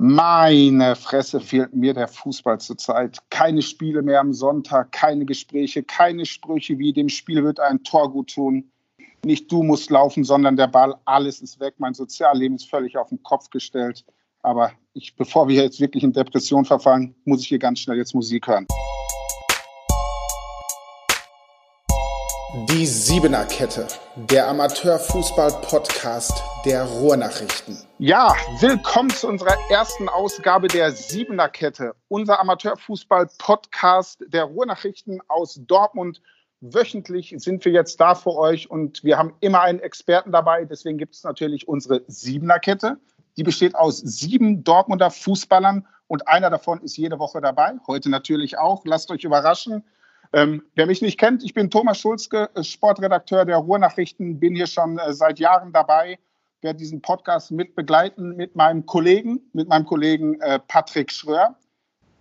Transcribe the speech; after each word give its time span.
Meine 0.00 0.94
Fresse 0.94 1.40
fehlt 1.40 1.74
mir 1.74 1.92
der 1.92 2.06
Fußball 2.06 2.60
zurzeit. 2.60 3.18
Keine 3.30 3.62
Spiele 3.62 4.00
mehr 4.00 4.20
am 4.20 4.32
Sonntag, 4.32 4.92
keine 4.92 5.24
Gespräche, 5.24 5.82
keine 5.82 6.24
Sprüche 6.24 6.78
wie 6.78 6.92
dem 6.92 7.08
Spiel 7.08 7.42
wird 7.42 7.58
ein 7.58 7.82
Tor 7.82 8.12
gut 8.12 8.32
tun. 8.32 8.70
Nicht 9.24 9.50
du 9.50 9.64
musst 9.64 9.90
laufen, 9.90 10.22
sondern 10.22 10.54
der 10.54 10.68
Ball. 10.68 10.94
Alles 11.04 11.42
ist 11.42 11.58
weg. 11.58 11.74
Mein 11.78 11.94
Sozialleben 11.94 12.54
ist 12.54 12.70
völlig 12.70 12.96
auf 12.96 13.08
den 13.08 13.20
Kopf 13.24 13.50
gestellt. 13.50 14.04
Aber 14.40 14.70
ich, 14.92 15.16
bevor 15.16 15.48
wir 15.48 15.64
jetzt 15.64 15.80
wirklich 15.80 16.04
in 16.04 16.12
Depression 16.12 16.64
verfallen, 16.64 17.16
muss 17.24 17.40
ich 17.40 17.48
hier 17.48 17.58
ganz 17.58 17.80
schnell 17.80 17.96
jetzt 17.96 18.14
Musik 18.14 18.46
hören. 18.46 18.68
Die 22.66 22.86
Siebener 22.86 23.44
Kette, 23.44 23.86
der 24.16 24.48
Amateurfußball-Podcast 24.48 26.42
der 26.64 26.84
Ruhrnachrichten. 26.84 27.76
Ja, 27.98 28.34
willkommen 28.60 29.10
zu 29.10 29.28
unserer 29.28 29.54
ersten 29.70 30.08
Ausgabe 30.08 30.66
der 30.66 30.90
Siebener 30.90 31.48
Kette, 31.50 31.94
unser 32.08 32.40
Amateurfußball-Podcast 32.40 34.24
der 34.28 34.44
Ruhrnachrichten 34.44 35.20
aus 35.28 35.60
Dortmund. 35.66 36.22
Wöchentlich 36.60 37.34
sind 37.36 37.64
wir 37.64 37.72
jetzt 37.72 38.00
da 38.00 38.14
für 38.14 38.34
euch 38.34 38.70
und 38.70 39.04
wir 39.04 39.18
haben 39.18 39.34
immer 39.40 39.60
einen 39.60 39.80
Experten 39.80 40.32
dabei. 40.32 40.64
Deswegen 40.64 40.96
gibt 40.96 41.14
es 41.14 41.22
natürlich 41.24 41.68
unsere 41.68 42.02
Siebener 42.06 42.58
Kette. 42.58 42.96
Die 43.36 43.44
besteht 43.44 43.74
aus 43.74 43.98
sieben 43.98 44.64
Dortmunder 44.64 45.10
Fußballern 45.10 45.86
und 46.08 46.26
einer 46.26 46.50
davon 46.50 46.80
ist 46.80 46.96
jede 46.96 47.18
Woche 47.18 47.40
dabei. 47.40 47.74
Heute 47.86 48.10
natürlich 48.10 48.58
auch. 48.58 48.84
Lasst 48.84 49.10
euch 49.10 49.24
überraschen. 49.24 49.84
Ähm, 50.32 50.62
wer 50.74 50.86
mich 50.86 51.00
nicht 51.00 51.18
kennt, 51.18 51.42
ich 51.42 51.54
bin 51.54 51.70
Thomas 51.70 51.98
Schulzke, 51.98 52.50
äh, 52.54 52.62
Sportredakteur 52.62 53.44
der 53.44 53.56
Ruhrnachrichten, 53.56 54.38
bin 54.38 54.54
hier 54.54 54.66
schon 54.66 54.98
äh, 54.98 55.12
seit 55.12 55.38
Jahren 55.38 55.72
dabei, 55.72 56.18
werde 56.60 56.78
diesen 56.78 57.00
Podcast 57.00 57.50
mit 57.50 57.74
begleiten 57.74 58.36
mit 58.36 58.54
meinem 58.54 58.84
Kollegen, 58.84 59.40
mit 59.52 59.68
meinem 59.68 59.86
Kollegen 59.86 60.40
äh, 60.40 60.58
Patrick 60.58 61.10
Schröer. 61.10 61.56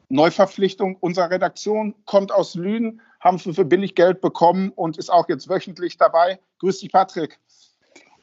Neuverpflichtung 0.10 0.96
unserer 1.02 1.32
Redaktion, 1.32 1.94
kommt 2.06 2.32
aus 2.32 2.56
Lünen, 2.56 3.02
haben 3.20 3.40
für, 3.40 3.54
für 3.54 3.66
billig 3.66 3.94
Geld 3.94 4.22
bekommen 4.22 4.72
und 4.76 4.98
ist 4.98 5.10
auch 5.10 5.28
jetzt 5.28 5.50
wöchentlich 5.50 5.98
dabei. 5.98 6.40
Grüß 6.60 6.80
dich, 6.80 6.92
Patrick. 6.92 7.40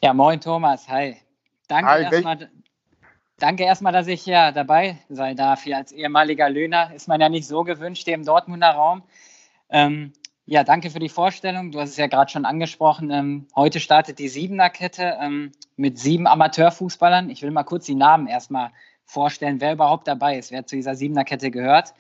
Ja, 0.03 0.15
moin, 0.15 0.41
Thomas. 0.41 0.89
Hi. 0.89 1.17
Danke 1.69 1.91
Hi, 1.91 2.03
erstmal. 2.03 2.51
Danke 3.39 3.65
erstmal, 3.65 3.93
dass 3.93 4.07
ich 4.07 4.25
ja 4.27 4.53
dabei 4.53 4.99
sein 5.09 5.37
darf. 5.37 5.65
Hier 5.65 5.77
als 5.77 5.93
ehemaliger 5.93 6.49
Löhner 6.49 6.95
ist 6.95 7.09
man 7.09 7.21
ja 7.21 7.29
nicht 7.29 7.49
so 7.49 7.65
gewünscht 7.65 8.05
hier 8.05 8.15
im 8.15 8.25
Dortmunder 8.25 8.71
Raum. 8.71 9.03
Ähm, 9.75 10.13
ja, 10.47 10.63
danke 10.63 10.89
für 10.89 11.01
die 11.01 11.09
Vorstellung. 11.09 11.73
Du 11.73 11.81
hast 11.81 11.91
es 11.91 11.97
ja 11.97 12.07
gerade 12.07 12.31
schon 12.31 12.45
angesprochen. 12.45 13.11
Ähm, 13.11 13.49
heute 13.57 13.81
startet 13.81 14.21
die 14.21 14.29
Siebener-Kette 14.29 15.19
ähm, 15.21 15.51
mit 15.77 15.99
sieben 15.99 16.29
Amateurfußballern. 16.29 17.29
Ich 17.29 17.43
will 17.43 17.51
mal 17.51 17.65
kurz 17.65 17.85
die 17.85 17.97
Namen 17.97 18.29
erstmal 18.29 18.71
vorstellen, 19.05 19.61
wer 19.61 19.73
überhaupt 19.73 20.07
dabei 20.07 20.39
ist, 20.39 20.53
wer 20.53 20.65
zu 20.65 20.77
dieser 20.77 20.95
Siebener-Kette 20.95 21.51
gehört. 21.51 21.93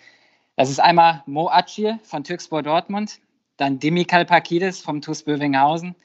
Das 0.55 0.71
ist 0.71 0.79
einmal 0.79 1.25
Mo 1.27 1.49
Acil 1.49 1.99
von 2.05 2.23
Türkspor 2.23 2.63
Dortmund, 2.63 3.19
dann 3.57 3.81
Dimi 3.81 4.05
Kalpakidis 4.05 4.81
vom 4.81 5.01
TuS 5.01 5.25
Bövinghausen, 5.25 5.97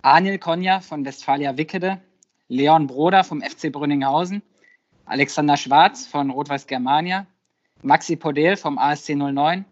Anil 0.00 0.38
Konja 0.38 0.80
von 0.80 1.04
Westfalia 1.04 1.58
Wickede, 1.58 2.00
Leon 2.48 2.86
Broder 2.86 3.24
vom 3.24 3.42
FC 3.42 3.70
Brünninghausen, 3.70 4.40
Alexander 5.04 5.58
Schwarz 5.58 6.06
von 6.06 6.30
Rot-Weiß 6.30 6.66
Germania, 6.66 7.26
Maxi 7.82 8.16
Podel 8.16 8.56
vom 8.56 8.78
ASC 8.78 9.10
09 9.10 9.66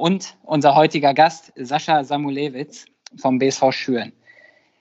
und 0.00 0.36
unser 0.42 0.74
heutiger 0.74 1.12
Gast 1.12 1.52
Sascha 1.56 2.02
Samulewitz 2.04 2.86
vom 3.18 3.38
BSV 3.38 3.70
Schüren. 3.70 4.12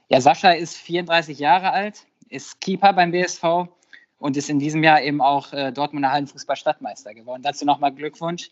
Ja, 0.07 0.21
Sascha 0.21 0.51
ist 0.51 0.77
34 0.77 1.37
Jahre 1.37 1.71
alt, 1.71 2.05
ist 2.29 2.61
Keeper 2.61 2.93
beim 2.93 3.11
BSV 3.11 3.67
und 4.17 4.37
ist 4.37 4.49
in 4.49 4.59
diesem 4.59 4.83
Jahr 4.83 5.01
eben 5.01 5.21
auch 5.21 5.51
äh, 5.51 5.71
Dortmunder 5.71 6.11
Hallenfußball-Stadtmeister 6.11 7.13
geworden. 7.13 7.43
Dazu 7.43 7.65
nochmal 7.65 7.93
Glückwunsch. 7.93 8.49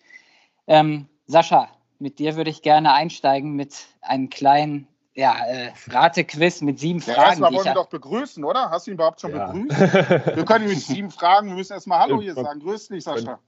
Ähm, 0.67 1.07
Sascha, 1.25 1.69
mit 1.99 2.19
dir 2.19 2.35
würde 2.35 2.49
ich 2.49 2.61
gerne 2.61 2.93
einsteigen 2.93 3.53
mit 3.55 3.87
einem 4.01 4.29
kleinen 4.29 4.87
ja, 5.15 5.35
äh, 5.45 5.71
Ratequiz 5.87 6.61
mit 6.61 6.79
sieben 6.79 6.99
ja, 6.99 7.13
Fragen. 7.13 7.29
Erstmal 7.29 7.53
wollen 7.53 7.65
wir 7.65 7.73
doch 7.73 7.89
begrüßen, 7.89 8.43
oder? 8.43 8.69
Hast 8.69 8.85
du 8.85 8.91
ihn 8.91 8.95
überhaupt 8.95 9.21
schon 9.21 9.33
ja. 9.33 9.51
begrüßt? 9.51 10.35
wir 10.35 10.45
können 10.45 10.65
ihn 10.65 10.71
mit 10.71 10.81
sieben 10.81 11.11
Fragen, 11.11 11.47
wir 11.47 11.55
müssen 11.55 11.73
erstmal 11.73 11.99
Hallo 11.99 12.21
hier 12.21 12.35
sagen. 12.35 12.59
Grüß 12.59 12.89
dich, 12.89 13.03
Sascha. 13.03 13.39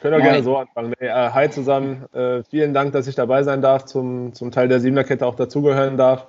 Können 0.00 0.18
wir 0.18 0.22
gerne 0.22 0.42
so 0.42 0.56
anfangen. 0.56 0.94
Nee, 1.00 1.06
äh, 1.06 1.30
hi 1.30 1.50
zusammen. 1.50 2.04
Äh, 2.12 2.42
vielen 2.44 2.74
Dank, 2.74 2.92
dass 2.92 3.06
ich 3.06 3.14
dabei 3.14 3.42
sein 3.42 3.62
darf, 3.62 3.86
zum, 3.86 4.34
zum 4.34 4.50
Teil 4.50 4.68
der 4.68 4.80
Siebener-Kette 4.80 5.26
auch 5.26 5.36
dazugehören 5.36 5.96
darf. 5.96 6.26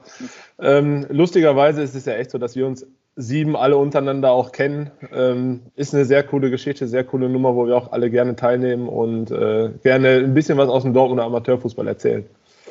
Ähm, 0.57 1.05
lustigerweise 1.09 1.81
ist 1.81 1.94
es 1.94 2.05
ja 2.05 2.13
echt 2.13 2.31
so, 2.31 2.38
dass 2.38 2.55
wir 2.55 2.66
uns 2.66 2.85
sieben 3.17 3.55
alle 3.57 3.75
untereinander 3.75 4.31
auch 4.31 4.51
kennen. 4.51 4.91
Ähm, 5.11 5.63
ist 5.75 5.94
eine 5.94 6.05
sehr 6.05 6.23
coole 6.23 6.50
Geschichte, 6.50 6.88
sehr 6.88 7.03
coole 7.03 7.28
Nummer, 7.28 7.55
wo 7.55 7.67
wir 7.67 7.75
auch 7.75 7.91
alle 7.91 8.09
gerne 8.09 8.35
teilnehmen 8.35 8.88
und 8.88 9.31
äh, 9.31 9.72
gerne 9.84 10.09
ein 10.19 10.34
bisschen 10.34 10.57
was 10.57 10.69
aus 10.69 10.84
dem 10.84 10.94
Dortmunder 10.94 11.25
Amateurfußball 11.25 11.88
erzählen. 11.88 12.25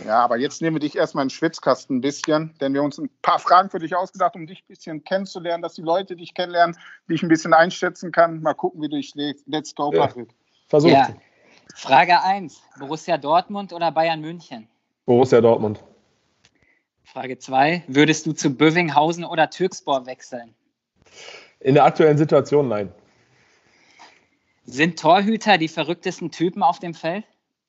Ja, 0.06 0.20
aber 0.24 0.36
jetzt 0.36 0.62
nehmen 0.62 0.76
wir 0.76 0.80
dich 0.80 0.96
erstmal 0.96 1.22
in 1.22 1.28
den 1.28 1.34
Schwitzkasten 1.34 1.96
ein 1.96 2.00
bisschen, 2.00 2.54
denn 2.60 2.72
wir 2.74 2.80
haben 2.80 2.86
uns 2.86 2.98
ein 2.98 3.10
paar 3.22 3.38
Fragen 3.38 3.70
für 3.70 3.78
dich 3.78 3.96
ausgedacht, 3.96 4.34
um 4.34 4.46
dich 4.46 4.60
ein 4.60 4.68
bisschen 4.68 5.04
kennenzulernen, 5.04 5.62
dass 5.62 5.74
die 5.74 5.82
Leute 5.82 6.16
dich 6.16 6.34
kennenlernen, 6.34 6.76
dich 7.08 7.22
ein 7.22 7.28
bisschen 7.28 7.54
einschätzen 7.54 8.12
kann. 8.12 8.40
Mal 8.40 8.54
gucken, 8.54 8.82
wie 8.82 8.88
du 8.88 8.96
dich 8.96 9.08
schlägst. 9.08 9.46
Let's 9.46 9.74
go, 9.74 9.90
Patrick. 9.90 10.28
Ja. 10.28 10.45
Versucht. 10.69 10.93
Ja. 10.93 11.09
Frage 11.75 12.22
1. 12.22 12.60
Borussia 12.78 13.19
Dortmund 13.19 13.72
oder 13.72 13.93
Bayern 13.93 14.21
München? 14.21 14.69
Borussia 15.04 15.41
Dortmund. 15.41 15.82
Frage 17.04 17.38
2. 17.38 17.84
Würdest 17.87 18.27
du 18.27 18.32
zu 18.32 18.50
Bövinghausen 18.50 19.25
oder 19.25 19.50
Türkspor 19.50 20.06
wechseln? 20.06 20.55
In 21.60 21.75
der 21.75 21.84
aktuellen 21.84 22.19
Situation 22.19 22.69
nein. 22.69 22.93
Sind 24.65 24.99
Torhüter 24.99 25.59
die 25.59 25.69
verrücktesten 25.69 26.31
Typen 26.31 26.62
auf 26.62 26.81
dem 26.81 26.94
Feld? 26.94 27.25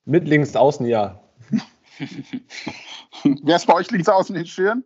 Mit 0.05 0.27
links 0.27 0.55
außen 0.55 0.85
ja. 0.87 1.21
Wer 3.23 3.55
ist 3.55 3.67
bei 3.67 3.73
euch 3.73 3.91
links 3.91 4.09
außen 4.09 4.35
in 4.35 4.45
Schüren? 4.45 4.83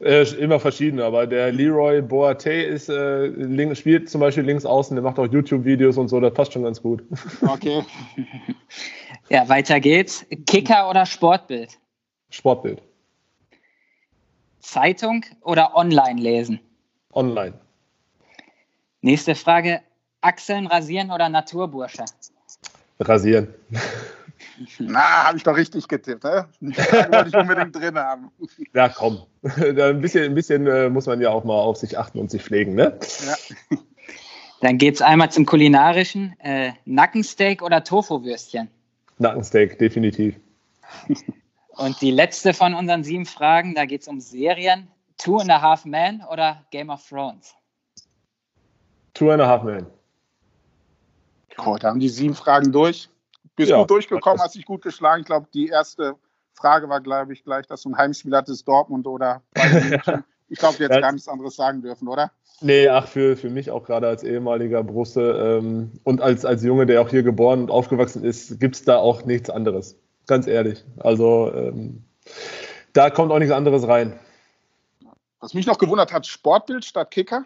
Äh, 0.00 0.24
immer 0.34 0.60
verschiedene, 0.60 1.04
aber 1.04 1.26
der 1.26 1.52
Leroy 1.52 2.02
Boate 2.02 2.52
ist, 2.52 2.90
äh, 2.90 3.26
link, 3.26 3.76
spielt 3.76 4.10
zum 4.10 4.20
Beispiel 4.20 4.44
links 4.44 4.66
außen, 4.66 4.94
der 4.94 5.02
macht 5.02 5.18
auch 5.18 5.26
YouTube-Videos 5.26 5.96
und 5.96 6.08
so, 6.08 6.20
das 6.20 6.34
passt 6.34 6.52
schon 6.52 6.64
ganz 6.64 6.82
gut. 6.82 7.02
Okay. 7.48 7.82
ja, 9.30 9.48
weiter 9.48 9.80
geht's. 9.80 10.26
Kicker 10.46 10.90
oder 10.90 11.06
Sportbild? 11.06 11.78
Sportbild. 12.30 12.82
Zeitung 14.60 15.24
oder 15.42 15.74
online 15.74 16.20
lesen? 16.20 16.60
Online. 17.12 17.54
Nächste 19.00 19.34
Frage. 19.34 19.80
Achseln 20.20 20.66
rasieren 20.66 21.10
oder 21.10 21.28
Naturbursche? 21.28 22.04
Rasieren. 22.98 23.54
Na, 24.78 25.24
habe 25.24 25.36
ich 25.36 25.42
doch 25.42 25.56
richtig 25.56 25.88
getippt. 25.88 26.24
Ne? 26.24 26.46
Wollte 26.60 27.28
ich 27.28 27.36
unbedingt 27.36 27.74
drin 27.74 27.98
haben. 27.98 28.30
Ja, 28.74 28.88
komm. 28.88 29.22
ein 29.42 30.00
bisschen, 30.00 30.24
ein 30.24 30.34
bisschen 30.34 30.66
äh, 30.66 30.88
muss 30.88 31.06
man 31.06 31.20
ja 31.20 31.30
auch 31.30 31.44
mal 31.44 31.54
auf 31.54 31.76
sich 31.76 31.98
achten 31.98 32.18
und 32.18 32.30
sich 32.30 32.42
pflegen. 32.42 32.74
Ne? 32.74 32.98
Ja. 33.26 33.78
Dann 34.60 34.78
geht 34.78 34.94
es 34.96 35.02
einmal 35.02 35.30
zum 35.30 35.46
Kulinarischen. 35.46 36.34
Äh, 36.40 36.72
Nackensteak 36.84 37.62
oder 37.62 37.84
Tofu-Würstchen? 37.84 38.68
Nackensteak, 39.18 39.78
definitiv. 39.78 40.36
Und 41.76 42.00
die 42.00 42.10
letzte 42.10 42.54
von 42.54 42.74
unseren 42.74 43.04
sieben 43.04 43.26
Fragen, 43.26 43.74
da 43.74 43.84
geht 43.84 44.00
es 44.00 44.08
um 44.08 44.18
Serien. 44.18 44.88
Two 45.18 45.38
and 45.38 45.50
a 45.50 45.60
Half 45.60 45.84
Men 45.84 46.22
oder 46.30 46.64
Game 46.70 46.88
of 46.88 47.06
Thrones? 47.06 47.54
Two 49.12 49.30
and 49.30 49.42
a 49.42 49.46
Half 49.46 49.62
Men. 49.62 49.86
Gut, 51.56 51.84
da 51.84 51.88
haben 51.88 52.00
die 52.00 52.08
sieben 52.08 52.34
Fragen 52.34 52.72
durch. 52.72 53.08
Bist 53.56 53.70
ja, 53.70 53.78
gut 53.78 53.90
durchgekommen, 53.90 54.40
hast 54.40 54.54
dich 54.54 54.66
gut 54.66 54.82
geschlagen. 54.82 55.20
Ich 55.22 55.26
glaube, 55.26 55.48
die 55.52 55.68
erste 55.68 56.16
Frage 56.52 56.88
war, 56.88 57.00
glaube 57.00 57.32
ich, 57.32 57.42
gleich, 57.42 57.66
dass 57.66 57.82
du 57.82 57.90
ein 57.90 57.96
Heimspiel 57.96 58.34
hattest, 58.36 58.68
Dortmund 58.68 59.06
oder 59.06 59.42
Ich 60.48 60.58
glaube, 60.58 60.76
jetzt 60.78 61.00
gar 61.00 61.12
nichts 61.12 61.28
anderes 61.28 61.56
sagen 61.56 61.82
dürfen, 61.82 62.08
oder? 62.08 62.30
Nee, 62.60 62.88
ach, 62.88 63.06
für, 63.06 63.36
für 63.36 63.50
mich 63.50 63.70
auch 63.70 63.84
gerade 63.84 64.06
als 64.06 64.22
ehemaliger 64.22 64.82
Brusse 64.82 65.58
ähm, 65.60 65.92
und 66.04 66.22
als, 66.22 66.44
als 66.44 66.62
Junge, 66.62 66.86
der 66.86 67.02
auch 67.02 67.10
hier 67.10 67.22
geboren 67.22 67.62
und 67.62 67.70
aufgewachsen 67.70 68.24
ist, 68.24 68.60
gibt 68.60 68.76
es 68.76 68.84
da 68.84 68.96
auch 68.96 69.24
nichts 69.24 69.50
anderes. 69.50 69.96
Ganz 70.26 70.46
ehrlich. 70.46 70.84
Also 70.98 71.52
ähm, 71.54 72.04
da 72.92 73.10
kommt 73.10 73.32
auch 73.32 73.38
nichts 73.38 73.52
anderes 73.52 73.86
rein. 73.86 74.18
Was 75.40 75.52
mich 75.52 75.66
noch 75.66 75.78
gewundert 75.78 76.12
hat, 76.12 76.26
Sportbild 76.26 76.84
statt 76.84 77.10
Kicker? 77.10 77.44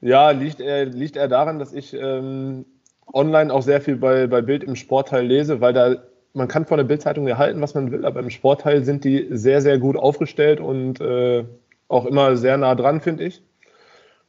Ja, 0.00 0.30
liegt 0.30 0.60
eher, 0.60 0.84
liegt 0.84 1.16
eher 1.16 1.28
daran, 1.28 1.58
dass 1.58 1.72
ich 1.72 1.94
ähm, 1.94 2.64
online 3.12 3.52
auch 3.52 3.62
sehr 3.62 3.80
viel 3.80 3.96
bei, 3.96 4.26
bei 4.26 4.40
Bild 4.40 4.64
im 4.64 4.76
Sportteil 4.76 5.26
lese, 5.26 5.60
weil 5.60 5.72
da 5.72 5.96
man 6.34 6.48
kann 6.48 6.64
von 6.64 6.78
der 6.78 6.84
Bildzeitung 6.84 7.26
erhalten, 7.26 7.60
was 7.60 7.74
man 7.74 7.90
will, 7.90 8.06
aber 8.06 8.20
im 8.20 8.30
Sportteil 8.30 8.84
sind 8.84 9.04
die 9.04 9.28
sehr, 9.30 9.60
sehr 9.60 9.78
gut 9.78 9.96
aufgestellt 9.96 10.60
und 10.60 11.00
äh, 11.00 11.44
auch 11.88 12.06
immer 12.06 12.36
sehr 12.36 12.56
nah 12.56 12.74
dran, 12.74 13.00
finde 13.00 13.24
ich. 13.24 13.42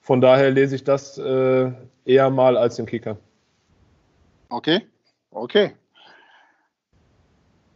Von 0.02 0.20
daher 0.20 0.52
lese 0.52 0.76
ich 0.76 0.84
das 0.84 1.18
äh, 1.18 1.72
eher 2.04 2.30
mal 2.30 2.58
als 2.58 2.76
den 2.76 2.86
Kicker. 2.86 3.18
Okay, 4.50 4.86
okay. 5.32 5.74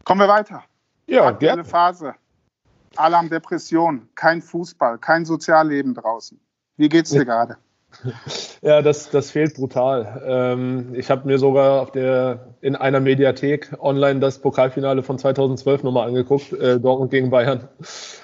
Kommen 0.03 0.21
wir 0.21 0.27
weiter. 0.27 0.63
Ja, 1.07 1.25
Aktuelle 1.25 1.55
gerne. 1.55 1.65
Phase. 1.65 2.13
Alle 2.97 3.17
haben 3.17 3.29
Depressionen, 3.29 4.09
kein 4.15 4.41
Fußball, 4.41 4.97
kein 4.97 5.23
Sozialleben 5.23 5.93
draußen. 5.93 6.39
Wie 6.75 6.89
geht's 6.89 7.11
dir 7.11 7.25
gerade? 7.25 7.57
Ja, 8.61 8.81
das, 8.81 9.09
das 9.09 9.31
fehlt 9.31 9.55
brutal. 9.55 10.21
Ähm, 10.25 10.93
ich 10.93 11.09
habe 11.09 11.27
mir 11.27 11.39
sogar 11.39 11.81
auf 11.81 11.91
der, 11.91 12.55
in 12.61 12.75
einer 12.75 12.99
Mediathek 12.99 13.75
online 13.79 14.19
das 14.19 14.39
Pokalfinale 14.39 15.03
von 15.03 15.17
2012 15.17 15.83
nochmal 15.83 16.07
angeguckt, 16.07 16.53
äh, 16.53 16.79
Dortmund 16.79 17.11
gegen 17.11 17.29
Bayern. 17.29 17.67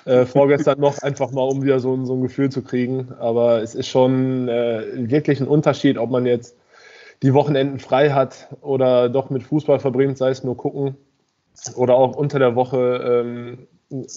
Äh, 0.05 0.25
vorgestern 0.25 0.79
noch, 0.79 0.97
einfach 1.01 1.31
mal, 1.31 1.43
um 1.43 1.63
wieder 1.63 1.79
so, 1.79 2.03
so 2.05 2.13
ein 2.13 2.21
Gefühl 2.21 2.49
zu 2.49 2.61
kriegen. 2.61 3.13
Aber 3.19 3.61
es 3.61 3.73
ist 3.73 3.87
schon 3.87 4.47
äh, 4.49 5.09
wirklich 5.09 5.39
ein 5.39 5.47
Unterschied, 5.47 5.97
ob 5.97 6.09
man 6.09 6.25
jetzt 6.25 6.57
die 7.21 7.33
Wochenenden 7.33 7.79
frei 7.79 8.09
hat 8.11 8.49
oder 8.61 9.09
doch 9.09 9.29
mit 9.29 9.43
Fußball 9.43 9.79
verbringt, 9.79 10.17
sei 10.17 10.29
es 10.29 10.43
nur 10.43 10.57
gucken 10.57 10.97
oder 11.75 11.95
auch 11.95 12.15
unter 12.15 12.39
der 12.39 12.55
Woche 12.55 13.23
ähm, 13.23 13.67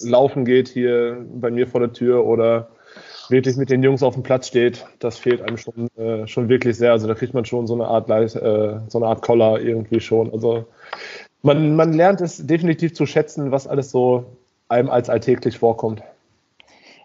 laufen 0.03 0.45
geht 0.45 0.67
hier 0.67 1.25
bei 1.33 1.51
mir 1.51 1.67
vor 1.67 1.79
der 1.79 1.93
Tür 1.93 2.25
oder 2.25 2.69
wirklich 3.29 3.57
mit 3.57 3.69
den 3.69 3.83
Jungs 3.83 4.03
auf 4.03 4.13
dem 4.13 4.23
Platz 4.23 4.47
steht, 4.47 4.85
das 4.99 5.17
fehlt 5.17 5.41
einem 5.41 5.57
schon, 5.57 5.87
äh, 5.97 6.27
schon 6.27 6.49
wirklich 6.49 6.77
sehr. 6.77 6.91
Also 6.91 7.07
da 7.07 7.13
kriegt 7.13 7.33
man 7.33 7.45
schon 7.45 7.67
so 7.67 7.73
eine 7.73 7.87
Art 7.87 8.09
äh, 8.09 8.79
so 8.87 8.97
eine 8.97 9.07
Art 9.07 9.21
Collar 9.21 9.59
irgendwie 9.59 9.99
schon. 9.99 10.31
Also 10.31 10.65
man, 11.41 11.75
man 11.75 11.93
lernt 11.93 12.21
es 12.21 12.45
definitiv 12.45 12.93
zu 12.93 13.05
schätzen, 13.05 13.51
was 13.51 13.67
alles 13.67 13.91
so 13.91 14.25
einem 14.69 14.89
als 14.89 15.09
alltäglich 15.09 15.57
vorkommt. 15.57 16.01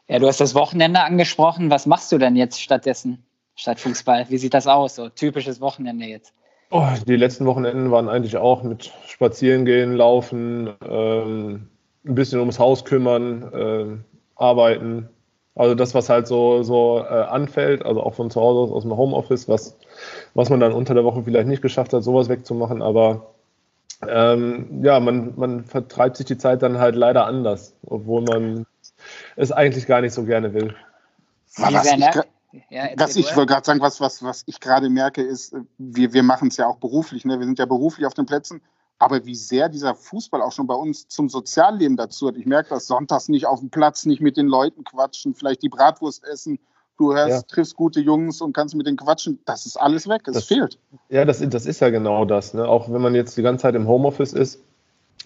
Ja, 0.09 0.19
du 0.19 0.27
hast 0.27 0.41
das 0.41 0.55
Wochenende 0.55 1.01
angesprochen. 1.01 1.71
Was 1.71 1.87
machst 1.87 2.11
du 2.13 2.19
denn 2.19 2.37
jetzt 2.37 2.61
stattdessen, 2.61 3.23
statt 3.55 3.81
Fußball? 3.81 4.27
Wie 4.29 4.39
sieht 4.39 4.55
das 4.55 4.67
aus? 4.67 4.97
So 4.97 5.09
typisches 5.09 5.61
Wochenende 5.61 6.07
jetzt. 6.07 6.35
Oh, 6.71 6.87
die 7.07 7.17
letzten 7.17 7.45
Wochenenden 7.45 7.91
waren 7.91 8.09
eigentlich 8.09 8.37
auch 8.37 8.63
mit 8.63 8.93
Spazierengehen, 9.07 9.95
Laufen, 9.95 10.71
ähm, 10.89 11.69
ein 12.05 12.15
bisschen 12.15 12.41
ums 12.41 12.59
Haus 12.59 12.85
kümmern, 12.85 13.51
ähm, 13.55 14.05
arbeiten, 14.37 15.11
also 15.55 15.75
das, 15.75 15.95
was 15.95 16.09
halt 16.09 16.27
so, 16.27 16.63
so 16.63 16.99
äh, 16.99 17.25
anfällt, 17.25 17.85
also 17.85 18.03
auch 18.03 18.15
von 18.15 18.31
zu 18.31 18.41
Hause 18.41 18.61
aus, 18.61 18.77
aus 18.77 18.83
dem 18.83 18.97
Homeoffice, 18.97 19.49
was, 19.49 19.77
was 20.35 20.49
man 20.49 20.61
dann 20.61 20.73
unter 20.73 20.95
der 20.95 21.05
Woche 21.05 21.23
vielleicht 21.23 21.49
nicht 21.49 21.63
geschafft 21.63 21.93
hat, 21.93 22.03
sowas 22.03 22.29
wegzumachen. 22.29 22.81
Aber 22.81 23.33
ähm, 24.09 24.83
ja, 24.83 24.99
man, 24.99 25.35
man 25.37 25.65
vertreibt 25.65 26.17
sich 26.17 26.27
die 26.27 26.39
Zeit 26.39 26.63
dann 26.63 26.79
halt 26.79 26.97
leider 26.97 27.27
anders, 27.27 27.75
obwohl 27.87 28.23
man 28.23 28.67
es 29.37 29.53
eigentlich 29.53 29.87
gar 29.87 30.01
nicht 30.01 30.15
so 30.15 30.25
gerne 30.25 30.55
will. 30.55 30.75
Was 31.57 31.85
ich, 31.85 32.01
ja, 32.71 32.89
was 32.97 33.17
ich 33.17 33.37
wollte 33.37 33.53
gerade 33.53 33.67
sagen, 33.67 33.81
was, 33.81 34.01
was, 34.01 34.23
was 34.23 34.45
ich 34.47 34.59
gerade 34.59 34.89
merke, 34.89 35.23
ist, 35.23 35.55
wir, 35.77 36.15
wir 36.15 36.23
machen 36.23 36.49
es 36.49 36.57
ja 36.57 36.67
auch 36.67 36.77
beruflich. 36.77 37.27
Ne? 37.27 37.39
Wir 37.39 37.47
sind 37.47 37.59
ja 37.59 37.67
beruflich 37.67 38.07
auf 38.07 38.15
den 38.15 38.25
Plätzen 38.25 38.63
aber 38.99 39.25
wie 39.27 39.35
sehr 39.35 39.69
dieser 39.69 39.95
Fußball 39.95 40.43
auch 40.43 40.53
schon 40.53 40.67
bei 40.67 40.75
uns 40.75 41.09
zum 41.09 41.29
Sozialleben 41.29 41.97
dazu 41.97 42.29
hat. 42.29 42.37
Ich 42.37 42.47
merke 42.47 42.71
das 42.71 42.87
sonntags 42.87 43.29
nicht 43.29 43.47
auf 43.47 43.61
dem 43.61 43.71
Platz, 43.71 44.07
nicht 44.07 44.21
mit 44.21 44.37
den 44.37 44.47
Leuten 44.47 44.85
quatschen, 44.85 45.35
vielleicht 45.35 45.63
die 45.63 45.69
Bratwurst 45.69 46.25
essen. 46.25 46.59
Du 46.99 47.15
hörst, 47.15 47.31
ja. 47.31 47.43
triffst 47.43 47.75
gute 47.75 48.01
Jungs 48.01 48.41
und 48.41 48.53
kannst 48.53 48.77
mit 48.77 48.87
denen 48.87 48.97
quatschen. 48.97 49.41
Das 49.45 49.67
ist 49.67 49.77
alles 49.77 50.09
weg, 50.09 50.23
es 50.27 50.45
fehlt. 50.45 50.79
Ja, 51.09 51.25
das, 51.25 51.41
das 51.41 51.67
ist 51.67 51.81
ja 51.81 51.91
genau 51.91 52.25
das. 52.25 52.55
Ne? 52.55 52.67
Auch 52.67 52.93
wenn 52.93 53.03
man 53.03 53.15
jetzt 53.15 53.37
die 53.37 53.43
ganze 53.43 53.63
Zeit 53.63 53.75
im 53.75 53.89
Homeoffice 53.89 54.35
ist, 54.35 54.61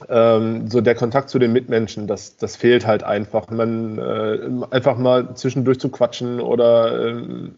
ähm, 0.09 0.71
so 0.71 0.81
der 0.81 0.95
Kontakt 0.95 1.31
zu 1.31 1.39
den 1.39 1.53
Mitmenschen, 1.53 2.07
das, 2.07 2.37
das 2.37 2.57
fehlt 2.57 2.87
halt 2.87 3.03
einfach. 3.03 3.51
Man 3.51 3.99
äh, 3.99 4.67
einfach 4.71 4.97
mal 4.99 5.35
zwischendurch 5.35 5.81
zu 5.81 5.89
quatschen 5.89 6.41
oder 6.41 7.09
ähm, 7.09 7.57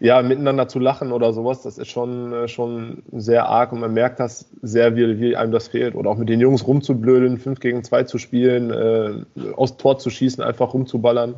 ja, 0.00 0.20
miteinander 0.22 0.68
zu 0.68 0.78
lachen 0.78 1.12
oder 1.12 1.32
sowas, 1.32 1.62
das 1.62 1.78
ist 1.78 1.90
schon, 1.90 2.32
äh, 2.32 2.48
schon 2.48 3.02
sehr 3.12 3.46
arg 3.46 3.72
und 3.72 3.80
man 3.80 3.92
merkt 3.92 4.18
das 4.20 4.46
sehr, 4.62 4.96
wie, 4.96 5.20
wie 5.20 5.36
einem 5.36 5.52
das 5.52 5.68
fehlt. 5.68 5.94
Oder 5.94 6.10
auch 6.10 6.16
mit 6.16 6.28
den 6.28 6.40
Jungs 6.40 6.66
rumzublödeln, 6.66 7.38
5 7.38 7.60
gegen 7.60 7.84
2 7.84 8.04
zu 8.04 8.18
spielen, 8.18 8.70
äh, 8.70 9.52
aus 9.54 9.76
Tor 9.76 9.98
zu 9.98 10.10
schießen, 10.10 10.42
einfach 10.42 10.74
rumzuballern. 10.74 11.36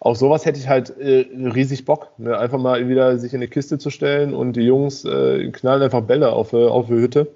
Auf 0.00 0.18
sowas 0.18 0.44
hätte 0.44 0.58
ich 0.58 0.68
halt 0.68 0.98
äh, 0.98 1.26
riesig 1.32 1.86
Bock. 1.86 2.10
Ne? 2.18 2.36
Einfach 2.36 2.58
mal 2.58 2.88
wieder 2.88 3.16
sich 3.18 3.32
in 3.32 3.38
eine 3.38 3.48
Kiste 3.48 3.78
zu 3.78 3.88
stellen 3.88 4.34
und 4.34 4.52
die 4.52 4.66
Jungs 4.66 5.06
äh, 5.06 5.50
knallen 5.50 5.82
einfach 5.82 6.02
Bälle 6.02 6.32
auf, 6.32 6.52
äh, 6.52 6.66
auf 6.66 6.88
die 6.88 6.92
Hütte. 6.92 7.28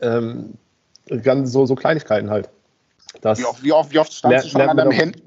Ähm, 0.00 0.54
ganz 1.22 1.50
so, 1.50 1.66
so 1.66 1.74
Kleinigkeiten 1.74 2.30
halt. 2.30 2.48
Das 3.22 3.40
wie, 3.40 3.44
oft, 3.44 3.64
wie, 3.64 3.72
oft, 3.72 3.92
wie 3.92 3.98
oft 3.98 4.12
standst 4.12 4.46
du 4.46 4.50
schon 4.50 4.60
an 4.60 4.76
deinem 4.76 4.92
Handy? 4.92 5.20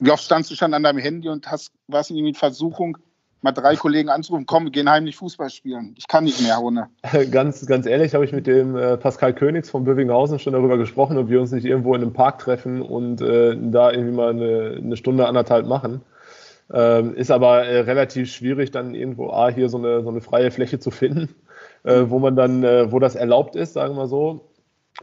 Wie 0.00 0.10
oft 0.10 0.22
standst 0.22 0.50
du 0.50 0.54
schon 0.54 0.74
an 0.74 0.82
deinem 0.82 0.98
Handy 0.98 1.28
und 1.28 1.50
hast, 1.50 1.72
warst 1.88 2.10
irgendwie 2.10 2.30
in 2.30 2.34
Versuchung, 2.34 2.98
mal 3.42 3.52
drei 3.52 3.76
Kollegen 3.76 4.08
anzurufen, 4.08 4.46
komm, 4.46 4.64
wir 4.64 4.72
gehen 4.72 4.90
heimlich 4.90 5.16
Fußball 5.16 5.50
spielen. 5.50 5.94
Ich 5.96 6.08
kann 6.08 6.24
nicht 6.24 6.42
mehr 6.42 6.60
ohne. 6.60 6.88
Ganz, 7.30 7.64
ganz 7.66 7.86
ehrlich 7.86 8.14
habe 8.14 8.24
ich 8.24 8.32
mit 8.32 8.46
dem 8.46 8.76
äh, 8.76 8.96
Pascal 8.96 9.34
Königs 9.34 9.70
von 9.70 9.84
Bövinghausen 9.84 10.38
schon 10.38 10.52
darüber 10.52 10.78
gesprochen, 10.78 11.16
ob 11.16 11.28
wir 11.28 11.40
uns 11.40 11.52
nicht 11.52 11.64
irgendwo 11.64 11.94
in 11.94 12.02
einem 12.02 12.12
Park 12.12 12.40
treffen 12.40 12.82
und 12.82 13.20
äh, 13.20 13.56
da 13.56 13.92
irgendwie 13.92 14.14
mal 14.14 14.30
eine, 14.30 14.80
eine 14.82 14.96
Stunde, 14.96 15.26
anderthalb 15.26 15.66
machen. 15.66 16.02
Ähm, 16.72 17.14
ist 17.14 17.30
aber 17.30 17.64
äh, 17.66 17.80
relativ 17.80 18.32
schwierig, 18.32 18.72
dann 18.72 18.94
irgendwo 18.94 19.30
A, 19.30 19.48
hier 19.50 19.68
so 19.68 19.78
eine, 19.78 20.02
so 20.02 20.08
eine 20.08 20.20
freie 20.20 20.50
Fläche 20.50 20.80
zu 20.80 20.90
finden, 20.90 21.34
äh, 21.84 22.04
wo 22.08 22.18
man 22.18 22.34
dann, 22.34 22.64
äh, 22.64 22.90
wo 22.90 22.98
das 22.98 23.14
erlaubt 23.14 23.54
ist, 23.54 23.74
sagen 23.74 23.94
wir 23.94 24.08
so. 24.08 24.48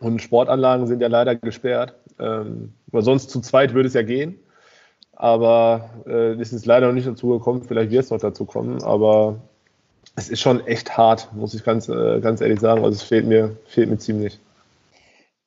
Und 0.01 0.21
Sportanlagen 0.21 0.87
sind 0.87 1.01
ja 1.01 1.07
leider 1.07 1.35
gesperrt. 1.35 1.95
Ähm, 2.19 2.73
weil 2.87 3.01
sonst 3.03 3.29
zu 3.29 3.39
zweit 3.39 3.73
würde 3.73 3.87
es 3.87 3.93
ja 3.93 4.03
gehen 4.03 4.37
aber 5.15 5.89
äh, 6.05 6.33
es 6.33 6.53
ist 6.53 6.65
leider 6.65 6.87
noch 6.87 6.93
nicht 6.93 7.07
dazu 7.07 7.29
gekommen. 7.29 7.63
Vielleicht 7.63 7.91
wird 7.91 8.03
es 8.03 8.11
noch 8.11 8.19
dazu 8.19 8.45
kommen, 8.45 8.83
aber 8.83 9.37
es 10.15 10.29
ist 10.29 10.41
schon 10.41 10.65
echt 10.67 10.97
hart, 10.97 11.33
muss 11.33 11.53
ich 11.53 11.63
ganz, 11.63 11.89
äh, 11.89 12.19
ganz 12.19 12.41
ehrlich 12.41 12.59
sagen. 12.59 12.83
Also 12.83 12.95
es 12.95 13.03
fehlt 13.03 13.25
mir, 13.25 13.55
fehlt 13.67 13.89
mir 13.89 13.97
ziemlich. 13.97 14.39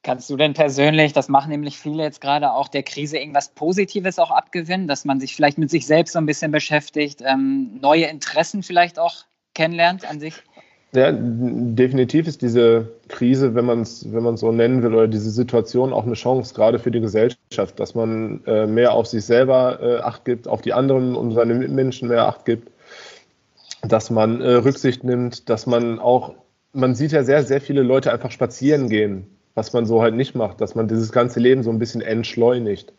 Kannst 0.03 0.31
du 0.31 0.37
denn 0.37 0.55
persönlich, 0.55 1.13
das 1.13 1.29
machen 1.29 1.51
nämlich 1.51 1.79
viele 1.79 2.05
jetzt 2.05 2.21
gerade 2.21 2.53
auch 2.53 2.69
der 2.69 2.85
Krise, 2.85 3.19
irgendwas 3.19 3.49
Positives 3.49 4.21
auch 4.21 4.31
abgewinnen, 4.31 4.87
dass 4.87 5.05
man 5.05 5.19
sich 5.19 5.35
vielleicht 5.35 5.59
mit 5.59 5.69
sich 5.69 5.85
selbst 5.85 6.13
so 6.13 6.21
ein 6.21 6.27
bisschen 6.27 6.53
beschäftigt, 6.53 7.23
ähm, 7.27 7.79
neue 7.81 8.05
Interessen 8.05 8.63
vielleicht 8.63 9.01
auch 9.01 9.25
kennenlernt 9.55 10.09
an 10.09 10.21
sich? 10.21 10.35
Ja, 10.95 11.13
definitiv 11.13 12.27
ist 12.27 12.43
diese 12.43 12.89
Krise, 13.09 13.55
wenn 13.55 13.65
man 13.65 13.83
es 13.83 14.11
wenn 14.13 14.37
so 14.37 14.53
nennen 14.53 14.83
will, 14.83 14.95
oder 14.95 15.09
diese 15.09 15.31
Situation 15.31 15.93
auch 15.93 16.07
eine 16.07 16.15
Chance, 16.15 16.55
gerade 16.55 16.79
für 16.79 16.91
die 16.91 17.01
Gesellschaft, 17.01 17.79
dass 17.79 17.95
man 17.95 18.43
äh, 18.47 18.67
mehr 18.67 18.93
auf 18.93 19.07
sich 19.07 19.25
selber 19.25 19.81
äh, 19.83 19.99
Acht 19.99 20.25
gibt, 20.25 20.49
auf 20.49 20.63
die 20.63 20.73
anderen 20.73 21.15
und 21.17 21.33
seine 21.33 21.55
Mitmenschen 21.55 22.09
mehr 22.09 22.27
Acht 22.27 22.45
gibt, 22.45 22.71
dass 23.83 24.11
man 24.11 24.41
äh, 24.41 24.55
Rücksicht 24.55 25.05
nimmt, 25.05 25.51
dass 25.51 25.67
man 25.67 25.99
auch, 25.99 26.35
man 26.73 26.95
sieht 26.95 27.13
ja 27.13 27.25
sehr, 27.25 27.43
sehr 27.43 27.61
viele 27.61 27.83
Leute 27.83 28.13
einfach 28.13 28.31
spazieren 28.31 28.89
gehen, 28.89 29.27
was 29.55 29.73
man 29.73 29.87
so 29.87 30.03
halt 30.03 30.15
nicht 30.15 30.35
macht, 30.35 30.61
dass 30.61 30.77
man 30.77 30.89
dieses 30.89 31.11
ganze 31.13 31.41
Leben 31.41 31.63
so 31.63 31.71
ein 31.71 31.79
bisschen 31.81 32.01
entschleunigt. 32.01 32.93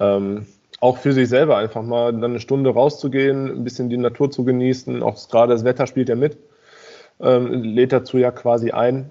Ähm, 0.00 0.46
auch 0.80 0.96
für 0.96 1.12
sich 1.12 1.28
selber 1.28 1.56
einfach 1.58 1.82
mal 1.82 2.12
dann 2.12 2.24
eine 2.24 2.40
Stunde 2.40 2.70
rauszugehen, 2.70 3.48
ein 3.48 3.64
bisschen 3.64 3.90
die 3.90 3.96
Natur 3.96 4.30
zu 4.30 4.44
genießen, 4.44 5.02
auch 5.02 5.28
gerade 5.28 5.52
das 5.52 5.64
Wetter 5.64 5.86
spielt 5.86 6.08
ja 6.08 6.16
mit 6.16 6.38
ähm, 7.20 7.62
lädt 7.62 7.92
dazu 7.92 8.18
ja 8.18 8.30
quasi 8.30 8.70
ein. 8.70 9.10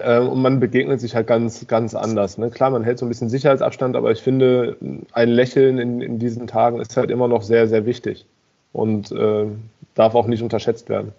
Ähm, 0.00 0.28
und 0.28 0.42
man 0.42 0.60
begegnet 0.60 1.00
sich 1.00 1.14
halt 1.14 1.26
ganz, 1.26 1.66
ganz 1.66 1.94
anders. 1.94 2.38
Ne? 2.38 2.50
Klar, 2.50 2.70
man 2.70 2.84
hält 2.84 2.98
so 2.98 3.06
ein 3.06 3.08
bisschen 3.08 3.28
Sicherheitsabstand, 3.28 3.96
aber 3.96 4.10
ich 4.10 4.22
finde, 4.22 4.76
ein 5.12 5.28
Lächeln 5.28 5.78
in, 5.78 6.00
in 6.00 6.18
diesen 6.18 6.46
Tagen 6.46 6.80
ist 6.80 6.96
halt 6.96 7.10
immer 7.10 7.28
noch 7.28 7.42
sehr, 7.42 7.68
sehr 7.68 7.86
wichtig 7.86 8.26
und 8.72 9.12
äh, 9.12 9.46
darf 9.94 10.14
auch 10.14 10.26
nicht 10.26 10.42
unterschätzt 10.42 10.88
werden. 10.88 11.12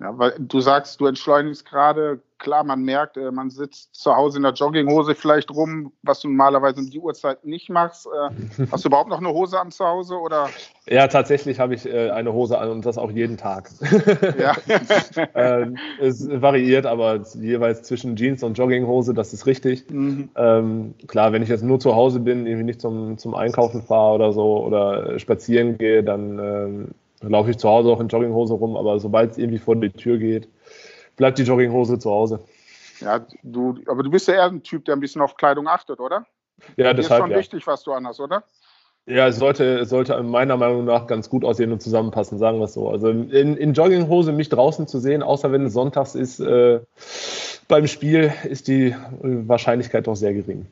Ja, 0.00 0.18
weil 0.18 0.34
du 0.38 0.60
sagst, 0.60 1.00
du 1.00 1.06
entschleunigst 1.06 1.64
gerade. 1.64 2.20
Klar, 2.44 2.62
man 2.62 2.82
merkt, 2.82 3.16
äh, 3.16 3.30
man 3.30 3.48
sitzt 3.48 3.94
zu 3.94 4.14
Hause 4.14 4.36
in 4.36 4.42
der 4.42 4.52
Jogginghose 4.52 5.14
vielleicht 5.14 5.50
rum, 5.50 5.92
was 6.02 6.20
du 6.20 6.28
normalerweise 6.28 6.78
um 6.78 6.90
die 6.90 7.00
Uhrzeit 7.00 7.42
nicht 7.42 7.70
machst. 7.70 8.06
Äh, 8.06 8.66
hast 8.70 8.84
du 8.84 8.90
überhaupt 8.90 9.08
noch 9.08 9.18
eine 9.18 9.30
Hose 9.30 9.58
an 9.58 9.70
zu 9.70 9.82
Hause? 9.82 10.16
Oder? 10.16 10.50
Ja, 10.86 11.08
tatsächlich 11.08 11.58
habe 11.58 11.74
ich 11.74 11.86
äh, 11.86 12.10
eine 12.10 12.34
Hose 12.34 12.58
an 12.58 12.68
und 12.68 12.84
das 12.84 12.98
auch 12.98 13.10
jeden 13.10 13.38
Tag. 13.38 13.70
Ja. 14.38 14.56
es 16.00 16.28
variiert, 16.28 16.86
aber 16.86 17.20
jeweils 17.34 17.82
zwischen 17.82 18.16
Jeans 18.16 18.42
und 18.42 18.58
Jogginghose, 18.58 19.14
das 19.14 19.32
ist 19.32 19.46
richtig. 19.46 19.88
Mhm. 19.90 20.28
Ähm, 20.36 20.94
klar, 21.06 21.32
wenn 21.32 21.42
ich 21.42 21.48
jetzt 21.48 21.62
nur 21.62 21.80
zu 21.80 21.94
Hause 21.94 22.20
bin, 22.20 22.46
irgendwie 22.46 22.64
nicht 22.64 22.80
zum, 22.80 23.16
zum 23.16 23.34
Einkaufen 23.34 23.82
fahre 23.82 24.16
oder 24.16 24.32
so 24.32 24.64
oder 24.64 25.18
spazieren 25.18 25.78
gehe, 25.78 26.02
dann 26.02 26.38
ähm, 26.38 26.88
dann 27.20 27.30
laufe 27.30 27.50
ich 27.50 27.56
zu 27.56 27.68
Hause 27.68 27.88
auch 27.88 28.00
in 28.00 28.08
Jogginghose 28.08 28.52
rum, 28.52 28.76
aber 28.76 29.00
sobald 29.00 29.32
es 29.32 29.38
irgendwie 29.38 29.58
vor 29.58 29.76
die 29.76 29.88
Tür 29.88 30.18
geht, 30.18 30.48
bleibt 31.16 31.38
die 31.38 31.42
Jogginghose 31.42 31.98
zu 31.98 32.10
Hause. 32.10 32.40
Ja, 33.00 33.26
du, 33.42 33.78
aber 33.86 34.02
du 34.02 34.10
bist 34.10 34.28
ja 34.28 34.34
eher 34.34 34.44
ein 34.44 34.62
Typ, 34.62 34.84
der 34.84 34.94
ein 34.96 35.00
bisschen 35.00 35.20
auf 35.20 35.36
Kleidung 35.36 35.68
achtet, 35.68 36.00
oder? 36.00 36.26
Ja, 36.76 36.92
Dir 36.92 36.94
deshalb. 36.94 37.20
Ist 37.20 37.24
schon 37.24 37.30
ja. 37.30 37.38
wichtig, 37.38 37.66
was 37.66 37.82
du 37.82 37.92
anhast, 37.92 38.20
oder? 38.20 38.44
Ja, 39.06 39.28
es 39.28 39.36
sollte, 39.36 39.84
sollte 39.84 40.22
meiner 40.22 40.56
Meinung 40.56 40.86
nach 40.86 41.06
ganz 41.06 41.28
gut 41.28 41.44
aussehen 41.44 41.72
und 41.72 41.82
zusammenpassen, 41.82 42.38
sagen 42.38 42.58
wir 42.58 42.64
es 42.64 42.72
so. 42.72 42.88
Also 42.88 43.10
in, 43.10 43.56
in 43.56 43.74
Jogginghose 43.74 44.32
mich 44.32 44.48
draußen 44.48 44.86
zu 44.86 44.98
sehen, 44.98 45.22
außer 45.22 45.52
wenn 45.52 45.66
es 45.66 45.74
sonntags 45.74 46.14
ist, 46.14 46.40
äh, 46.40 46.80
beim 47.68 47.86
Spiel, 47.86 48.32
ist 48.44 48.68
die 48.68 48.94
Wahrscheinlichkeit 49.20 50.06
doch 50.06 50.16
sehr 50.16 50.32
gering. 50.32 50.66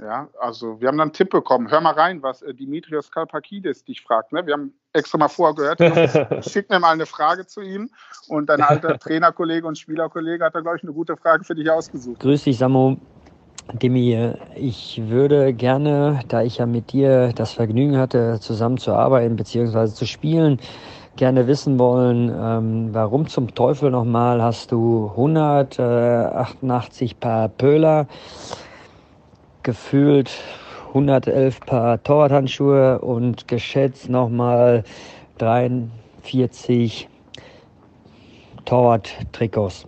Ja, 0.00 0.28
also 0.40 0.80
wir 0.80 0.88
haben 0.88 0.98
dann 0.98 1.08
einen 1.08 1.12
Tipp 1.12 1.30
bekommen. 1.30 1.70
Hör 1.70 1.80
mal 1.80 1.94
rein, 1.94 2.22
was 2.22 2.42
äh, 2.42 2.52
Dimitrios 2.52 3.12
Kalpakidis 3.12 3.84
dich 3.84 4.02
fragt. 4.02 4.32
Ne? 4.32 4.44
Wir 4.44 4.54
haben 4.54 4.74
extra 4.92 5.18
mal 5.18 5.28
vorher 5.28 5.76
gehört. 5.76 6.44
Schick 6.44 6.68
mir 6.68 6.80
mal 6.80 6.92
eine 6.92 7.06
Frage 7.06 7.46
zu 7.46 7.60
ihm. 7.60 7.88
Und 8.26 8.48
dein 8.48 8.60
alter 8.60 8.98
Trainerkollege 8.98 9.64
und 9.66 9.78
Spielerkollege 9.78 10.44
hat 10.44 10.56
da, 10.56 10.60
glaube 10.60 10.78
ich, 10.78 10.82
eine 10.82 10.92
gute 10.92 11.16
Frage 11.16 11.44
für 11.44 11.54
dich 11.54 11.70
ausgesucht. 11.70 12.20
Grüß 12.20 12.42
dich, 12.42 12.58
Samu. 12.58 12.96
Demi, 13.72 14.34
ich 14.56 15.00
würde 15.08 15.54
gerne, 15.54 16.20
da 16.28 16.42
ich 16.42 16.58
ja 16.58 16.66
mit 16.66 16.92
dir 16.92 17.32
das 17.32 17.52
Vergnügen 17.52 17.96
hatte, 17.96 18.38
zusammen 18.40 18.76
zu 18.76 18.92
arbeiten 18.92 19.36
bzw. 19.36 19.86
zu 19.86 20.04
spielen, 20.06 20.60
gerne 21.16 21.46
wissen 21.46 21.78
wollen, 21.78 22.28
ähm, 22.28 22.90
warum 22.92 23.26
zum 23.26 23.54
Teufel 23.54 23.90
nochmal 23.90 24.42
hast 24.42 24.70
du 24.70 25.06
188 25.12 27.18
Paar 27.20 27.48
Pöhler, 27.48 28.06
gefühlt 29.64 30.30
111 30.88 31.60
Paar 31.60 32.00
Torwarthandschuhe 32.00 33.00
und 33.00 33.48
geschätzt 33.48 34.08
nochmal 34.08 34.84
43 35.38 37.08
Torwart-Trikots. 38.64 39.86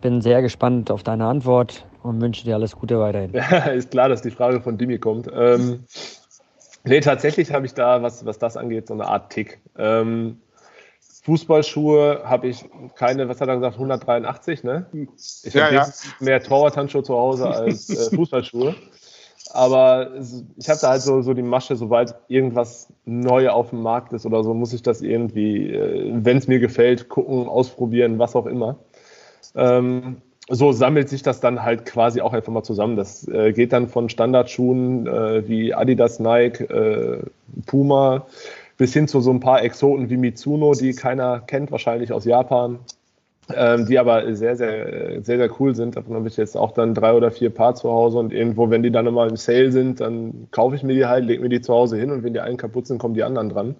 Bin 0.00 0.20
sehr 0.20 0.40
gespannt 0.42 0.90
auf 0.90 1.02
deine 1.02 1.26
Antwort 1.26 1.84
und 2.04 2.20
wünsche 2.20 2.44
dir 2.44 2.54
alles 2.54 2.76
Gute 2.76 3.00
weiterhin. 3.00 3.32
Ja, 3.32 3.58
ist 3.72 3.90
klar, 3.90 4.08
dass 4.08 4.22
die 4.22 4.30
Frage 4.30 4.60
von 4.60 4.78
Dimi 4.78 4.98
kommt. 4.98 5.28
Ähm, 5.34 5.84
nee, 6.84 7.00
tatsächlich 7.00 7.52
habe 7.52 7.66
ich 7.66 7.74
da, 7.74 8.02
was, 8.02 8.24
was 8.24 8.38
das 8.38 8.56
angeht, 8.56 8.86
so 8.86 8.94
eine 8.94 9.06
Art 9.06 9.30
Tick. 9.30 9.60
Ähm, 9.76 10.40
Fußballschuhe 11.22 12.22
habe 12.24 12.48
ich 12.48 12.64
keine, 12.96 13.28
was 13.28 13.40
hat 13.40 13.48
er 13.48 13.56
gesagt, 13.56 13.74
183, 13.74 14.64
ne? 14.64 14.86
Ich 15.44 15.54
ja, 15.54 15.66
habe 15.66 15.74
ja. 15.74 15.88
mehr 16.18 16.42
Torwarthandschuhe 16.42 17.04
zu 17.04 17.14
Hause 17.16 17.48
als 17.48 17.88
äh, 17.90 18.10
Fußballschuhe. 18.16 18.74
Aber 19.52 20.10
ich 20.56 20.68
habe 20.68 20.80
da 20.80 20.90
halt 20.90 21.02
so, 21.02 21.20
so 21.22 21.34
die 21.34 21.42
Masche, 21.42 21.76
sobald 21.76 22.14
irgendwas 22.28 22.88
neu 23.04 23.50
auf 23.50 23.70
dem 23.70 23.82
Markt 23.82 24.12
ist 24.12 24.24
oder 24.26 24.42
so, 24.42 24.54
muss 24.54 24.72
ich 24.72 24.82
das 24.82 25.00
irgendwie, 25.02 25.70
äh, 25.72 26.10
wenn 26.12 26.38
es 26.38 26.48
mir 26.48 26.58
gefällt, 26.58 27.08
gucken, 27.08 27.46
ausprobieren, 27.48 28.18
was 28.18 28.34
auch 28.34 28.46
immer. 28.46 28.76
Ähm, 29.54 30.16
so 30.48 30.72
sammelt 30.72 31.08
sich 31.08 31.22
das 31.22 31.40
dann 31.40 31.62
halt 31.62 31.84
quasi 31.84 32.20
auch 32.20 32.32
einfach 32.32 32.52
mal 32.52 32.64
zusammen. 32.64 32.96
Das 32.96 33.28
äh, 33.28 33.52
geht 33.52 33.72
dann 33.72 33.88
von 33.88 34.08
Standardschuhen 34.08 35.06
äh, 35.06 35.46
wie 35.46 35.72
Adidas, 35.72 36.18
Nike, 36.18 36.64
äh, 36.64 37.22
Puma 37.66 38.26
bis 38.82 38.92
hin 38.92 39.06
zu 39.06 39.20
so 39.20 39.30
ein 39.30 39.38
paar 39.38 39.62
Exoten 39.62 40.10
wie 40.10 40.16
Mitsuno, 40.16 40.74
die 40.74 40.92
keiner 40.92 41.38
kennt, 41.38 41.70
wahrscheinlich 41.70 42.12
aus 42.12 42.24
Japan, 42.24 42.80
ähm, 43.54 43.86
die 43.86 43.96
aber 43.96 44.34
sehr, 44.34 44.56
sehr, 44.56 45.22
sehr, 45.22 45.38
sehr 45.38 45.60
cool 45.60 45.76
sind. 45.76 45.94
Davon 45.94 46.16
habe 46.16 46.26
ich 46.26 46.36
jetzt 46.36 46.56
auch 46.56 46.72
dann 46.72 46.92
drei 46.92 47.12
oder 47.12 47.30
vier 47.30 47.50
Paar 47.50 47.76
zu 47.76 47.92
Hause 47.92 48.18
und 48.18 48.32
irgendwo, 48.32 48.70
wenn 48.70 48.82
die 48.82 48.90
dann 48.90 49.06
immer 49.06 49.28
im 49.28 49.36
Sale 49.36 49.70
sind, 49.70 50.00
dann 50.00 50.48
kaufe 50.50 50.74
ich 50.74 50.82
mir 50.82 50.94
die 50.94 51.06
halt, 51.06 51.24
lege 51.26 51.42
mir 51.42 51.48
die 51.48 51.60
zu 51.60 51.72
Hause 51.72 51.96
hin 51.96 52.10
und 52.10 52.24
wenn 52.24 52.32
die 52.32 52.40
einen 52.40 52.56
kaputt 52.56 52.88
sind, 52.88 52.98
kommen 52.98 53.14
die 53.14 53.22
anderen 53.22 53.50
dran. 53.50 53.76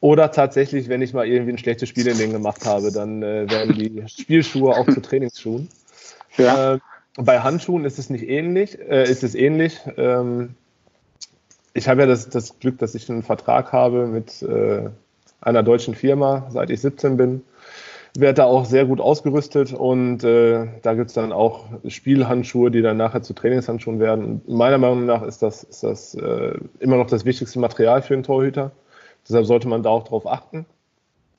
Oder 0.00 0.32
tatsächlich, 0.32 0.88
wenn 0.88 1.02
ich 1.02 1.12
mal 1.12 1.26
irgendwie 1.26 1.52
ein 1.52 1.58
schlechtes 1.58 1.86
Spiel 1.86 2.06
in 2.06 2.16
denen 2.16 2.32
gemacht 2.32 2.64
habe, 2.64 2.92
dann 2.92 3.22
äh, 3.22 3.50
werden 3.50 3.74
die 3.74 4.02
Spielschuhe 4.06 4.74
auch 4.74 4.86
zu 4.86 5.02
Trainingsschuhen. 5.02 5.68
Ja. 6.38 6.76
Äh, 6.76 6.78
bei 7.18 7.40
Handschuhen 7.40 7.84
ist 7.84 7.98
es 7.98 8.08
nicht 8.08 8.26
ähnlich, 8.26 8.78
äh, 8.78 9.02
ist 9.02 9.22
es 9.22 9.34
ähnlich. 9.34 9.78
Ähm, 9.98 10.54
ich 11.76 11.88
habe 11.88 12.02
ja 12.02 12.06
das, 12.06 12.28
das, 12.28 12.58
Glück, 12.58 12.78
dass 12.78 12.94
ich 12.94 13.08
einen 13.10 13.22
Vertrag 13.22 13.72
habe 13.72 14.06
mit 14.06 14.42
äh, 14.42 14.88
einer 15.40 15.62
deutschen 15.62 15.94
Firma, 15.94 16.46
seit 16.50 16.70
ich 16.70 16.80
17 16.80 17.16
bin. 17.16 17.42
Werde 18.18 18.34
da 18.34 18.44
auch 18.44 18.64
sehr 18.64 18.86
gut 18.86 18.98
ausgerüstet 18.98 19.74
und 19.74 20.24
äh, 20.24 20.66
da 20.82 20.94
gibt 20.94 21.08
es 21.08 21.14
dann 21.14 21.32
auch 21.32 21.66
Spielhandschuhe, 21.86 22.70
die 22.70 22.80
dann 22.80 22.96
nachher 22.96 23.22
zu 23.22 23.34
Trainingshandschuhen 23.34 24.00
werden. 24.00 24.40
Meiner 24.46 24.78
Meinung 24.78 25.04
nach 25.04 25.22
ist 25.22 25.42
das, 25.42 25.64
ist 25.64 25.82
das 25.82 26.14
äh, 26.14 26.54
immer 26.80 26.96
noch 26.96 27.08
das 27.08 27.26
wichtigste 27.26 27.58
Material 27.58 28.00
für 28.00 28.14
einen 28.14 28.22
Torhüter. 28.22 28.70
Deshalb 29.28 29.44
sollte 29.44 29.68
man 29.68 29.82
da 29.82 29.90
auch 29.90 30.04
drauf 30.04 30.26
achten. 30.26 30.64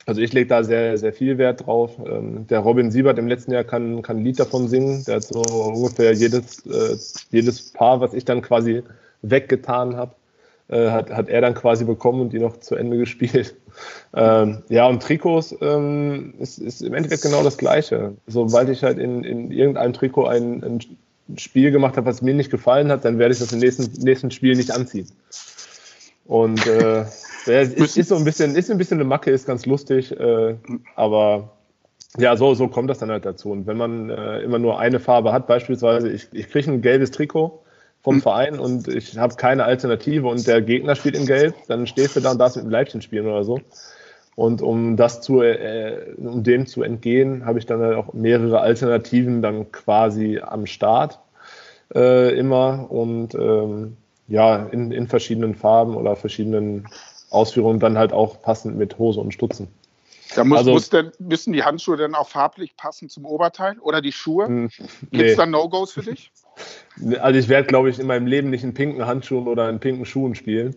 Also 0.05 0.21
ich 0.21 0.31
lege 0.33 0.47
da 0.47 0.63
sehr, 0.63 0.97
sehr 0.99 1.13
viel 1.13 1.39
Wert 1.39 1.65
drauf. 1.65 1.97
Ähm, 2.05 2.45
der 2.47 2.59
Robin 2.59 2.91
Siebert 2.91 3.17
im 3.17 3.27
letzten 3.27 3.51
Jahr 3.51 3.63
kann, 3.63 4.03
kann 4.03 4.17
ein 4.17 4.23
Lied 4.23 4.39
davon 4.39 4.67
singen. 4.67 5.03
Der 5.05 5.15
hat 5.15 5.23
so 5.23 5.41
ungefähr 5.41 6.13
jedes, 6.13 6.65
äh, 6.67 6.95
jedes 7.31 7.73
Paar, 7.73 8.01
was 8.01 8.13
ich 8.13 8.23
dann 8.23 8.43
quasi 8.43 8.83
weggetan 9.21 9.95
habe, 9.95 10.13
äh, 10.69 10.89
hat, 10.89 11.09
hat 11.11 11.29
er 11.29 11.41
dann 11.41 11.53
quasi 11.53 11.85
bekommen 11.85 12.21
und 12.21 12.33
die 12.33 12.39
noch 12.39 12.57
zu 12.57 12.75
Ende 12.75 12.97
gespielt. 12.97 13.55
Ähm, 14.13 14.63
ja, 14.69 14.87
und 14.87 15.01
Trikots 15.01 15.55
ähm, 15.61 16.33
ist, 16.39 16.57
ist 16.57 16.81
im 16.81 16.93
Endeffekt 16.93 17.21
genau 17.21 17.43
das 17.43 17.57
Gleiche. 17.57 18.13
Sobald 18.27 18.69
ich 18.69 18.83
halt 18.83 18.97
in, 18.97 19.23
in 19.23 19.51
irgendeinem 19.51 19.93
Trikot 19.93 20.25
ein, 20.25 20.63
ein 20.63 20.79
Spiel 21.37 21.71
gemacht 21.71 21.97
habe, 21.97 22.07
was 22.07 22.21
mir 22.21 22.33
nicht 22.33 22.51
gefallen 22.51 22.91
hat, 22.91 23.05
dann 23.05 23.19
werde 23.19 23.33
ich 23.33 23.39
das 23.39 23.51
im 23.51 23.59
nächsten, 23.59 23.91
nächsten 24.03 24.31
Spiel 24.31 24.55
nicht 24.55 24.71
anziehen. 24.71 25.07
Und 26.25 26.65
äh, 26.67 27.05
ist, 27.45 27.97
ist, 27.97 28.09
so 28.09 28.15
ein 28.15 28.25
bisschen, 28.25 28.55
ist 28.55 28.69
ein 28.69 28.77
bisschen 28.77 28.97
eine 28.97 29.07
Macke, 29.07 29.31
ist 29.31 29.47
ganz 29.47 29.65
lustig, 29.65 30.11
äh, 30.19 30.55
aber 30.95 31.53
ja, 32.17 32.35
so, 32.35 32.53
so 32.53 32.67
kommt 32.67 32.89
das 32.89 32.99
dann 32.99 33.11
halt 33.11 33.25
dazu. 33.25 33.51
Und 33.51 33.67
wenn 33.67 33.77
man 33.77 34.09
äh, 34.09 34.41
immer 34.41 34.59
nur 34.59 34.79
eine 34.79 34.99
Farbe 34.99 35.31
hat, 35.31 35.47
beispielsweise, 35.47 36.09
ich, 36.09 36.27
ich 36.33 36.49
kriege 36.49 36.71
ein 36.71 36.81
gelbes 36.81 37.11
Trikot 37.11 37.63
vom. 38.15 38.21
Verein 38.21 38.59
und 38.59 38.87
ich 38.87 39.17
habe 39.17 39.35
keine 39.35 39.65
Alternative 39.65 40.27
und 40.27 40.47
der 40.47 40.61
Gegner 40.61 40.95
spielt 40.95 41.17
in 41.17 41.25
Gelb, 41.25 41.55
dann 41.67 41.87
stehst 41.87 42.15
du 42.15 42.19
da 42.19 42.31
und 42.31 42.39
darfst 42.39 42.57
mit 42.57 42.65
dem 42.65 42.71
Leibchen 42.71 43.01
spielen 43.01 43.25
oder 43.25 43.43
so. 43.43 43.59
Und 44.35 44.61
um 44.61 44.97
das 44.97 45.21
zu, 45.21 45.41
äh, 45.41 46.13
um 46.17 46.43
dem 46.43 46.67
zu 46.67 46.83
entgehen, 46.83 47.45
habe 47.45 47.57
ich 47.57 47.65
dann 47.65 47.81
halt 47.81 47.95
auch 47.95 48.13
mehrere 48.13 48.59
Alternativen 48.59 49.41
dann 49.41 49.71
quasi 49.71 50.39
am 50.39 50.67
Start 50.67 51.19
äh, 51.95 52.37
immer 52.37 52.91
und 52.91 53.33
ähm, 53.33 53.97
ja, 54.27 54.67
in, 54.71 54.91
in 54.91 55.07
verschiedenen 55.07 55.55
Farben 55.55 55.95
oder 55.95 56.15
verschiedenen 56.15 56.87
Ausführungen 57.29 57.79
dann 57.79 57.97
halt 57.97 58.13
auch 58.13 58.41
passend 58.41 58.77
mit 58.77 58.97
Hose 58.97 59.19
und 59.19 59.33
Stutzen. 59.33 59.69
Da 60.35 60.43
muss, 60.43 60.59
also, 60.59 60.71
muss 60.71 60.89
denn, 60.89 61.11
müssen 61.19 61.53
die 61.53 61.63
Handschuhe 61.63 61.97
dann 61.97 62.15
auch 62.15 62.29
farblich 62.29 62.75
passen 62.75 63.09
zum 63.09 63.25
Oberteil 63.25 63.79
oder 63.79 64.01
die 64.01 64.11
Schuhe? 64.11 64.49
Nee. 64.49 64.69
Gibt 65.11 65.29
es 65.29 65.35
da 65.37 65.45
No-Gos 65.45 65.93
für 65.93 66.03
dich? 66.03 66.31
Also 67.19 67.37
ich 67.37 67.49
werde, 67.49 67.67
glaube 67.67 67.91
ich, 67.91 67.99
in 67.99 68.07
meinem 68.07 68.25
Leben 68.25 68.49
nicht 68.49 68.63
in 68.63 68.73
pinken 68.73 69.05
Handschuhen 69.05 69.47
oder 69.47 69.69
in 69.69 69.79
pinken 69.79 70.07
Schuhen 70.07 70.33
spielen. 70.33 70.75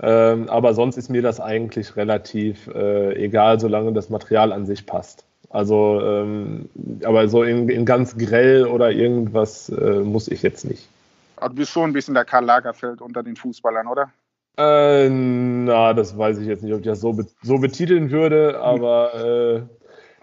Ähm, 0.00 0.48
aber 0.48 0.74
sonst 0.74 0.96
ist 0.96 1.08
mir 1.08 1.22
das 1.22 1.38
eigentlich 1.38 1.94
relativ 1.94 2.66
äh, 2.66 3.14
egal, 3.14 3.60
solange 3.60 3.92
das 3.92 4.10
Material 4.10 4.52
an 4.52 4.66
sich 4.66 4.86
passt. 4.86 5.24
Also, 5.48 6.00
ähm, 6.02 6.68
aber 7.04 7.28
so 7.28 7.44
in, 7.44 7.68
in, 7.68 7.84
ganz 7.84 8.16
grell 8.16 8.66
oder 8.66 8.90
irgendwas 8.90 9.68
äh, 9.68 10.00
muss 10.00 10.26
ich 10.26 10.42
jetzt 10.42 10.64
nicht. 10.64 10.88
Aber 11.36 11.50
du 11.50 11.54
bist 11.56 11.70
schon 11.70 11.90
ein 11.90 11.92
bisschen 11.92 12.14
der 12.14 12.24
Karl 12.24 12.44
Lagerfeld 12.44 13.00
unter 13.00 13.22
den 13.22 13.36
Fußballern, 13.36 13.86
oder? 13.86 14.10
Äh, 14.56 15.08
na, 15.08 15.94
das 15.94 16.16
weiß 16.16 16.38
ich 16.38 16.46
jetzt 16.46 16.62
nicht, 16.62 16.72
ob 16.72 16.80
ich 16.80 16.86
das 16.86 17.00
so, 17.00 17.12
be 17.12 17.26
so 17.42 17.58
betiteln 17.58 18.10
würde, 18.10 18.60
aber 18.60 19.14
äh, 19.14 19.62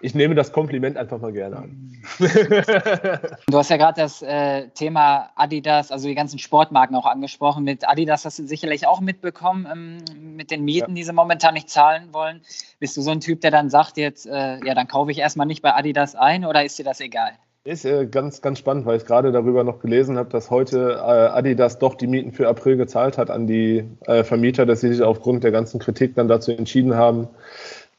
ich 0.01 0.13
nehme 0.13 0.36
das 0.36 0.51
Kompliment 0.51 0.96
einfach 0.96 1.19
mal 1.19 1.31
gerne 1.31 1.57
an. 1.57 1.91
du 2.19 3.57
hast 3.57 3.69
ja 3.69 3.77
gerade 3.77 4.00
das 4.01 4.22
äh, 4.22 4.67
Thema 4.69 5.31
Adidas, 5.36 5.91
also 5.91 6.07
die 6.07 6.15
ganzen 6.15 6.38
Sportmarken 6.38 6.96
auch 6.96 7.05
angesprochen. 7.05 7.63
Mit 7.63 7.88
Adidas 7.88 8.24
hast 8.24 8.38
du 8.38 8.46
sicherlich 8.46 8.86
auch 8.86 9.01
mitbekommen, 9.01 9.67
ähm, 9.72 10.36
mit 10.36 10.51
den 10.51 10.63
Mieten, 10.63 10.91
ja. 10.91 10.96
die 10.96 11.03
sie 11.03 11.13
momentan 11.13 11.55
nicht 11.55 11.69
zahlen 11.69 12.13
wollen. 12.13 12.41
Bist 12.79 12.96
du 12.96 13.01
so 13.01 13.12
ein 13.12 13.22
Typ, 13.22 13.41
der 13.41 13.51
dann 13.51 13.69
sagt 13.69 13.98
jetzt, 13.98 14.27
äh, 14.27 14.63
ja, 14.63 14.75
dann 14.75 14.88
kaufe 14.88 15.12
ich 15.12 15.17
erstmal 15.17 15.48
nicht 15.48 15.63
bei 15.63 15.74
Adidas 15.74 16.15
ein 16.15 16.46
oder 16.46 16.63
ist 16.63 16.77
dir 16.77 16.86
das 16.86 17.00
egal? 17.00 17.31
Ist 17.68 17.84
äh, 17.84 18.06
ganz, 18.06 18.42
ganz 18.42 18.60
spannend, 18.60 18.86
weil 18.86 18.96
ich 18.96 19.06
gerade 19.06 19.34
darüber 19.34 19.66
noch 19.66 19.82
gelesen 19.82 20.18
habe, 20.18 20.30
dass 20.30 20.50
heute 20.50 20.92
äh, 20.94 21.02
Adidas 21.02 21.80
doch 21.80 21.96
die 21.96 22.08
Mieten 22.08 22.32
für 22.32 22.48
April 22.48 22.78
gezahlt 22.78 23.18
hat 23.18 23.30
an 23.30 23.46
die 23.46 23.84
äh, 24.06 24.24
Vermieter, 24.24 24.66
dass 24.66 24.80
sie 24.80 24.94
sich 24.94 25.04
aufgrund 25.04 25.44
der 25.44 25.52
ganzen 25.52 25.78
Kritik 25.78 26.16
dann 26.16 26.30
dazu 26.30 26.54
entschieden 26.54 26.96
haben, 26.96 27.28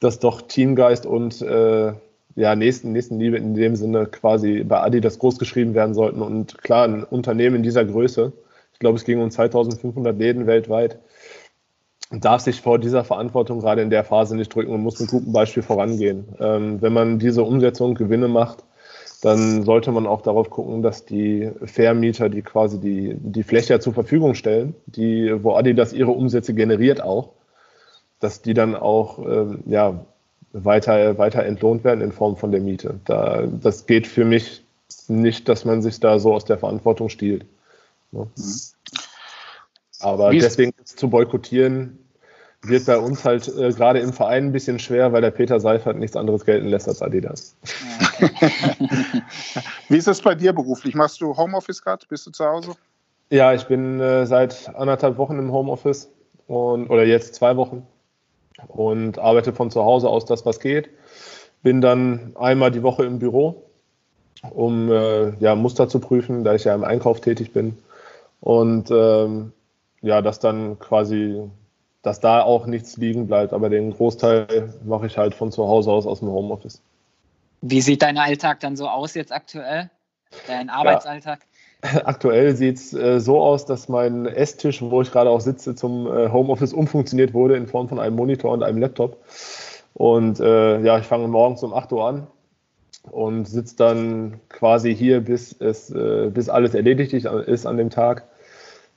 dass 0.01 0.21
doch 0.21 0.41
Teamgeist 0.41 1.05
und 1.05 1.43
äh, 1.43 1.93
ja, 2.35 2.57
nächsten, 2.57 2.93
Nächstenliebe 2.93 3.37
in 3.37 3.53
dem 3.53 3.77
Sinne 3.77 4.07
quasi 4.07 4.65
bei 4.65 4.81
Adidas 4.81 5.19
großgeschrieben 5.19 5.75
werden 5.75 5.93
sollten. 5.93 6.23
Und 6.23 6.57
klar, 6.63 6.85
ein 6.85 7.05
Unternehmen 7.05 7.57
in 7.57 7.63
dieser 7.63 7.85
Größe, 7.85 8.33
ich 8.73 8.79
glaube, 8.79 8.97
es 8.97 9.05
ging 9.05 9.21
um 9.21 9.31
2500 9.31 10.19
Läden 10.19 10.47
weltweit, 10.47 10.99
darf 12.11 12.41
sich 12.41 12.63
vor 12.63 12.79
dieser 12.79 13.05
Verantwortung 13.05 13.61
gerade 13.61 13.83
in 13.83 13.91
der 13.91 14.05
Phase 14.05 14.35
nicht 14.35 14.55
drücken 14.55 14.73
und 14.73 14.81
muss 14.81 14.99
mit 14.99 15.11
gutem 15.11 15.35
Beispiel 15.35 15.63
vorangehen. 15.63 16.25
Ähm, 16.41 16.81
wenn 16.81 16.95
man 16.95 17.19
diese 17.19 17.43
Umsetzung 17.43 17.95
Gewinne 17.95 18.29
macht, 18.29 18.65
dann 19.21 19.65
sollte 19.65 19.91
man 19.91 20.07
auch 20.07 20.23
darauf 20.23 20.49
gucken, 20.49 20.83
dass 20.83 21.05
die 21.05 21.51
Vermieter, 21.65 22.29
die 22.29 22.43
quasi 22.43 22.79
die, 22.79 23.17
die 23.19 23.43
Fläche 23.43 23.81
zur 23.81 23.93
Verfügung 23.93 24.35
stellen, 24.35 24.75
die, 24.87 25.43
wo 25.43 25.55
Adidas 25.55 25.93
ihre 25.93 26.13
Umsätze 26.13 26.55
generiert 26.55 27.03
auch, 27.03 27.31
dass 28.21 28.43
die 28.43 28.55
dann 28.55 28.77
auch 28.77 29.19
ähm, 29.19 29.65
ja, 29.67 30.05
weiter, 30.53 31.19
weiter 31.19 31.45
entlohnt 31.45 31.83
werden 31.85 32.01
in 32.01 32.13
Form 32.13 32.37
von 32.37 32.53
der 32.53 32.61
Miete. 32.61 33.01
Da, 33.05 33.47
das 33.47 33.87
geht 33.87 34.07
für 34.07 34.25
mich 34.25 34.63
nicht, 35.09 35.49
dass 35.49 35.65
man 35.65 35.83
sich 35.83 35.99
da 35.99 36.19
so 36.19 36.35
aus 36.35 36.45
der 36.45 36.59
Verantwortung 36.59 37.09
stiehlt. 37.09 37.45
Ne? 38.13 38.29
Mhm. 38.37 38.55
Aber 40.01 40.31
deswegen 40.31 40.73
zu 40.85 41.11
boykottieren, 41.11 41.99
wird 42.62 42.87
bei 42.87 42.99
uns 42.99 43.25
halt 43.25 43.49
äh, 43.57 43.73
gerade 43.73 44.00
im 44.00 44.12
Verein 44.12 44.47
ein 44.47 44.53
bisschen 44.53 44.79
schwer, 44.79 45.12
weil 45.12 45.23
der 45.23 45.31
Peter 45.31 45.61
Seifert 45.61 45.97
nichts 45.97 46.17
anderes 46.17 46.45
gelten 46.45 46.69
lässt 46.69 46.88
als 46.88 47.03
Adidas. 47.03 47.57
Wie 49.88 49.97
ist 49.97 50.09
das 50.09 50.21
bei 50.21 50.35
dir 50.35 50.53
beruflich? 50.53 50.95
Machst 50.95 51.21
du 51.21 51.37
Homeoffice 51.37 51.83
gerade? 51.83 52.05
Bist 52.09 52.27
du 52.27 52.31
zu 52.31 52.45
Hause? 52.45 52.73
Ja, 53.31 53.55
ich 53.55 53.67
bin 53.67 54.00
äh, 54.00 54.27
seit 54.27 54.75
anderthalb 54.75 55.19
Wochen 55.19 55.38
im 55.38 55.53
Homeoffice 55.53 56.11
und, 56.47 56.88
oder 56.91 57.05
jetzt 57.05 57.35
zwei 57.35 57.57
Wochen 57.57 57.87
und 58.67 59.19
arbeite 59.19 59.53
von 59.53 59.71
zu 59.71 59.85
Hause 59.85 60.09
aus 60.09 60.25
das, 60.25 60.45
was 60.45 60.61
geht. 60.61 60.91
Bin 61.62 61.81
dann 61.81 62.35
einmal 62.37 62.71
die 62.71 62.83
Woche 62.83 63.05
im 63.05 63.19
Büro, 63.19 63.65
um 64.50 64.91
äh, 64.91 65.31
ja, 65.38 65.55
Muster 65.55 65.88
zu 65.88 66.00
prüfen, 66.00 66.43
da 66.43 66.55
ich 66.55 66.65
ja 66.65 66.75
im 66.75 66.85
Einkauf 66.85 67.21
tätig 67.21 67.53
bin. 67.53 67.77
Und 68.41 68.91
ähm, 68.91 69.53
ja, 70.00 70.23
das 70.23 70.38
dann 70.38 70.79
quasi 70.79 71.43
dass 72.02 72.21
da 72.21 72.43
auch 72.43 72.67
nichts 72.67 72.97
liegen 72.97 73.26
bleibt. 73.26 73.52
Aber 73.52 73.69
den 73.69 73.93
Großteil 73.93 74.73
mache 74.85 75.07
ich 75.07 75.19
halt 75.19 75.35
von 75.35 75.52
zu 75.52 75.67
Hause 75.67 75.90
aus 75.90 76.07
aus 76.07 76.21
dem 76.21 76.28
Homeoffice. 76.28 76.81
Wie 77.61 77.81
sieht 77.81 78.02
dein 78.02 78.19
Alltag 78.19 78.61
dann 78.61 78.76
so 78.76 78.88
aus 78.88 79.14
jetzt 79.14 79.33
aktuell? 79.33 79.90
Dein 80.47 80.71
Arbeitsalltag? 80.71 81.40
Ja. 81.40 81.45
Aktuell 82.05 82.57
sieht 82.57 82.76
es 82.76 82.93
äh, 82.93 83.21
so 83.21 83.40
aus, 83.40 83.64
dass 83.64 83.88
mein 83.88 84.26
Esstisch, 84.26 84.83
wo 84.83 85.00
ich 85.00 85.12
gerade 85.12 85.31
auch 85.31 85.40
sitze, 85.40 85.76
zum 85.76 86.09
äh, 86.09 86.28
Homeoffice 86.31 86.73
umfunktioniert 86.73 87.35
wurde 87.35 87.57
in 87.57 87.69
Form 87.69 87.88
von 87.88 88.00
einem 88.00 88.17
Monitor 88.17 88.50
und 88.50 88.64
einem 88.64 88.78
Laptop. 88.78 89.17
Und 89.95 90.40
äh, 90.40 90.81
ja, 90.81 90.99
ich 90.99 91.07
fange 91.07 91.28
morgens 91.28 91.62
um 91.62 91.73
8 91.73 91.93
Uhr 91.93 92.07
an 92.07 92.26
und 93.11 93.47
sitze 93.47 93.76
dann 93.76 94.40
quasi 94.49 94.95
hier, 94.95 95.21
bis, 95.21 95.52
es, 95.61 95.90
äh, 95.90 96.31
bis 96.33 96.49
alles 96.49 96.75
erledigt 96.75 97.12
ist 97.12 97.67
an 97.67 97.76
dem 97.76 97.90
Tag. 97.90 98.27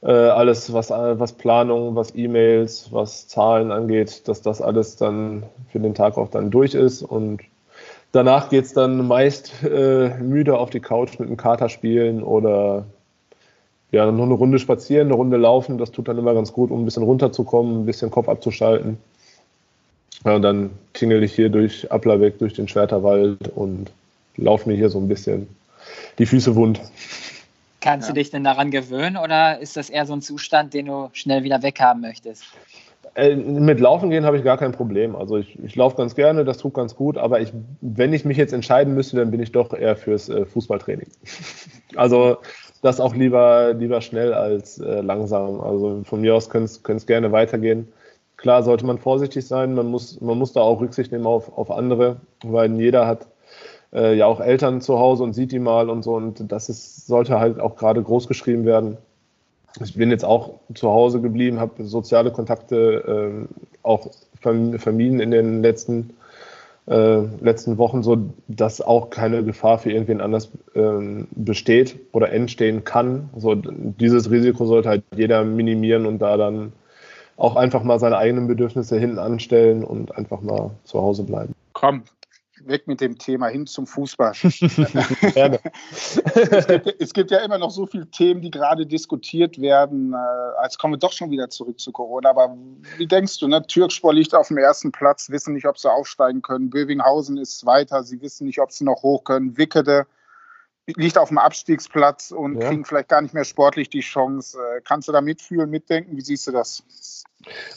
Äh, 0.03 0.12
alles, 0.12 0.74
was, 0.74 0.89
was 0.89 1.34
Planung, 1.34 1.96
was 1.96 2.15
E-Mails, 2.15 2.91
was 2.91 3.27
Zahlen 3.27 3.72
angeht, 3.72 4.27
dass 4.27 4.41
das 4.41 4.62
alles 4.62 4.96
dann 4.96 5.43
für 5.72 5.79
den 5.79 5.93
Tag 5.93 6.17
auch 6.17 6.29
dann 6.29 6.50
durch 6.50 6.74
ist. 6.74 7.03
Und 7.03 7.41
danach 8.12 8.50
geht 8.50 8.65
es 8.65 8.74
dann 8.74 9.08
meist 9.08 9.51
äh, 9.63 10.10
müde 10.20 10.58
auf 10.58 10.72
die 10.72 10.79
Couch 10.79 11.20
mit 11.20 11.29
dem 11.29 11.38
Kater 11.38 11.70
spielen 11.70 12.24
oder 12.24 12.86
ja, 13.91 14.10
noch 14.12 14.24
eine 14.24 14.34
Runde 14.34 14.58
spazieren, 14.58 15.08
eine 15.08 15.15
Runde 15.15 15.38
laufen. 15.38 15.77
Das 15.77 15.91
tut 15.91 16.08
dann 16.08 16.17
immer 16.17 16.34
ganz 16.34 16.51
gut, 16.51 16.72
um 16.72 16.81
ein 16.81 16.86
bisschen 16.86 17.03
runterzukommen, 17.03 17.81
ein 17.81 17.86
bisschen 17.86 18.10
Kopf 18.10 18.27
abzuschalten. 18.27 18.98
Ja, 20.25 20.36
und 20.36 20.41
dann 20.41 20.72
tingle 20.93 21.24
ich 21.24 21.34
hier 21.34 21.50
durch 21.50 21.91
Applerbeck, 21.91 22.39
durch 22.39 22.53
den 22.53 22.67
Schwerterwald 22.67 23.50
und 23.55 23.91
laufe 24.38 24.70
mir 24.70 24.75
hier 24.75 24.89
so 24.89 25.00
ein 25.00 25.08
bisschen 25.08 25.48
die 26.20 26.25
Füße 26.25 26.55
wund. 26.55 26.79
Kannst 27.81 28.07
ja. 28.07 28.13
du 28.13 28.19
dich 28.19 28.29
denn 28.29 28.43
daran 28.43 28.71
gewöhnen 28.71 29.17
oder 29.17 29.59
ist 29.59 29.75
das 29.75 29.89
eher 29.89 30.05
so 30.05 30.13
ein 30.13 30.21
Zustand, 30.21 30.73
den 30.73 30.85
du 30.85 31.09
schnell 31.13 31.43
wieder 31.43 31.63
weghaben 31.63 32.01
möchtest? 32.01 32.43
Äh, 33.15 33.35
mit 33.35 33.79
Laufen 33.79 34.09
gehen 34.09 34.23
habe 34.23 34.38
ich 34.38 34.43
gar 34.43 34.57
kein 34.57 34.71
Problem. 34.71 35.15
Also 35.15 35.38
ich, 35.38 35.57
ich 35.63 35.75
laufe 35.75 35.97
ganz 35.97 36.15
gerne, 36.15 36.45
das 36.45 36.59
tut 36.59 36.73
ganz 36.73 36.95
gut, 36.95 37.17
aber 37.17 37.41
ich, 37.41 37.51
wenn 37.81 38.13
ich 38.13 38.23
mich 38.23 38.38
jetzt 38.38 38.53
entscheiden 38.53 38.93
müsste, 38.93 39.17
dann 39.17 39.31
bin 39.31 39.41
ich 39.41 39.51
doch 39.51 39.73
eher 39.73 39.97
fürs 39.97 40.29
äh, 40.29 40.45
Fußballtraining. 40.45 41.07
also 41.95 42.38
das 42.81 43.00
auch 43.00 43.15
lieber, 43.15 43.73
lieber 43.73 44.01
schnell 44.01 44.33
als 44.33 44.79
äh, 44.79 45.01
langsam. 45.01 45.59
Also 45.59 46.03
von 46.03 46.21
mir 46.21 46.35
aus 46.35 46.50
könnte 46.50 46.81
es 46.83 47.05
gerne 47.05 47.31
weitergehen. 47.31 47.88
Klar 48.38 48.63
sollte 48.63 48.85
man 48.85 48.97
vorsichtig 48.97 49.45
sein, 49.45 49.75
man 49.75 49.88
muss, 49.88 50.19
man 50.21 50.38
muss 50.38 50.53
da 50.53 50.61
auch 50.61 50.81
Rücksicht 50.81 51.11
nehmen 51.11 51.27
auf, 51.27 51.55
auf 51.55 51.69
andere, 51.69 52.17
weil 52.43 52.71
jeder 52.79 53.05
hat 53.05 53.27
äh, 53.93 54.15
ja 54.15 54.25
auch 54.25 54.39
Eltern 54.39 54.81
zu 54.81 55.00
Hause 55.00 55.24
und 55.24 55.33
sieht 55.33 55.51
die 55.51 55.60
mal 55.60 55.89
und 55.89 56.03
so. 56.03 56.15
Und 56.15 56.51
das 56.51 56.69
ist, 56.69 57.07
sollte 57.07 57.39
halt 57.39 57.60
auch 57.60 57.75
gerade 57.75 58.01
groß 58.01 58.27
geschrieben 58.27 58.65
werden. 58.65 58.98
Ich 59.83 59.95
bin 59.95 60.12
jetzt 60.12 60.25
auch 60.25 60.55
zu 60.74 60.89
Hause 60.89 61.21
geblieben, 61.21 61.60
habe 61.60 61.83
soziale 61.86 62.31
Kontakte 62.31 63.48
äh, 63.48 63.65
auch 63.83 64.10
vermieden 64.39 65.19
in 65.19 65.31
den 65.31 65.62
letzten, 65.62 66.12
äh, 66.88 67.21
letzten 67.39 67.77
Wochen, 67.77 68.03
so 68.03 68.17
dass 68.48 68.81
auch 68.81 69.10
keine 69.12 69.43
Gefahr 69.43 69.77
für 69.77 69.91
irgendwen 69.91 70.19
anders 70.19 70.51
äh, 70.74 71.24
besteht 71.31 71.98
oder 72.12 72.31
entstehen 72.31 72.83
kann. 72.83 73.29
So, 73.38 73.55
dieses 73.55 74.29
Risiko 74.29 74.65
sollte 74.65 74.89
halt 74.89 75.03
jeder 75.15 75.45
minimieren 75.45 76.05
und 76.05 76.19
da 76.19 76.36
dann 76.36 76.74
auch 77.38 77.55
einfach 77.55 77.83
mal 77.83 78.00
seine 78.00 78.17
eigenen 78.17 78.48
Bedürfnisse 78.48 79.00
hinten 79.00 79.19
anstellen 79.19 79.83
und 79.83 80.15
einfach 80.15 80.41
mal 80.41 80.71
zu 80.83 81.01
Hause 81.01 81.24
bleiben. 81.24 81.55
Komm, 81.74 82.03
weg 82.68 82.88
mit 82.88 83.01
dem 83.01 83.18
Thema 83.18 83.48
hin 83.48 83.68
zum 83.68 83.88
Fußball. 83.88 84.34
Gerne. 85.34 85.60
es, 85.91 86.68
gibt, 86.68 86.96
es, 87.00 87.13
gibt, 87.13 87.32
ja 87.32 87.39
immer 87.39 87.58
noch 87.58 87.72
so 87.72 87.86
viele 87.86 88.10
Themen, 88.10 88.41
die 88.41 88.51
gerade 88.51 88.86
diskutiert 88.86 89.60
werden. 89.60 90.13
Äh, 90.13 90.63
jetzt 90.63 90.77
kommen 90.80 90.94
wir 90.94 91.00
doch 91.00 91.13
schon 91.13 91.32
wieder 91.32 91.50
zurück 91.50 91.80
zu 91.80 91.91
Corona. 91.91 92.30
Aber 92.30 92.56
wie 92.98 93.08
denkst 93.08 93.39
du, 93.39 93.48
ne? 93.48 93.65
Türkspor 93.65 94.13
liegt 94.13 94.36
auf 94.36 94.48
dem 94.50 94.58
ersten 94.58 94.91
Platz, 94.91 95.30
wissen 95.30 95.53
nicht, 95.53 95.68
ob 95.68 95.77
sie 95.77 95.91
aufsteigen 95.91 96.41
können. 96.41 96.70
Bövinghausen 96.70 97.38
ist 97.38 97.60
Zweiter, 97.60 98.03
sie 98.03 98.22
wissen 98.22 98.48
nicht, 98.48 98.60
ob 98.60 98.72
sie 98.72 98.84
noch 98.84 99.03
hoch 99.03 99.24
können. 99.24 99.58
Wickede 99.58 100.08
liegt 100.95 101.17
auf 101.17 101.29
dem 101.29 101.38
Abstiegsplatz 101.38 102.31
und 102.31 102.59
ja. 102.59 102.70
kriegen 102.70 102.85
vielleicht 102.85 103.09
gar 103.09 103.22
nicht 103.22 103.33
mehr 103.33 103.46
sportlich 103.46 103.89
die 103.89 104.01
Chance. 104.01 104.57
Äh, 104.57 104.81
kannst 104.83 105.07
du 105.07 105.11
da 105.11 105.22
mitfühlen, 105.22 105.70
mitdenken? 105.70 106.16
Wie 106.18 106.22
siehst 106.22 106.48
du 106.48 106.51
das? 106.51 106.83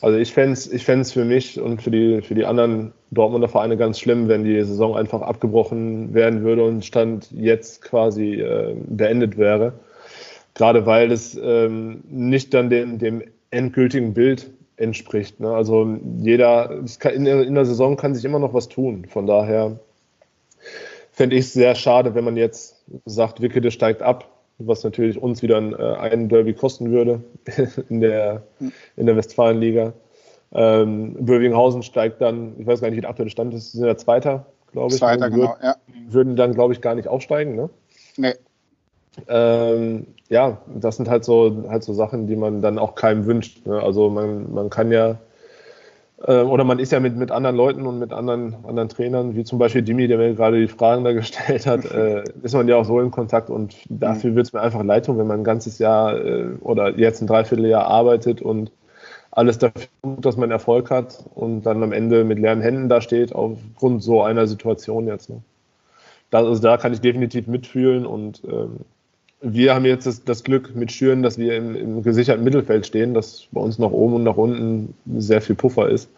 Also 0.01 0.19
ich 0.19 0.33
fände 0.33 0.53
es 0.53 0.71
ich 0.71 0.85
für 0.85 1.25
mich 1.25 1.61
und 1.61 1.83
für 1.83 1.91
die, 1.91 2.23
für 2.23 2.35
die 2.35 2.45
anderen 2.45 2.93
Dortmunder 3.11 3.49
Vereine 3.49 3.77
ganz 3.77 3.99
schlimm, 3.99 4.29
wenn 4.29 4.45
die 4.45 4.63
Saison 4.63 4.97
einfach 4.97 5.23
abgebrochen 5.23 6.13
werden 6.15 6.43
würde 6.43 6.65
und 6.65 6.85
Stand 6.85 7.31
jetzt 7.33 7.83
quasi 7.83 8.35
äh, 8.35 8.75
beendet 8.77 9.39
wäre. 9.39 9.73
Gerade 10.55 10.87
weil 10.87 11.11
es 11.11 11.39
ähm, 11.43 12.05
nicht 12.09 12.55
dann 12.55 12.71
dem, 12.71 12.99
dem 12.99 13.23
endgültigen 13.51 14.15
Bild 14.15 14.51
entspricht. 14.77 15.41
Ne? 15.41 15.51
Also 15.51 15.99
jeder, 16.19 16.83
kann, 16.99 17.15
in, 17.15 17.27
in 17.27 17.55
der 17.55 17.65
Saison 17.65 17.97
kann 17.97 18.15
sich 18.15 18.25
immer 18.25 18.39
noch 18.39 18.55
was 18.55 18.69
tun. 18.69 19.07
Von 19.09 19.27
daher 19.27 19.79
fände 21.15 21.37
ich 21.37 21.47
es 21.47 21.53
sehr 21.53 21.75
schade, 21.77 22.15
wenn 22.15 22.25
man 22.25 22.37
jetzt 22.37 22.85
sagt, 23.07 23.41
Wickede 23.41 23.71
steigt 23.71 24.03
ab, 24.03 24.29
was 24.59 24.83
natürlich 24.83 25.21
uns 25.21 25.43
wieder 25.43 25.57
ein, 25.57 25.73
äh, 25.73 25.77
einen 25.77 26.29
Derby 26.29 26.55
kosten 26.55 26.91
würde 26.91 27.23
in 27.89 28.01
der, 28.01 28.43
in 28.97 29.07
der 29.07 29.17
Westfalenliga. 29.17 29.93
Ähm, 30.53 31.15
Bövinghausen 31.25 31.83
steigt 31.83 32.21
dann, 32.21 32.55
ich 32.59 32.67
weiß 32.67 32.81
gar 32.81 32.89
nicht, 32.89 32.97
wie 32.97 33.01
der 33.01 33.11
aktuelle 33.11 33.31
Stand 33.31 33.55
ist, 33.55 33.73
sind 33.73 33.87
ja 33.87 33.97
Zweiter, 33.97 34.47
glaube 34.73 34.93
ich. 34.93 34.99
Zweiter, 34.99 35.31
genau, 35.31 35.57
ja. 35.63 35.77
Würden 36.09 36.37
dann, 36.37 36.53
glaube 36.53 36.73
ich, 36.73 36.81
gar 36.81 36.95
nicht 36.95 37.09
aufsteigen, 37.09 37.55
ne? 37.55 37.71
Nee. 38.17 38.35
Ähm, 39.29 40.07
ja, 40.29 40.59
das 40.67 40.97
sind 40.97 41.09
halt 41.09 41.25
so, 41.25 41.65
halt 41.69 41.85
so 41.85 41.93
Sachen, 41.93 42.27
die 42.27 42.37
man 42.37 42.61
dann 42.61 42.79
auch 42.79 42.97
keinem 42.97 43.27
wünscht. 43.27 43.65
Ne? 43.67 43.81
Also 43.81 44.11
man, 44.11 44.53
man 44.53 44.71
kann 44.71 44.91
ja 44.91 45.19
oder 46.33 46.65
man 46.65 46.79
ist 46.79 46.91
ja 46.91 47.01
mit, 47.01 47.17
mit 47.17 47.31
anderen 47.31 47.55
Leuten 47.55 47.87
und 47.87 47.99
mit 47.99 48.13
anderen, 48.13 48.57
anderen 48.67 48.89
Trainern, 48.89 49.37
wie 49.37 49.45
zum 49.45 49.59
Beispiel 49.59 49.83
Dimi, 49.83 50.09
der 50.09 50.17
mir 50.17 50.35
gerade 50.35 50.61
die 50.61 50.69
Fragen 50.69 51.05
da 51.05 51.13
gestellt 51.13 51.67
hat, 51.67 51.85
äh, 51.91 52.25
ist 52.43 52.55
man 52.55 52.67
ja 52.69 52.77
auch 52.77 52.85
so 52.85 53.01
in 53.01 53.11
Kontakt 53.11 53.51
und 53.51 53.77
dafür 53.89 54.31
mhm. 54.31 54.37
wird 54.37 54.47
es 54.47 54.53
mir 54.53 54.61
einfach 54.61 54.83
leid 54.83 55.07
tun, 55.07 55.19
wenn 55.19 55.27
man 55.27 55.41
ein 55.41 55.45
ganzes 55.45 55.79
Jahr 55.79 56.19
äh, 56.19 56.47
oder 56.61 56.99
jetzt 56.99 57.21
ein 57.21 57.27
Dreivierteljahr 57.27 57.87
arbeitet 57.87 58.41
und 58.41 58.71
alles 59.33 59.59
dafür 59.59 59.89
tut, 60.03 60.25
dass 60.25 60.37
man 60.37 60.51
Erfolg 60.51 60.91
hat 60.91 61.25
und 61.35 61.63
dann 61.63 61.83
am 61.83 61.93
Ende 61.93 62.25
mit 62.25 62.39
leeren 62.39 62.61
Händen 62.61 62.89
da 62.89 63.01
steht, 63.01 63.35
aufgrund 63.35 64.03
so 64.03 64.23
einer 64.23 64.47
Situation 64.47 65.07
jetzt. 65.07 65.29
Ne? 65.29 65.43
Das, 66.31 66.47
also 66.47 66.63
da 66.63 66.77
kann 66.77 66.93
ich 66.93 67.01
definitiv 67.01 67.49
mitfühlen 67.49 68.07
und 68.07 68.43
ähm, 68.45 68.81
wir 69.45 69.75
haben 69.75 69.85
jetzt 69.85 70.07
das, 70.07 70.25
das, 70.25 70.43
Glück 70.43 70.75
mit 70.75 70.91
Schüren, 70.91 71.23
dass 71.23 71.39
wir 71.39 71.57
im, 71.57 71.77
im, 71.77 72.03
gesicherten 72.03 72.43
Mittelfeld 72.45 72.87
stehen, 72.87 73.15
dass 73.15 73.47
bei 73.53 73.61
uns 73.61 73.79
nach 73.79 73.91
oben 73.91 74.15
und 74.15 74.25
nach 74.25 74.37
unten 74.37 74.95
sehr 75.19 75.41
viel 75.41 75.55
Puffer 75.55 75.89
ist. 75.89 76.09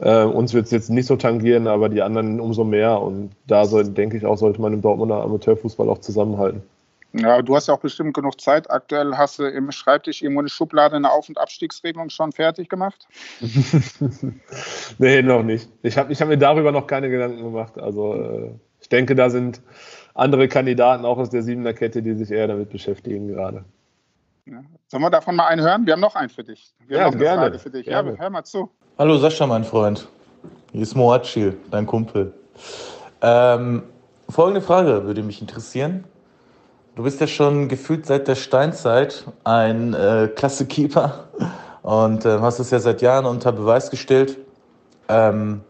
Äh, 0.00 0.24
uns 0.24 0.52
wird 0.52 0.64
es 0.64 0.70
jetzt 0.70 0.90
nicht 0.90 1.06
so 1.06 1.16
tangieren, 1.16 1.66
aber 1.66 1.88
die 1.88 2.02
anderen 2.02 2.40
umso 2.40 2.64
mehr. 2.64 3.00
Und 3.00 3.30
da 3.46 3.64
soll, 3.66 3.84
denke 3.84 4.16
ich 4.16 4.26
auch, 4.26 4.36
sollte 4.36 4.60
man 4.60 4.72
im 4.72 4.82
Dortmunder 4.82 5.22
Amateurfußball 5.22 5.88
auch 5.88 5.98
zusammenhalten. 5.98 6.62
Ja, 7.12 7.42
du 7.42 7.56
hast 7.56 7.66
ja 7.66 7.74
auch 7.74 7.80
bestimmt 7.80 8.14
genug 8.14 8.40
Zeit. 8.40 8.70
Aktuell 8.70 9.16
hast 9.16 9.38
du 9.40 9.44
im 9.44 9.72
Schreibtisch 9.72 10.22
irgendwo 10.22 10.40
eine 10.40 10.48
Schublade 10.48 10.96
eine 10.96 11.10
Auf- 11.10 11.28
und 11.28 11.38
Abstiegsregelung 11.38 12.08
schon 12.08 12.32
fertig 12.32 12.68
gemacht? 12.68 13.08
nee, 14.98 15.22
noch 15.22 15.42
nicht. 15.42 15.68
Ich 15.82 15.98
habe 15.98 16.12
ich 16.12 16.20
hab 16.20 16.28
mir 16.28 16.38
darüber 16.38 16.70
noch 16.70 16.86
keine 16.86 17.10
Gedanken 17.10 17.42
gemacht. 17.42 17.78
Also 17.78 18.14
äh, 18.14 18.50
ich 18.80 18.88
denke, 18.88 19.16
da 19.16 19.28
sind 19.28 19.60
andere 20.14 20.48
Kandidaten 20.48 21.04
auch 21.04 21.18
aus 21.18 21.30
der 21.30 21.42
Siebener 21.42 21.72
Kette, 21.72 22.02
die 22.02 22.14
sich 22.14 22.30
eher 22.30 22.48
damit 22.48 22.70
beschäftigen 22.70 23.28
gerade. 23.28 23.64
Ja. 24.46 24.62
Sollen 24.88 25.02
wir 25.02 25.10
davon 25.10 25.36
mal 25.36 25.46
einen 25.46 25.62
hören? 25.62 25.86
Wir 25.86 25.92
haben 25.92 26.00
noch 26.00 26.16
einen 26.16 26.30
für 26.30 26.42
dich. 26.42 26.72
Wir 26.86 26.98
ja, 26.98 27.04
haben 27.04 27.14
noch 27.14 27.20
gerne. 27.20 27.42
Frage 27.42 27.58
für 27.58 27.70
dich. 27.70 27.86
Gerne. 27.86 28.12
Ja, 28.12 28.18
hör 28.18 28.30
mal 28.30 28.44
zu. 28.44 28.70
Hallo 28.98 29.16
Sascha, 29.18 29.46
mein 29.46 29.64
Freund. 29.64 30.08
Hier 30.72 30.82
ist 30.82 30.94
Moacil, 30.94 31.56
dein 31.70 31.86
Kumpel. 31.86 32.32
Ähm, 33.22 33.82
folgende 34.28 34.60
Frage 34.60 35.04
würde 35.04 35.22
mich 35.22 35.40
interessieren. 35.40 36.04
Du 36.96 37.04
bist 37.04 37.20
ja 37.20 37.26
schon 37.26 37.68
gefühlt 37.68 38.06
seit 38.06 38.28
der 38.28 38.34
Steinzeit 38.34 39.24
ein 39.44 39.94
äh, 39.94 40.28
klasse 40.34 40.66
Keeper 40.66 41.28
und 41.82 42.24
äh, 42.24 42.40
hast 42.40 42.58
es 42.58 42.70
ja 42.70 42.78
seit 42.78 43.00
Jahren 43.00 43.26
unter 43.26 43.52
Beweis 43.52 43.90
gestellt. 43.90 44.38
Ähm, 45.08 45.60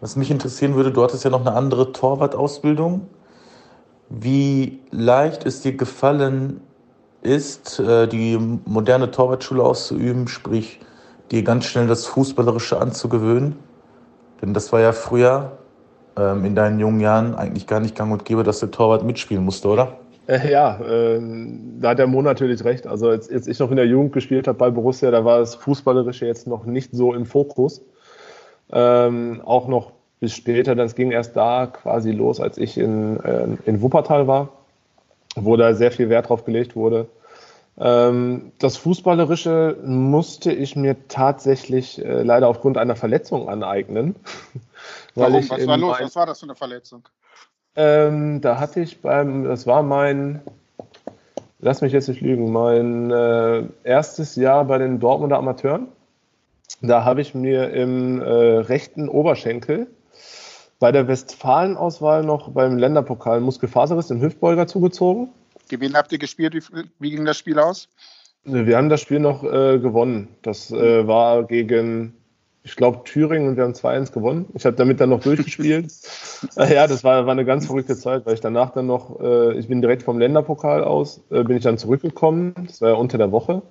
was 0.00 0.16
mich 0.16 0.30
interessieren 0.30 0.74
würde, 0.74 0.92
du 0.92 1.02
hattest 1.02 1.24
ja 1.24 1.30
noch 1.30 1.40
eine 1.40 1.52
andere 1.52 1.92
Torwartausbildung. 1.92 3.06
Wie 4.10 4.80
leicht 4.90 5.46
es 5.46 5.62
dir 5.62 5.76
gefallen 5.76 6.60
ist, 7.22 7.78
äh, 7.78 8.08
die 8.08 8.36
moderne 8.64 9.12
Torwartschule 9.12 9.62
auszuüben, 9.62 10.26
sprich 10.26 10.80
dir 11.30 11.44
ganz 11.44 11.66
schnell 11.66 11.86
das 11.86 12.06
Fußballerische 12.06 12.80
anzugewöhnen? 12.80 13.56
Denn 14.42 14.52
das 14.52 14.72
war 14.72 14.80
ja 14.80 14.90
früher 14.90 15.52
ähm, 16.16 16.44
in 16.44 16.56
deinen 16.56 16.80
jungen 16.80 17.00
Jahren 17.00 17.36
eigentlich 17.36 17.68
gar 17.68 17.78
nicht 17.78 17.94
gang 17.94 18.12
und 18.12 18.24
gäbe, 18.24 18.42
dass 18.42 18.58
der 18.58 18.72
Torwart 18.72 19.04
mitspielen 19.04 19.44
musste, 19.44 19.68
oder? 19.68 19.98
Äh, 20.26 20.50
ja, 20.50 20.80
äh, 20.80 21.20
da 21.78 21.90
hat 21.90 22.00
der 22.00 22.08
Mo 22.08 22.20
natürlich 22.20 22.64
recht. 22.64 22.88
Also 22.88 23.10
als, 23.10 23.30
als 23.30 23.46
ich 23.46 23.60
noch 23.60 23.70
in 23.70 23.76
der 23.76 23.86
Jugend 23.86 24.12
gespielt 24.12 24.48
habe 24.48 24.58
bei 24.58 24.70
Borussia, 24.70 25.12
da 25.12 25.24
war 25.24 25.38
das 25.38 25.54
Fußballerische 25.54 26.26
jetzt 26.26 26.48
noch 26.48 26.66
nicht 26.66 26.90
so 26.92 27.14
im 27.14 27.26
Fokus. 27.26 27.80
Ähm, 28.72 29.40
auch 29.44 29.68
noch 29.68 29.92
bis 30.20 30.34
später. 30.34 30.74
Das 30.74 30.94
ging 30.94 31.10
erst 31.10 31.36
da 31.36 31.66
quasi 31.66 32.12
los, 32.12 32.40
als 32.40 32.58
ich 32.58 32.78
in, 32.78 33.18
äh, 33.20 33.48
in 33.64 33.82
Wuppertal 33.82 34.26
war, 34.26 34.50
wo 35.34 35.56
da 35.56 35.74
sehr 35.74 35.90
viel 35.90 36.08
Wert 36.08 36.28
drauf 36.28 36.44
gelegt 36.44 36.76
wurde. 36.76 37.08
Ähm, 37.78 38.52
das 38.58 38.76
Fußballerische 38.76 39.78
musste 39.82 40.52
ich 40.52 40.76
mir 40.76 41.08
tatsächlich 41.08 42.04
äh, 42.04 42.22
leider 42.22 42.48
aufgrund 42.48 42.76
einer 42.76 42.94
Verletzung 42.94 43.48
aneignen. 43.48 44.16
Warum? 45.14 45.48
Was 45.48 45.66
war 45.66 45.78
los? 45.78 45.96
Was 46.00 46.16
war 46.16 46.26
das 46.26 46.40
für 46.40 46.46
eine 46.46 46.54
Verletzung? 46.54 47.08
Ähm, 47.76 48.40
da 48.40 48.58
hatte 48.58 48.80
ich 48.80 49.00
beim, 49.00 49.44
das 49.44 49.66
war 49.66 49.82
mein, 49.82 50.42
lass 51.60 51.80
mich 51.80 51.92
jetzt 51.92 52.08
nicht 52.08 52.20
lügen, 52.20 52.52
mein 52.52 53.10
äh, 53.10 53.62
erstes 53.84 54.36
Jahr 54.36 54.64
bei 54.64 54.76
den 54.78 54.98
Dortmunder 54.98 55.38
Amateuren. 55.38 55.88
Da 56.82 57.04
habe 57.04 57.20
ich 57.20 57.34
mir 57.34 57.70
im 57.70 58.20
äh, 58.20 58.24
rechten 58.26 59.08
Oberschenkel 59.08 59.86
bei 60.80 60.90
der 60.92 61.06
Westfalen-Auswahl 61.06 62.24
noch 62.24 62.50
beim 62.50 62.78
Länderpokal 62.78 63.40
Muskelfaserriss 63.40 64.10
im 64.10 64.20
Hüftbeuger 64.20 64.66
zugezogen. 64.66 65.28
Gegen 65.68 65.94
habt 65.94 66.10
ihr 66.10 66.18
gespielt? 66.18 66.54
Wie, 66.54 66.84
wie, 66.98 67.10
ging 67.10 67.24
das 67.24 67.38
Spiel 67.38 67.58
aus? 67.58 67.88
Wir 68.44 68.76
haben 68.76 68.88
das 68.88 69.02
Spiel 69.02 69.20
noch 69.20 69.44
äh, 69.44 69.78
gewonnen. 69.78 70.28
Das 70.42 70.72
äh, 70.72 71.06
war 71.06 71.44
gegen, 71.44 72.14
ich 72.64 72.74
glaube, 72.74 73.04
Thüringen 73.04 73.50
und 73.50 73.56
wir 73.56 73.64
haben 73.64 73.74
2-1 73.74 74.12
gewonnen. 74.12 74.46
Ich 74.54 74.64
habe 74.64 74.74
damit 74.74 75.00
dann 75.00 75.10
noch 75.10 75.20
durchgespielt. 75.20 75.92
äh, 76.56 76.74
ja, 76.74 76.86
das 76.86 77.04
war, 77.04 77.26
war 77.26 77.32
eine 77.32 77.44
ganz 77.44 77.66
verrückte 77.66 77.96
Zeit, 77.96 78.24
weil 78.24 78.34
ich 78.34 78.40
danach 78.40 78.70
dann 78.70 78.86
noch, 78.86 79.20
äh, 79.20 79.58
ich 79.58 79.68
bin 79.68 79.82
direkt 79.82 80.02
vom 80.02 80.18
Länderpokal 80.18 80.82
aus, 80.82 81.20
äh, 81.30 81.44
bin 81.44 81.58
ich 81.58 81.62
dann 81.62 81.76
zurückgekommen. 81.76 82.54
Das 82.66 82.80
war 82.80 82.88
ja 82.88 82.94
unter 82.94 83.18
der 83.18 83.30
Woche. 83.30 83.62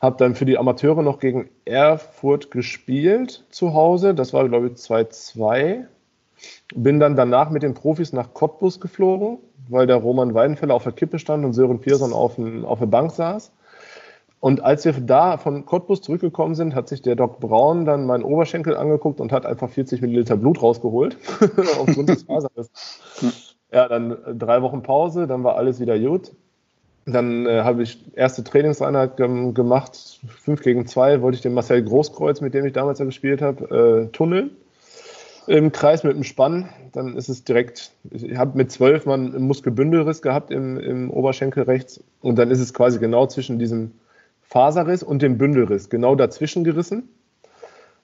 Habe 0.00 0.16
dann 0.18 0.34
für 0.34 0.44
die 0.44 0.58
Amateure 0.58 1.02
noch 1.02 1.18
gegen 1.18 1.48
Erfurt 1.64 2.50
gespielt 2.50 3.44
zu 3.50 3.74
Hause. 3.74 4.14
Das 4.14 4.32
war, 4.32 4.48
glaube 4.48 4.68
ich, 4.68 4.74
2-2. 4.74 5.84
Bin 6.74 7.00
dann 7.00 7.16
danach 7.16 7.50
mit 7.50 7.62
den 7.62 7.74
Profis 7.74 8.12
nach 8.12 8.34
Cottbus 8.34 8.80
geflogen, 8.80 9.38
weil 9.68 9.86
der 9.86 9.96
Roman 9.96 10.34
Weidenfeller 10.34 10.74
auf 10.74 10.84
der 10.84 10.92
Kippe 10.92 11.18
stand 11.18 11.44
und 11.44 11.52
Sören 11.52 11.80
Pierson 11.80 12.12
auf, 12.12 12.38
auf 12.38 12.78
der 12.78 12.86
Bank 12.86 13.12
saß. 13.12 13.52
Und 14.44 14.62
als 14.62 14.84
wir 14.84 14.92
da 14.92 15.38
von 15.38 15.64
Cottbus 15.64 16.02
zurückgekommen 16.02 16.54
sind, 16.54 16.74
hat 16.74 16.86
sich 16.86 17.00
der 17.00 17.16
Doc 17.16 17.40
Braun 17.40 17.86
dann 17.86 18.04
meinen 18.04 18.24
Oberschenkel 18.24 18.76
angeguckt 18.76 19.18
und 19.18 19.32
hat 19.32 19.46
einfach 19.46 19.70
40 19.70 20.02
Milliliter 20.02 20.36
Blut 20.36 20.60
rausgeholt. 20.62 21.16
aufgrund 21.80 22.10
des 22.10 22.22
Fasers. 22.24 22.70
Ja, 23.72 23.88
dann 23.88 24.38
drei 24.38 24.60
Wochen 24.60 24.82
Pause, 24.82 25.26
dann 25.26 25.44
war 25.44 25.56
alles 25.56 25.80
wieder 25.80 25.98
gut. 25.98 26.32
Dann 27.06 27.46
äh, 27.46 27.62
habe 27.62 27.82
ich 27.82 27.98
erste 28.14 28.44
Trainingseinheit 28.44 29.16
gem 29.16 29.52
gemacht, 29.52 30.20
5 30.40 30.62
gegen 30.62 30.86
2, 30.86 31.20
wollte 31.20 31.36
ich 31.36 31.42
den 31.42 31.52
Marcel 31.52 31.82
Großkreuz, 31.82 32.40
mit 32.40 32.54
dem 32.54 32.64
ich 32.64 32.72
damals 32.72 32.98
ja 32.98 33.04
gespielt 33.04 33.42
habe, 33.42 34.06
äh, 34.08 34.12
tunneln 34.12 34.50
im 35.46 35.72
Kreis 35.72 36.04
mit 36.04 36.16
dem 36.16 36.24
Spann. 36.24 36.68
Dann 36.92 37.16
ist 37.16 37.28
es 37.28 37.44
direkt, 37.44 37.92
ich 38.10 38.36
habe 38.36 38.56
mit 38.56 38.70
12 38.70 39.06
Mann 39.06 39.34
einen 39.34 39.46
Muskelbündelriss 39.46 40.22
gehabt 40.22 40.50
im, 40.50 40.78
im 40.78 41.10
Oberschenkel 41.10 41.64
rechts 41.64 42.02
und 42.20 42.38
dann 42.38 42.50
ist 42.50 42.60
es 42.60 42.72
quasi 42.72 42.98
genau 42.98 43.26
zwischen 43.26 43.58
diesem 43.58 43.92
Faserriss 44.42 45.02
und 45.02 45.22
dem 45.22 45.38
Bündelriss, 45.38 45.90
genau 45.90 46.14
dazwischen 46.14 46.64
gerissen. 46.64 47.08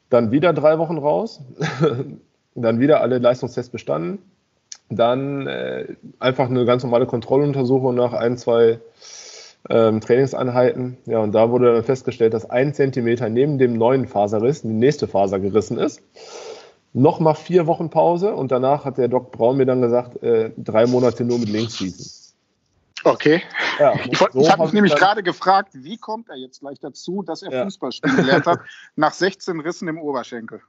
Dann 0.08 0.32
wieder 0.32 0.52
drei 0.52 0.78
Wochen 0.78 0.98
raus, 0.98 1.40
dann 2.54 2.80
wieder 2.80 3.00
alle 3.00 3.18
Leistungstests 3.18 3.70
bestanden 3.70 4.18
dann 4.90 5.46
äh, 5.46 5.86
einfach 6.18 6.50
eine 6.50 6.64
ganz 6.64 6.82
normale 6.82 7.06
Kontrolluntersuchung 7.06 7.94
nach 7.94 8.12
ein, 8.12 8.36
zwei 8.36 8.80
ähm, 9.68 10.00
Trainingseinheiten. 10.00 10.98
Ja, 11.06 11.20
und 11.20 11.32
da 11.32 11.50
wurde 11.50 11.72
dann 11.72 11.84
festgestellt, 11.84 12.34
dass 12.34 12.48
ein 12.48 12.74
Zentimeter 12.74 13.28
neben 13.28 13.58
dem 13.58 13.74
neuen 13.74 14.06
Faserriss 14.06 14.62
die 14.62 14.68
nächste 14.68 15.06
Faser 15.06 15.38
gerissen 15.38 15.78
ist. 15.78 16.02
Nochmal 16.92 17.36
vier 17.36 17.68
Wochen 17.68 17.88
Pause 17.88 18.34
und 18.34 18.50
danach 18.50 18.84
hat 18.84 18.98
der 18.98 19.06
Doc 19.06 19.30
Braun 19.30 19.56
mir 19.56 19.66
dann 19.66 19.80
gesagt, 19.80 20.22
äh, 20.22 20.50
drei 20.56 20.86
Monate 20.86 21.24
nur 21.24 21.38
mit 21.38 21.48
links 21.48 21.76
schießen. 21.76 22.34
Okay. 23.04 23.42
Ja, 23.78 23.94
ich, 23.94 24.18
so 24.18 24.40
ich 24.40 24.50
habe 24.50 24.64
mich 24.64 24.72
nämlich 24.72 24.94
gerade 24.94 25.22
gefragt, 25.22 25.70
wie 25.72 25.96
kommt 25.96 26.28
er 26.28 26.36
jetzt 26.36 26.60
gleich 26.60 26.80
dazu, 26.80 27.22
dass 27.22 27.42
er 27.42 27.52
ja. 27.52 27.64
Fußball 27.64 27.92
spielen 27.92 28.16
gelernt 28.16 28.46
hat, 28.46 28.60
nach 28.96 29.12
16 29.12 29.60
Rissen 29.60 29.88
im 29.88 29.98
Oberschenkel? 29.98 30.60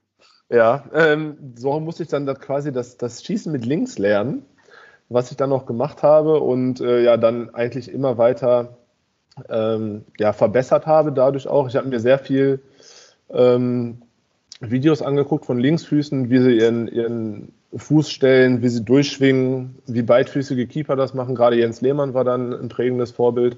Ja, 0.52 0.84
ähm, 0.94 1.54
so 1.56 1.80
musste 1.80 2.04
ich 2.04 2.10
dann 2.10 2.26
das 2.26 2.42
quasi 2.42 2.74
das, 2.74 2.98
das 2.98 3.24
Schießen 3.24 3.52
mit 3.52 3.66
links 3.66 3.98
lernen, 3.98 4.46
was 5.08 5.32
ich 5.32 5.38
dann 5.38 5.50
noch 5.50 5.66
gemacht 5.66 6.04
habe 6.04 6.42
und 6.42 6.82
äh, 6.82 7.02
ja, 7.04 7.16
dann 7.16 7.56
eigentlich 7.56 7.90
immer 7.90 8.18
weiter 8.18 8.78
ähm, 9.50 10.04
ja, 10.20 10.34
verbessert 10.34 10.86
habe 10.86 11.14
dadurch 11.14 11.48
auch. 11.48 11.70
Ich 11.70 11.78
habe 11.78 11.88
mir 11.88 12.02
sehr 12.02 12.20
viel 12.20 12.60
ähm, 13.30 14.02
Videos 14.60 15.02
angeguckt 15.02 15.46
von 15.46 15.58
Linksfüßen, 15.58 16.30
wie 16.30 16.40
sie 16.40 16.58
ihren, 16.58 16.90
ihren 16.90 17.54
Fuß 17.74 18.12
stellen, 18.12 18.62
wie 18.62 18.68
sie 18.68 18.84
durchschwingen, 18.84 19.78
wie 19.88 20.02
beidfüßige 20.02 20.68
Keeper 20.68 20.98
das 20.98 21.14
machen. 21.14 21.34
Gerade 21.34 21.56
Jens 21.56 21.80
Lehmann 21.80 22.14
war 22.14 22.26
dann 22.26 22.54
ein 22.54 22.68
prägendes 22.68 23.12
Vorbild, 23.12 23.58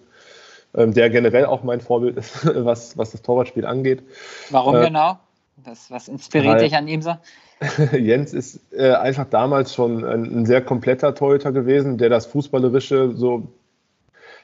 ähm, 0.75 0.93
der 0.93 1.09
generell 1.09 1.45
auch 1.45 1.63
mein 1.63 1.81
Vorbild 1.81 2.17
ist, 2.17 2.45
was, 2.65 2.99
was 2.99 3.11
das 3.11 3.23
Torwartspiel 3.23 3.65
angeht. 3.65 4.03
Warum 4.51 4.75
äh, 4.75 4.85
genau? 4.85 5.17
Was, 5.65 5.89
was 5.91 6.07
inspiriert 6.07 6.61
dich 6.61 6.75
an 6.75 6.87
ihm 6.87 7.01
so? 7.01 7.15
Jens 7.97 8.33
ist 8.33 8.59
äh, 8.73 8.91
einfach 8.91 9.25
damals 9.29 9.73
schon 9.73 10.03
ein, 10.03 10.39
ein, 10.39 10.45
sehr 10.45 10.61
kompletter 10.61 11.15
Torhüter 11.15 11.51
gewesen, 11.51 11.97
der 11.97 12.09
das 12.09 12.25
Fußballerische 12.25 13.13
so 13.15 13.47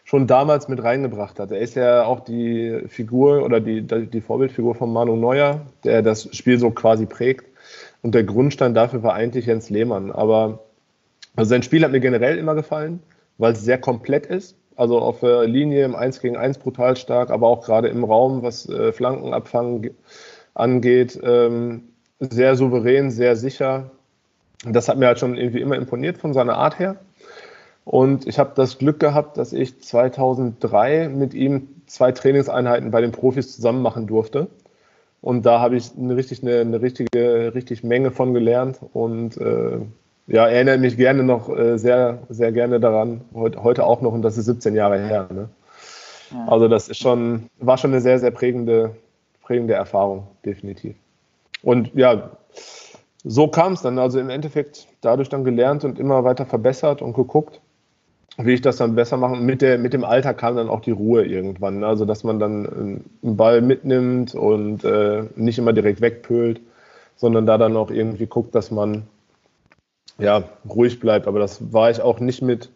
schon 0.05 0.25
damals 0.25 0.67
mit 0.67 0.81
reingebracht 0.81 1.39
hat. 1.39 1.51
Er 1.51 1.59
ist 1.59 1.75
ja 1.75 2.03
auch 2.05 2.21
die 2.21 2.81
Figur 2.87 3.43
oder 3.43 3.59
die, 3.59 3.81
die 3.81 4.21
Vorbildfigur 4.21 4.73
von 4.73 4.91
Manu 4.91 5.15
Neuer, 5.15 5.61
der 5.83 6.01
das 6.01 6.35
Spiel 6.35 6.57
so 6.57 6.71
quasi 6.71 7.05
prägt. 7.05 7.45
Und 8.01 8.15
der 8.15 8.23
Grundstein 8.23 8.73
dafür 8.73 9.03
war 9.03 9.13
eigentlich 9.13 9.45
Jens 9.45 9.69
Lehmann. 9.69 10.11
Aber 10.11 10.63
also 11.35 11.49
sein 11.49 11.63
Spiel 11.63 11.83
hat 11.83 11.91
mir 11.91 11.99
generell 11.99 12.37
immer 12.37 12.55
gefallen, 12.55 13.01
weil 13.37 13.53
es 13.53 13.61
sehr 13.61 13.77
komplett 13.77 14.25
ist. 14.25 14.55
Also 14.75 14.99
auf 14.99 15.19
der 15.19 15.45
Linie 15.45 15.83
im 15.83 15.93
1 15.93 16.21
gegen 16.21 16.37
1 16.37 16.57
brutal 16.57 16.95
stark, 16.95 17.31
aber 17.31 17.47
auch 17.47 17.65
gerade 17.65 17.89
im 17.89 18.03
Raum, 18.03 18.43
was 18.43 18.67
äh, 18.69 18.93
Flankenabfangen 18.93 19.91
angeht, 20.59 21.19
ähm, 21.23 21.89
sehr 22.19 22.55
souverän, 22.55 23.11
sehr 23.11 23.35
sicher. 23.35 23.91
Das 24.65 24.89
hat 24.89 24.97
mir 24.97 25.07
halt 25.07 25.19
schon 25.19 25.37
irgendwie 25.37 25.61
immer 25.61 25.75
imponiert 25.75 26.17
von 26.17 26.33
seiner 26.33 26.57
Art 26.57 26.79
her. 26.79 26.97
Und 27.85 28.27
ich 28.27 28.37
habe 28.37 28.51
das 28.55 28.77
Glück 28.77 28.99
gehabt, 28.99 29.37
dass 29.37 29.53
ich 29.53 29.81
2003 29.81 31.09
mit 31.09 31.33
ihm 31.33 31.69
zwei 31.87 32.11
Trainingseinheiten 32.11 32.91
bei 32.91 33.01
den 33.01 33.11
Profis 33.11 33.55
zusammen 33.55 33.81
machen 33.81 34.05
durfte. 34.05 34.47
Und 35.21 35.45
da 35.45 35.59
habe 35.59 35.75
ich 35.75 35.91
eine, 35.97 36.15
richtig, 36.15 36.43
eine, 36.43 36.59
eine 36.59 36.81
richtige 36.81 37.53
richtig 37.53 37.83
Menge 37.83 38.11
von 38.11 38.33
gelernt 38.33 38.79
und 38.93 39.37
äh, 39.37 39.79
ja, 40.27 40.47
erinnere 40.47 40.77
mich 40.77 40.95
gerne 40.95 41.23
noch 41.23 41.49
äh, 41.49 41.77
sehr, 41.77 42.19
sehr 42.29 42.51
gerne 42.51 42.79
daran, 42.79 43.21
heute, 43.33 43.63
heute 43.63 43.85
auch 43.85 44.01
noch, 44.01 44.13
und 44.13 44.21
das 44.21 44.37
ist 44.37 44.45
17 44.45 44.75
Jahre 44.75 44.99
her. 44.99 45.27
Ne? 45.33 45.49
Ja. 46.31 46.45
Also 46.47 46.67
das 46.67 46.87
ist 46.87 46.99
schon, 46.99 47.49
war 47.57 47.77
schon 47.77 47.91
eine 47.91 48.01
sehr, 48.01 48.19
sehr 48.19 48.31
prägende, 48.31 48.95
prägende 49.49 49.73
Erfahrung, 49.73 50.27
definitiv. 50.45 50.95
Und 51.63 51.91
ja, 51.95 52.29
so 53.23 53.47
kam 53.47 53.73
es 53.73 53.81
dann. 53.81 53.97
Also 53.97 54.19
im 54.19 54.29
Endeffekt 54.29 54.85
dadurch 55.01 55.27
dann 55.27 55.43
gelernt 55.43 55.83
und 55.83 55.97
immer 55.97 56.23
weiter 56.23 56.45
verbessert 56.45 57.01
und 57.01 57.13
geguckt, 57.13 57.59
wie 58.37 58.53
ich 58.53 58.61
das 58.61 58.77
dann 58.77 58.93
besser 58.93 59.17
machen. 59.17 59.47
Mit, 59.47 59.63
der, 59.63 59.79
mit 59.79 59.93
dem 59.93 60.03
Alter 60.03 60.35
kam 60.35 60.55
dann 60.55 60.69
auch 60.69 60.81
die 60.81 60.91
Ruhe 60.91 61.25
irgendwann. 61.25 61.79
Ne? 61.79 61.87
Also 61.87 62.05
dass 62.05 62.23
man 62.23 62.37
dann 62.37 62.67
einen 63.23 63.37
Ball 63.37 63.61
mitnimmt 63.61 64.35
und 64.35 64.83
äh, 64.83 65.23
nicht 65.35 65.57
immer 65.57 65.73
direkt 65.73 65.99
wegpölt, 65.99 66.61
sondern 67.15 67.47
da 67.47 67.57
dann 67.57 67.75
auch 67.75 67.89
irgendwie 67.89 68.27
guckt, 68.27 68.53
dass 68.53 68.69
man 68.69 69.07
ja 70.19 70.43
ruhig 70.69 70.99
bleibt. 70.99 71.25
Aber 71.25 71.39
das 71.39 71.73
war 71.73 71.89
ich 71.89 72.01
auch 72.01 72.19
nicht 72.19 72.43
mit, 72.43 72.69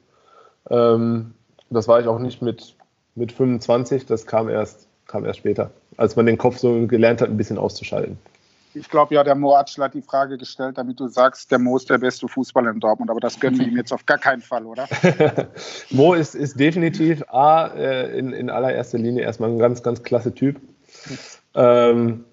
ähm, 0.71 1.35
das 1.69 1.87
war 1.87 1.99
ich 1.99 2.07
auch 2.07 2.17
nicht 2.17 2.41
mit, 2.41 2.75
mit 3.13 3.31
25, 3.31 4.07
das 4.07 4.25
kam 4.25 4.49
erst, 4.49 4.87
kam 5.13 5.25
erst 5.25 5.39
später 5.39 5.71
als 5.97 6.15
man 6.15 6.25
den 6.25 6.37
Kopf 6.37 6.57
so 6.57 6.87
gelernt 6.87 7.21
hat, 7.21 7.29
ein 7.29 7.37
bisschen 7.37 7.57
auszuschalten. 7.57 8.17
Ich 8.75 8.89
glaube 8.89 9.13
ja, 9.13 9.23
der 9.23 9.35
Mo 9.35 9.55
Atschel 9.55 9.83
hat 9.83 9.93
die 9.93 10.01
Frage 10.01 10.37
gestellt, 10.39 10.79
damit 10.79 10.99
du 10.99 11.07
sagst, 11.07 11.51
der 11.51 11.59
Mo 11.59 11.77
ist 11.77 11.91
der 11.91 11.99
beste 11.99 12.27
Fußballer 12.27 12.71
in 12.71 12.79
Dortmund, 12.79 13.11
aber 13.11 13.19
das 13.19 13.39
gönnen 13.39 13.59
wir 13.59 13.67
ihm 13.67 13.77
jetzt 13.77 13.93
auf 13.93 14.05
gar 14.07 14.17
keinen 14.17 14.41
Fall, 14.41 14.65
oder? 14.65 14.87
Mo 15.91 16.15
ist, 16.15 16.33
ist 16.33 16.59
definitiv 16.59 17.23
A, 17.29 17.67
äh, 17.67 18.17
in, 18.17 18.33
in 18.33 18.49
allererster 18.49 18.97
Linie 18.97 19.23
erstmal 19.23 19.51
ein 19.51 19.59
ganz, 19.59 19.83
ganz 19.83 20.01
klasse 20.01 20.33
Typ. 20.33 20.59
Ähm, 21.53 22.25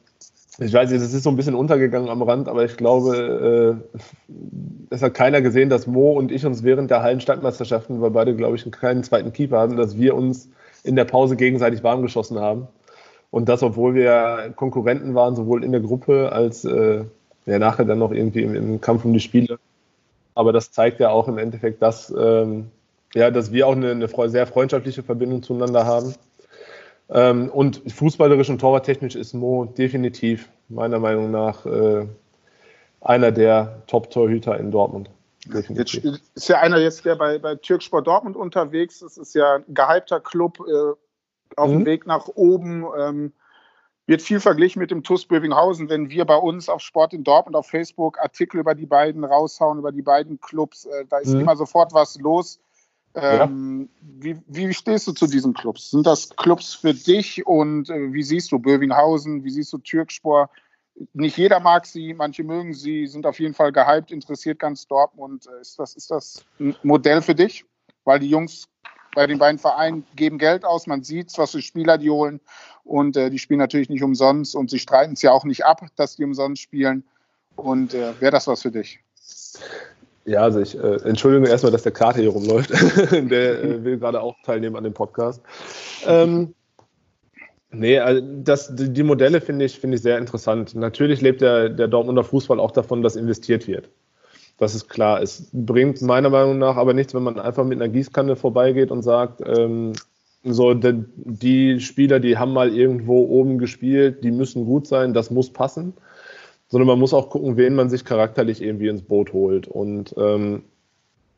ich 0.59 0.73
weiß 0.73 0.90
nicht, 0.90 1.03
es 1.03 1.12
ist 1.12 1.25
so 1.25 1.31
ein 1.31 1.37
bisschen 1.37 1.55
untergegangen 1.55 2.09
am 2.09 2.23
Rand, 2.23 2.49
aber 2.49 2.64
ich 2.64 2.79
glaube, 2.79 3.83
äh, 3.93 4.35
es 4.88 5.03
hat 5.03 5.12
keiner 5.12 5.43
gesehen, 5.43 5.69
dass 5.69 5.87
Mo 5.87 6.12
und 6.12 6.33
ich 6.33 6.47
uns 6.47 6.62
während 6.62 6.90
der 6.90 7.03
Hallenstadtmeisterschaften, 7.03 8.01
weil 8.01 8.12
beide, 8.12 8.35
glaube 8.35 8.57
ich, 8.57 8.71
keinen 8.73 9.03
zweiten 9.03 9.35
Keeper 9.35 9.61
hatten, 9.61 9.77
dass 9.77 9.99
wir 9.99 10.14
uns 10.14 10.49
in 10.83 10.97
der 10.97 11.05
Pause 11.05 11.37
gegenseitig 11.37 11.83
warm 11.83 12.03
geschossen 12.03 12.38
haben. 12.38 12.69
Und 13.31 13.49
das, 13.49 13.62
obwohl 13.62 13.95
wir 13.95 14.53
Konkurrenten 14.57 15.14
waren, 15.14 15.37
sowohl 15.37 15.64
in 15.64 15.73
der 15.73 15.81
Gruppe 15.81 16.33
als 16.33 16.64
äh, 16.64 17.05
ja, 17.47 17.59
nachher 17.59 17.85
dann 17.85 17.99
noch 17.99 18.12
irgendwie 18.12 18.43
im, 18.43 18.55
im, 18.55 18.81
Kampf 18.81 19.05
um 19.05 19.12
die 19.12 19.21
Spiele. 19.21 19.59
Aber 20.35 20.53
das 20.53 20.73
zeigt 20.73 21.01
ja 21.01 21.11
auch 21.11 21.29
im 21.29 21.38
Endeffekt, 21.38 21.83
dass, 21.83 22.12
ähm, 22.16 22.71
ja, 23.14 23.31
dass 23.31 23.53
wir 23.53 23.66
auch 23.66 23.77
eine, 23.77 23.90
eine, 23.90 24.09
sehr 24.29 24.47
freundschaftliche 24.47 25.03
Verbindung 25.03 25.43
zueinander 25.43 25.85
haben. 25.85 26.14
Ähm, 27.09 27.51
und 27.51 27.83
fußballerisch 27.93 28.51
und 28.51 28.61
torwarttechnisch 28.61 29.16
ist 29.16 29.35
Mo 29.35 29.64
definitiv 29.64 30.49
meiner 30.69 31.01
Meinung 31.01 31.31
nach 31.31 31.66
äh, 31.66 32.07
einer 33.01 33.33
der 33.33 33.83
Top-Torhüter 33.87 34.59
in 34.59 34.71
Dortmund. 34.71 35.11
Jetzt 35.46 35.94
ist 35.94 36.48
ja 36.48 36.61
einer 36.61 36.79
jetzt, 36.79 37.05
der 37.05 37.16
bei, 37.16 37.38
bei 37.38 37.55
Türksport 37.55 38.07
Dortmund 38.07 38.37
unterwegs 38.37 39.00
ist, 39.00 39.16
ist 39.16 39.35
ja 39.35 39.57
ein 39.57 39.64
gehypter 39.74 40.20
Club. 40.20 40.61
Äh 40.61 40.94
auf 41.57 41.70
mhm. 41.70 41.79
dem 41.79 41.87
Weg 41.87 42.07
nach 42.07 42.29
oben. 42.29 42.87
Ähm, 42.98 43.33
wird 44.07 44.22
viel 44.22 44.40
verglichen 44.40 44.81
mit 44.81 44.90
dem 44.90 45.05
TUS 45.05 45.26
Bövinghausen, 45.26 45.88
wenn 45.88 46.11
wir 46.11 46.24
bei 46.24 46.35
uns 46.35 46.68
auf 46.68 46.81
Sport 46.81 47.12
in 47.12 47.22
Dortmund 47.22 47.55
auf 47.55 47.68
Facebook 47.68 48.18
Artikel 48.18 48.59
über 48.59 48.74
die 48.74 48.87
beiden 48.87 49.22
raushauen, 49.22 49.79
über 49.79 49.92
die 49.92 50.03
beiden 50.03 50.40
Clubs. 50.40 50.85
Äh, 50.85 51.05
da 51.09 51.18
ist 51.18 51.33
mhm. 51.33 51.42
immer 51.42 51.57
sofort 51.57 51.92
was 51.92 52.18
los. 52.18 52.59
Ähm, 53.14 53.88
ja. 54.00 54.07
wie, 54.22 54.40
wie, 54.46 54.74
stehst 54.74 55.07
du 55.07 55.12
zu 55.12 55.26
diesen 55.26 55.53
Clubs? 55.53 55.90
Sind 55.90 56.07
das 56.07 56.31
Clubs 56.31 56.74
für 56.74 56.94
dich 56.94 57.46
und 57.46 57.90
äh, 57.90 58.12
wie 58.12 58.22
siehst 58.22 58.53
du 58.53 58.59
Bövinghausen, 58.59 59.44
wie 59.44 59.50
siehst 59.50 59.72
du 59.72 59.79
Türkspor? 59.79 60.50
Nicht 61.12 61.38
jeder 61.38 61.61
mag 61.61 61.87
sie, 61.87 62.12
manche 62.14 62.44
mögen 62.44 62.74
sie, 62.74 63.07
sind 63.07 63.26
auf 63.26 63.40
jeden 63.40 63.55
Fall 63.55 63.72
gehypt, 63.72 64.12
interessiert 64.12 64.59
ganz 64.59 64.87
Dortmund. 64.87 65.46
Äh, 65.46 65.61
ist 65.61 65.79
das, 65.79 65.94
ist 65.94 66.11
das 66.11 66.44
ein 66.59 66.76
Modell 66.83 67.22
für 67.22 67.35
dich? 67.35 67.64
Weil 68.05 68.18
die 68.18 68.29
Jungs 68.29 68.68
bei 69.14 69.26
den 69.26 69.38
beiden 69.38 69.59
Vereinen 69.59 70.07
geben 70.14 70.38
Geld 70.38 70.64
aus, 70.64 70.87
man 70.87 71.03
sieht, 71.03 71.37
was 71.37 71.50
für 71.53 71.62
Spieler 71.62 71.98
die 71.98 72.11
holen 72.11 72.40
und 72.85 73.16
äh, 73.16 73.31
die 73.31 73.38
spielen 73.38 73.59
natürlich 73.59 73.88
nicht 73.88 74.03
umsonst 74.03 74.55
und 74.55 74.70
sie 74.70 74.79
streiten 74.79 75.14
es 75.14 75.22
ja 75.22 75.33
auch 75.33 75.44
nicht 75.44 75.64
ab, 75.64 75.83
dass 75.96 76.16
die 76.16 76.24
umsonst 76.24 76.62
spielen. 76.62 77.05
Und 77.57 77.94
äh, 77.94 78.18
wäre 78.20 78.33
das 78.33 78.46
was 78.46 78.62
für 78.62 78.70
dich? 78.70 79.00
Ja, 80.24 80.42
also 80.42 80.61
ich 80.61 80.79
äh, 80.79 80.96
entschuldige 81.09 81.48
erstmal, 81.48 81.72
dass 81.72 81.83
der 81.83 81.92
Kater 81.92 82.20
hier 82.20 82.31
rumläuft. 82.31 82.70
der 83.12 83.62
äh, 83.62 83.85
will 83.85 83.98
gerade 83.98 84.20
auch 84.20 84.37
teilnehmen 84.44 84.76
an 84.76 84.85
dem 84.85 84.94
Podcast. 84.94 85.42
Ähm, 86.07 86.55
nee, 87.72 87.98
also 87.98 88.22
das, 88.42 88.72
die 88.74 89.02
Modelle 89.02 89.40
finde 89.40 89.64
ich, 89.64 89.78
find 89.78 89.94
ich 89.94 90.02
sehr 90.02 90.18
interessant. 90.18 90.74
Natürlich 90.74 91.20
lebt 91.20 91.40
der, 91.40 91.68
der 91.68 91.88
Dortmunder 91.88 92.24
Fußball 92.24 92.61
auch 92.61 92.70
davon, 92.70 93.02
dass 93.02 93.16
investiert 93.16 93.66
wird. 93.66 93.88
Das 94.59 94.74
ist 94.74 94.88
klar. 94.88 95.22
Es 95.22 95.48
bringt 95.52 96.02
meiner 96.02 96.28
Meinung 96.28 96.59
nach 96.59 96.76
aber 96.76 96.92
nichts, 96.92 97.14
wenn 97.14 97.22
man 97.22 97.38
einfach 97.38 97.64
mit 97.64 97.80
einer 97.80 97.88
Gießkanne 97.88 98.37
vorbeigeht 98.37 98.90
und 98.90 99.02
sagt, 99.02 99.40
ähm, 99.46 99.94
so 100.44 100.74
die, 100.74 101.04
die 101.16 101.80
Spieler, 101.80 102.20
die 102.20 102.38
haben 102.38 102.52
mal 102.52 102.74
irgendwo 102.74 103.26
oben 103.26 103.59
gespielt, 103.59 104.22
die 104.24 104.30
müssen 104.30 104.64
gut 104.64 104.87
sein, 104.87 105.14
das 105.14 105.30
muss 105.30 105.50
passen. 105.50 105.94
Sondern 106.68 106.87
man 106.87 106.98
muss 106.98 107.14
auch 107.14 107.30
gucken, 107.30 107.56
wen 107.56 107.74
man 107.74 107.90
sich 107.90 108.04
charakterlich 108.04 108.62
irgendwie 108.62 108.88
ins 108.88 109.02
Boot 109.02 109.33
holt. 109.33 109.66
Und 109.66 110.14
ähm, 110.16 110.62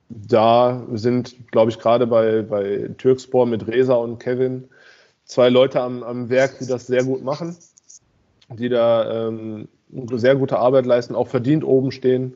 da 0.09 0.85
sind, 0.93 1.37
glaube 1.51 1.71
ich, 1.71 1.79
gerade 1.79 2.07
bei, 2.07 2.43
bei 2.43 2.91
Türkspor 2.99 3.47
mit 3.47 3.67
Reza 3.67 3.95
und 3.95 4.19
Kevin 4.19 4.65
zwei 5.25 5.49
Leute 5.49 5.81
am, 5.81 6.03
am 6.03 6.29
Werk, 6.29 6.59
die 6.59 6.67
das 6.67 6.87
sehr 6.87 7.05
gut 7.05 7.23
machen, 7.23 7.57
die 8.49 8.69
da 8.69 9.29
ähm, 9.29 9.69
sehr 10.13 10.37
gute 10.37 10.59
Arbeit 10.59 10.87
leisten, 10.87 11.15
auch 11.15 11.29
verdient 11.29 11.65
oben 11.65 11.93
stehen 11.93 12.35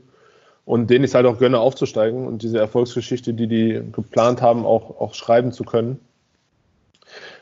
und 0.64 0.90
denen 0.90 1.04
ich 1.04 1.14
halt 1.14 1.26
auch 1.26 1.38
gönne, 1.38 1.60
aufzusteigen 1.60 2.26
und 2.26 2.42
diese 2.42 2.58
Erfolgsgeschichte, 2.58 3.34
die 3.34 3.46
die 3.46 3.82
geplant 3.92 4.42
haben, 4.42 4.66
auch, 4.66 5.00
auch 5.00 5.14
schreiben 5.14 5.52
zu 5.52 5.64
können. 5.64 6.00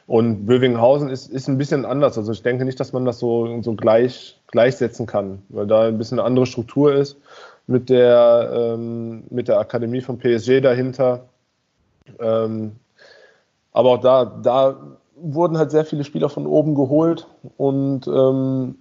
Und 0.06 0.44
Bövinghausen 0.44 1.08
ist, 1.08 1.30
ist 1.30 1.48
ein 1.48 1.56
bisschen 1.56 1.86
anders. 1.86 2.18
Also 2.18 2.32
ich 2.32 2.42
denke 2.42 2.66
nicht, 2.66 2.78
dass 2.78 2.92
man 2.92 3.06
das 3.06 3.18
so, 3.18 3.62
so 3.62 3.74
gleich, 3.74 4.38
gleichsetzen 4.48 5.06
kann, 5.06 5.42
weil 5.48 5.66
da 5.66 5.88
ein 5.88 5.96
bisschen 5.96 6.18
eine 6.18 6.26
andere 6.26 6.44
Struktur 6.44 6.94
ist 6.94 7.16
mit 7.66 7.88
der, 7.88 8.50
ähm, 8.54 9.24
mit 9.30 9.48
der 9.48 9.58
Akademie 9.58 10.02
von 10.02 10.18
PSG 10.18 10.60
dahinter. 10.60 11.24
Ähm, 12.20 12.72
aber 13.72 13.90
auch 13.90 14.00
da, 14.00 14.26
da 14.26 14.76
wurden 15.24 15.58
halt 15.58 15.70
sehr 15.70 15.84
viele 15.84 16.04
Spieler 16.04 16.28
von 16.28 16.46
oben 16.46 16.74
geholt 16.74 17.26
und 17.56 18.06
ähm, 18.06 18.76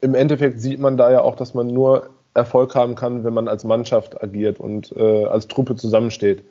im 0.00 0.14
Endeffekt 0.14 0.60
sieht 0.60 0.78
man 0.78 0.96
da 0.96 1.10
ja 1.10 1.22
auch, 1.22 1.36
dass 1.36 1.54
man 1.54 1.68
nur 1.68 2.10
Erfolg 2.34 2.74
haben 2.74 2.94
kann, 2.94 3.24
wenn 3.24 3.32
man 3.32 3.48
als 3.48 3.64
Mannschaft 3.64 4.22
agiert 4.22 4.60
und 4.60 4.92
äh, 4.96 5.24
als 5.24 5.48
Truppe 5.48 5.74
zusammensteht. 5.76 6.44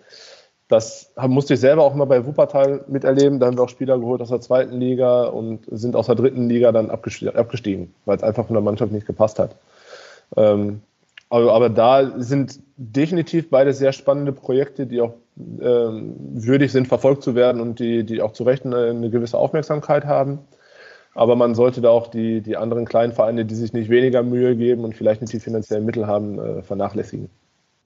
Das 0.68 1.12
musste 1.28 1.54
ich 1.54 1.60
selber 1.60 1.84
auch 1.84 1.94
mal 1.94 2.06
bei 2.06 2.26
Wuppertal 2.26 2.84
miterleben. 2.88 3.40
Da 3.40 3.46
haben 3.46 3.58
wir 3.58 3.64
auch 3.64 3.70
Spieler 3.70 4.00
geholt 4.00 4.22
aus 4.22 4.30
der 4.30 4.42
zweiten 4.42 4.80
Liga 4.80 5.26
und 5.26 5.66
sind 5.72 5.96
aus 5.96 6.08
der 6.08 6.16
dritten 6.16 6.50
Liga 6.50 6.72
dann 6.72 6.90
abgestiegen, 6.90 7.94
weil 8.06 8.18
es 8.18 8.24
einfach 8.24 8.48
von 8.48 8.56
der 8.56 8.64
Mannschaft 8.64 8.92
nicht 8.92 9.06
gepasst 9.06 9.38
hat. 9.38 9.56
Ähm, 10.36 10.82
aber, 11.30 11.54
aber, 11.54 11.70
da 11.70 12.20
sind 12.20 12.60
definitiv 12.78 13.52
beide 13.52 13.74
sehr 13.74 13.94
spannende 13.94 14.32
Projekte, 14.32 14.88
die 14.88 15.02
auch 15.02 15.14
würdig 15.36 16.72
sind, 16.72 16.88
verfolgt 16.88 17.24
zu 17.24 17.36
werden 17.36 17.62
und 17.62 17.80
die, 17.80 18.06
die 18.06 18.22
auch 18.22 18.32
zu 18.32 18.44
Recht 18.44 18.66
eine, 18.66 18.90
eine 18.90 19.10
gewisse 19.10 19.38
Aufmerksamkeit 19.38 20.06
haben. 20.06 20.40
Aber 21.14 21.36
man 21.36 21.56
sollte 21.56 21.82
da 21.82 21.90
auch 21.90 22.08
die, 22.08 22.42
die 22.42 22.58
anderen 22.58 22.86
kleinen 22.86 23.14
Vereine, 23.14 23.46
die 23.46 23.56
sich 23.56 23.74
nicht 23.74 23.90
weniger 23.90 24.24
Mühe 24.24 24.56
geben 24.56 24.84
und 24.84 24.96
vielleicht 24.96 25.22
nicht 25.22 25.34
die 25.34 25.40
finanziellen 25.40 25.86
Mittel 25.86 26.08
haben, 26.08 26.40
äh, 26.40 26.62
vernachlässigen. 26.62 27.30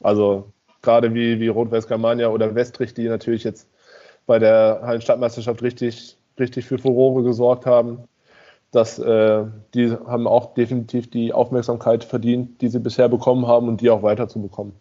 Also 0.02 0.52
gerade 0.82 1.14
wie, 1.14 1.40
wie 1.40 1.48
Rot-Weiß 1.48 1.88
Germania 1.88 2.30
oder 2.30 2.56
Westrich, 2.56 2.94
die 2.94 3.08
natürlich 3.08 3.44
jetzt 3.44 3.68
bei 4.26 4.40
der 4.40 4.82
Hallenstadtmeisterschaft 4.84 5.62
richtig, 5.62 6.18
richtig 6.40 6.66
für 6.66 6.78
Furore 6.78 7.24
gesorgt 7.24 7.66
haben. 7.66 8.04
Das, 8.72 9.00
äh, 9.00 9.46
die 9.74 9.92
haben 9.92 10.28
auch 10.28 10.54
definitiv 10.54 11.10
die 11.10 11.34
Aufmerksamkeit 11.34 12.04
verdient, 12.04 12.62
die 12.62 12.70
sie 12.70 12.80
bisher 12.80 13.10
bekommen 13.10 13.48
haben 13.48 13.68
und 13.68 13.82
die 13.82 13.90
auch 13.90 14.04
weiter 14.04 14.28
zu 14.28 14.42
bekommen. 14.42 14.74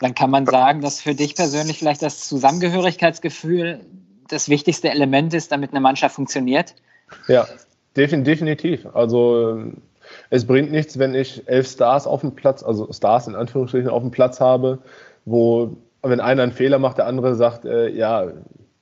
Dann 0.00 0.14
kann 0.14 0.30
man 0.30 0.46
sagen, 0.46 0.80
dass 0.80 1.00
für 1.00 1.14
dich 1.14 1.36
persönlich 1.36 1.78
vielleicht 1.78 2.02
das 2.02 2.26
Zusammengehörigkeitsgefühl 2.26 3.80
das 4.28 4.48
wichtigste 4.48 4.90
Element 4.90 5.34
ist, 5.34 5.52
damit 5.52 5.70
eine 5.70 5.80
Mannschaft 5.80 6.14
funktioniert. 6.14 6.74
Ja, 7.28 7.46
definitiv. 7.96 8.86
Also 8.94 9.72
es 10.30 10.46
bringt 10.46 10.72
nichts, 10.72 10.98
wenn 10.98 11.14
ich 11.14 11.46
elf 11.48 11.68
Stars 11.68 12.06
auf 12.06 12.22
dem 12.22 12.34
Platz, 12.34 12.62
also 12.62 12.90
Stars 12.92 13.28
in 13.28 13.34
Anführungsstrichen 13.34 13.90
auf 13.90 14.02
dem 14.02 14.10
Platz 14.10 14.40
habe, 14.40 14.78
wo, 15.24 15.76
wenn 16.02 16.20
einer 16.20 16.42
einen 16.42 16.52
Fehler 16.52 16.78
macht, 16.78 16.98
der 16.98 17.06
andere 17.06 17.34
sagt, 17.34 17.64
äh, 17.64 17.88
ja, 17.90 18.32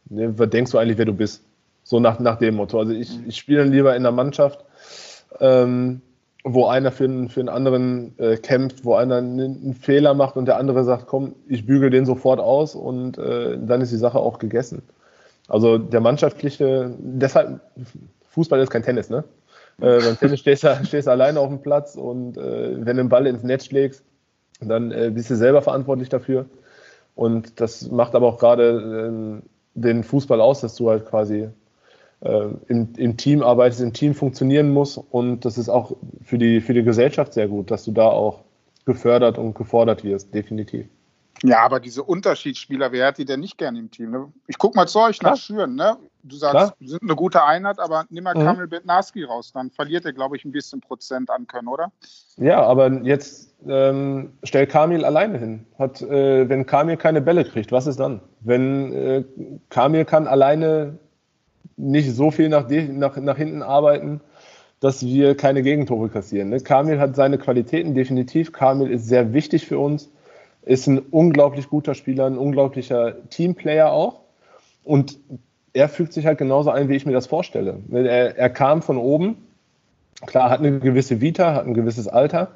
ne, 0.09 0.39
was 0.39 0.51
denkst 0.51 0.71
du 0.71 0.79
eigentlich, 0.79 0.99
wer 0.99 1.05
du 1.05 1.15
bist? 1.15 1.43
So 1.83 2.01
nach, 2.01 2.19
nach 2.21 2.37
dem 2.37 2.57
Motto. 2.57 2.79
Also 2.79 2.93
ich, 2.93 3.11
ich 3.27 3.37
spiele 3.37 3.61
dann 3.61 3.73
lieber 3.73 3.97
in 3.97 4.07
einer 4.07 4.13
Mannschaft, 4.13 4.65
ähm, 5.41 6.03
wo 6.55 6.67
einer 6.67 6.91
für 6.91 7.05
einen, 7.05 7.29
für 7.29 7.41
einen 7.41 7.49
anderen 7.49 8.19
äh, 8.19 8.37
kämpft, 8.37 8.85
wo 8.85 8.95
einer 8.95 9.17
einen, 9.17 9.75
Fehler 9.75 10.15
macht 10.15 10.37
und 10.37 10.47
der 10.47 10.57
andere 10.57 10.85
sagt, 10.85 11.07
komm, 11.07 11.35
ich 11.49 11.67
bügel 11.67 11.91
den 11.91 12.07
sofort 12.07 12.41
aus 12.41 12.75
und 12.75 13.19
äh, 13.19 13.59
dann 13.61 13.81
ist 13.81 13.93
die 13.93 13.97
Sache 13.97 14.19
auch 14.19 14.39
gegessen. 14.39 14.83
Also 15.49 15.79
der 15.79 16.01
mannschaftliche, 16.01 16.95
deshalb 16.99 17.61
Fußball 18.31 18.61
ist 18.61 18.71
kein 18.71 18.83
Tennis, 18.83 19.11
ne? 19.11 19.25
Äh, 19.81 20.01
beim 20.01 20.19
Tennis 20.19 20.41
stehst 20.41 20.65
du, 20.65 20.85
stehst 20.85 21.07
du 21.07 21.11
alleine 21.11 21.41
auf 21.41 21.49
dem 21.49 21.63
Platz 21.63 21.95
und 21.95 22.37
äh, 22.37 22.75
wenn 22.77 22.97
du 22.97 23.03
den 23.05 23.09
Ball 23.09 23.27
ins 23.27 23.43
Netz 23.43 23.67
schlägst, 23.67 24.03
dann 24.61 24.91
äh, 24.91 25.11
bist 25.13 25.31
du 25.31 25.37
selber 25.37 25.63
verantwortlich 25.63 26.09
dafür. 26.09 26.47
Und 27.15 27.61
das 27.61 27.91
macht 27.91 28.15
aber 28.15 28.27
auch 28.27 28.39
gerade 28.39 29.41
äh, 29.41 29.43
den 29.75 30.05
Fußball 30.05 30.41
aus, 30.41 30.61
dass 30.61 30.75
du 30.75 30.91
halt 30.91 31.07
quasi 31.07 31.49
im, 32.21 32.89
im, 32.97 33.17
Team 33.17 33.43
arbeitest, 33.43 33.81
im 33.81 33.93
Team 33.93 34.15
funktionieren 34.15 34.71
musst. 34.71 34.99
Und 34.99 35.45
das 35.45 35.57
ist 35.57 35.69
auch 35.69 35.97
für 36.25 36.39
die, 36.39 36.61
für 36.61 36.75
die 36.75 36.83
Gesellschaft 36.83 37.33
sehr 37.33 37.49
gut, 37.49 37.71
dass 37.71 37.85
du 37.85 37.93
da 37.93 38.07
auch 38.07 38.45
gefördert 38.85 39.39
und 39.39 39.55
gefordert 39.55 40.03
wirst, 40.03 40.35
definitiv. 40.35 40.87
Ja, 41.45 41.61
aber 41.61 41.79
diese 41.79 42.03
Unterschiedsspieler, 42.03 42.91
wer 42.91 43.07
hat 43.07 43.19
die 43.19 43.25
denn 43.25 43.41
nicht 43.41 43.59
gerne 43.59 43.79
im 43.79 43.91
Team? 43.91 44.11
Ne? 44.11 44.33
Ich 44.49 44.59
guck 44.59 44.75
mal 44.75 44.89
zu 44.89 45.01
euch 45.01 45.23
nach 45.23 45.37
Schüren, 45.37 45.77
ne? 45.77 45.97
Du 46.25 46.37
sagst, 46.37 46.53
Klar. 46.53 46.75
wir 46.79 46.89
sind 46.89 47.03
eine 47.03 47.15
gute 47.15 47.45
Einheit, 47.45 47.79
aber 47.79 48.05
nimm 48.11 48.25
mal 48.25 48.35
mhm. 48.35 48.45
Kamil 48.45 48.67
Bednarski 48.67 49.23
raus, 49.23 49.53
dann 49.53 49.71
verliert 49.71 50.05
er, 50.05 50.13
glaube 50.13 50.37
ich, 50.37 50.45
ein 50.45 50.51
bisschen 50.51 50.81
Prozent 50.81 51.31
an 51.31 51.47
Können, 51.47 51.69
oder? 51.69 51.93
Ja, 52.39 52.63
aber 52.63 52.91
jetzt 53.05 53.55
ähm, 53.67 54.33
stell 54.43 54.67
Kamil 54.67 55.05
alleine 55.05 55.39
hin. 55.39 55.67
Hat, 55.79 56.03
äh, 56.03 56.49
wenn 56.49 56.67
Kamil 56.67 56.97
keine 56.97 57.21
Bälle 57.21 57.45
kriegt, 57.45 57.71
was 57.71 57.87
ist 57.87 58.01
dann? 58.01 58.21
Wenn 58.41 58.93
äh, 58.93 59.25
Kamil 59.71 60.05
kann 60.05 60.27
alleine 60.27 60.99
nicht 61.79 62.15
so 62.15 62.31
viel 62.31 62.49
nach, 62.49 62.69
nach, 62.69 63.17
nach 63.17 63.37
hinten 63.37 63.63
arbeiten, 63.63 64.21
dass 64.81 65.05
wir 65.05 65.37
keine 65.37 65.63
Gegentore 65.63 66.09
kassieren. 66.09 66.51
Ne? 66.51 66.61
Kamil 66.61 67.01
hat 67.01 67.17
seine 67.17 67.39
Qualitäten 67.39 67.95
definitiv. 67.95 68.53
Kamil 68.53 68.91
ist 68.91 69.07
sehr 69.07 69.33
wichtig 69.33 69.67
für 69.67 69.79
uns 69.79 70.11
ist 70.69 70.87
ein 70.87 70.99
unglaublich 70.99 71.71
guter 71.71 71.95
Spieler, 71.95 72.27
ein 72.27 72.37
unglaublicher 72.37 73.29
Teamplayer 73.31 73.91
auch. 73.91 74.21
Und 74.85 75.19
er 75.73 75.89
fügt 75.89 76.13
sich 76.13 76.27
halt 76.27 76.39
genauso 76.39 76.71
ein, 76.71 76.91
wie 76.91 76.97
ich 76.97 77.07
mir 77.07 77.13
das 77.13 77.27
vorstelle. 77.27 77.81
Er, 77.91 78.37
er 78.37 78.51
kam 78.51 78.83
von 78.83 78.99
oben, 78.99 79.47
klar, 80.27 80.51
hat 80.51 80.61
eine 80.61 80.79
gewisse 80.79 81.23
Vita, 81.23 81.55
hat 81.55 81.67
ein 81.67 81.75
gewisses 81.75 82.07
Alter, 82.07 82.49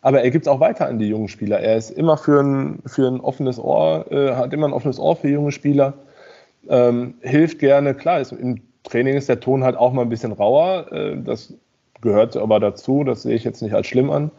aber 0.00 0.22
er 0.22 0.30
gibt 0.32 0.46
es 0.46 0.48
auch 0.48 0.58
weiter 0.58 0.86
an 0.86 0.98
die 0.98 1.08
jungen 1.08 1.28
Spieler. 1.28 1.60
Er 1.60 1.76
ist 1.76 1.90
immer 1.90 2.16
für 2.16 2.40
ein, 2.40 2.80
für 2.84 3.06
ein 3.06 3.20
offenes 3.20 3.60
Ohr, 3.60 4.10
äh, 4.10 4.34
hat 4.34 4.52
immer 4.52 4.66
ein 4.66 4.72
offenes 4.72 4.98
Ohr 4.98 5.14
für 5.14 5.28
junge 5.28 5.52
Spieler, 5.52 5.94
ähm, 6.68 7.14
hilft 7.20 7.58
gerne. 7.58 7.94
Klar, 7.94 8.20
ist, 8.20 8.32
im 8.32 8.60
Training 8.84 9.16
ist 9.16 9.28
der 9.28 9.40
Ton 9.40 9.64
halt 9.64 9.76
auch 9.76 9.92
mal 9.92 10.02
ein 10.02 10.08
bisschen 10.08 10.32
rauer, 10.32 10.90
äh, 10.92 11.16
das 11.22 11.54
gehört 12.00 12.36
aber 12.36 12.58
dazu, 12.58 13.04
das 13.04 13.22
sehe 13.22 13.36
ich 13.36 13.44
jetzt 13.44 13.62
nicht 13.62 13.74
als 13.74 13.86
schlimm 13.86 14.10
an 14.10 14.30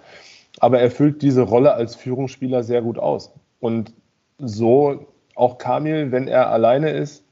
aber 0.60 0.80
er 0.80 0.92
füllt 0.92 1.22
diese 1.22 1.42
Rolle 1.42 1.74
als 1.74 1.96
Führungsspieler 1.96 2.64
sehr 2.64 2.82
gut 2.82 2.98
aus. 2.98 3.32
Und 3.60 3.94
so 4.38 5.08
auch 5.36 5.58
Kamil, 5.58 6.12
wenn 6.12 6.28
er 6.28 6.50
alleine 6.50 6.92
ist, 6.92 7.24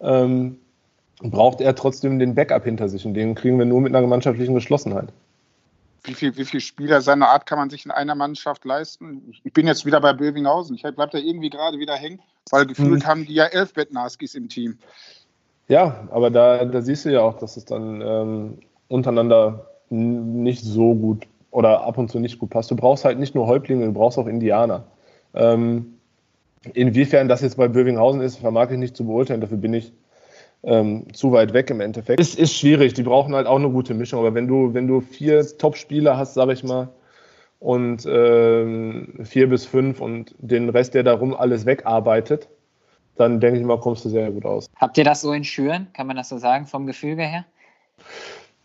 ähm, 0.00 0.58
braucht 1.20 1.60
er 1.60 1.74
trotzdem 1.74 2.18
den 2.18 2.34
Backup 2.34 2.64
hinter 2.64 2.88
sich 2.88 3.06
und 3.06 3.14
den 3.14 3.34
kriegen 3.34 3.58
wir 3.58 3.64
nur 3.64 3.80
mit 3.80 3.94
einer 3.94 4.06
mannschaftlichen 4.06 4.54
Geschlossenheit. 4.54 5.08
Wie 6.04 6.14
viele 6.14 6.36
wie 6.36 6.44
viel 6.44 6.60
Spieler 6.60 7.00
seiner 7.00 7.30
Art 7.30 7.46
kann 7.46 7.58
man 7.58 7.70
sich 7.70 7.84
in 7.84 7.90
einer 7.90 8.14
Mannschaft 8.14 8.64
leisten? 8.64 9.32
Ich 9.42 9.52
bin 9.52 9.66
jetzt 9.66 9.86
wieder 9.86 10.00
bei 10.00 10.12
Bövinghausen. 10.12 10.76
Ich 10.76 10.82
bleibe 10.82 11.10
da 11.10 11.18
irgendwie 11.18 11.50
gerade 11.50 11.78
wieder 11.78 11.94
hängen, 11.94 12.20
weil 12.50 12.66
gefühlt 12.66 13.02
hm. 13.02 13.08
haben 13.08 13.26
die 13.26 13.34
ja 13.34 13.46
elf 13.46 13.74
Bettnaskis 13.74 14.34
im 14.34 14.48
Team. 14.48 14.78
Ja, 15.68 16.08
aber 16.10 16.30
da, 16.30 16.64
da 16.64 16.80
siehst 16.80 17.04
du 17.04 17.12
ja 17.12 17.22
auch, 17.22 17.38
dass 17.38 17.56
es 17.56 17.64
dann 17.64 18.00
ähm, 18.00 18.58
untereinander 18.88 19.66
nicht 19.90 20.64
so 20.64 20.94
gut 20.94 21.26
oder 21.50 21.84
ab 21.84 21.98
und 21.98 22.10
zu 22.10 22.18
nicht 22.20 22.38
gut 22.38 22.50
passt. 22.50 22.70
Du 22.70 22.76
brauchst 22.76 23.04
halt 23.04 23.18
nicht 23.18 23.34
nur 23.34 23.46
Häuptlinge, 23.46 23.86
du 23.86 23.92
brauchst 23.92 24.18
auch 24.18 24.26
Indianer. 24.26 24.84
Ähm, 25.34 25.98
inwiefern 26.74 27.28
das 27.28 27.40
jetzt 27.40 27.56
bei 27.56 27.68
Bövinghausen 27.68 28.20
ist, 28.20 28.36
vermag 28.36 28.70
ich 28.70 28.78
nicht 28.78 28.96
zu 28.96 29.06
beurteilen, 29.06 29.40
dafür 29.40 29.58
bin 29.58 29.74
ich 29.74 29.92
ähm, 30.62 31.12
zu 31.12 31.32
weit 31.32 31.52
weg 31.52 31.70
im 31.70 31.80
Endeffekt. 31.80 32.20
Es 32.20 32.34
ist 32.34 32.54
schwierig, 32.54 32.94
die 32.94 33.02
brauchen 33.02 33.34
halt 33.34 33.46
auch 33.46 33.56
eine 33.56 33.70
gute 33.70 33.94
Mischung, 33.94 34.20
aber 34.20 34.34
wenn 34.34 34.48
du, 34.48 34.74
wenn 34.74 34.86
du 34.86 35.00
vier 35.00 35.46
Top-Spieler 35.58 36.16
hast, 36.16 36.34
sage 36.34 36.52
ich 36.52 36.64
mal, 36.64 36.88
und 37.58 38.06
ähm, 38.08 39.14
vier 39.24 39.48
bis 39.48 39.66
fünf 39.66 40.00
und 40.00 40.34
den 40.38 40.68
Rest, 40.68 40.94
der 40.94 41.02
darum 41.02 41.34
alles 41.34 41.66
wegarbeitet, 41.66 42.48
dann 43.16 43.40
denke 43.40 43.58
ich 43.58 43.64
mal, 43.64 43.80
kommst 43.80 44.04
du 44.04 44.08
sehr 44.08 44.30
gut 44.30 44.44
aus. 44.44 44.68
Habt 44.76 44.98
ihr 44.98 45.04
das 45.04 45.22
so 45.22 45.32
in 45.32 45.44
Schüren? 45.44 45.88
Kann 45.94 46.06
man 46.06 46.16
das 46.16 46.28
so 46.28 46.38
sagen, 46.38 46.66
vom 46.66 46.86
Gefüge 46.86 47.22
her? 47.22 47.44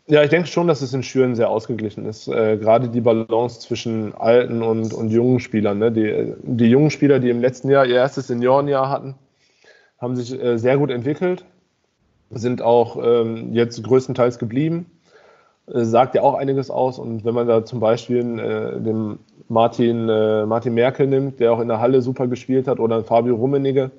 Ja, 0.08 0.22
ich 0.22 0.30
denke 0.30 0.48
schon, 0.48 0.66
dass 0.66 0.82
es 0.82 0.92
in 0.92 1.02
Schüren 1.02 1.36
sehr 1.36 1.48
ausgeglichen 1.48 2.06
ist. 2.06 2.28
Äh, 2.28 2.58
gerade 2.58 2.88
die 2.88 3.00
Balance 3.00 3.60
zwischen 3.60 4.14
alten 4.14 4.62
und, 4.62 4.92
und 4.92 5.10
jungen 5.10 5.40
Spielern. 5.40 5.78
Ne? 5.78 5.92
Die, 5.92 6.34
die 6.42 6.66
jungen 6.66 6.90
Spieler, 6.90 7.18
die 7.18 7.30
im 7.30 7.40
letzten 7.40 7.70
Jahr 7.70 7.86
ihr 7.86 7.94
erstes 7.96 8.26
Seniorenjahr 8.26 8.90
hatten, 8.90 9.14
haben 9.98 10.16
sich 10.16 10.32
äh, 10.38 10.58
sehr 10.58 10.76
gut 10.76 10.90
entwickelt, 10.90 11.44
sind 12.30 12.60
auch 12.60 12.98
ähm, 13.02 13.54
jetzt 13.54 13.82
größtenteils 13.82 14.38
geblieben. 14.38 14.86
Äh, 15.66 15.84
sagt 15.84 16.14
ja 16.14 16.22
auch 16.22 16.34
einiges 16.34 16.70
aus. 16.70 16.98
Und 16.98 17.24
wenn 17.24 17.34
man 17.34 17.46
da 17.46 17.64
zum 17.64 17.80
Beispiel 17.80 18.38
äh, 18.38 18.80
den 18.80 19.18
Martin, 19.48 20.08
äh, 20.08 20.46
Martin 20.46 20.74
Merkel 20.74 21.06
nimmt, 21.06 21.40
der 21.40 21.52
auch 21.52 21.60
in 21.60 21.68
der 21.68 21.80
Halle 21.80 22.02
super 22.02 22.26
gespielt 22.26 22.66
hat, 22.68 22.80
oder 22.80 23.04
Fabio 23.04 23.36
Rummenigge, 23.36 23.90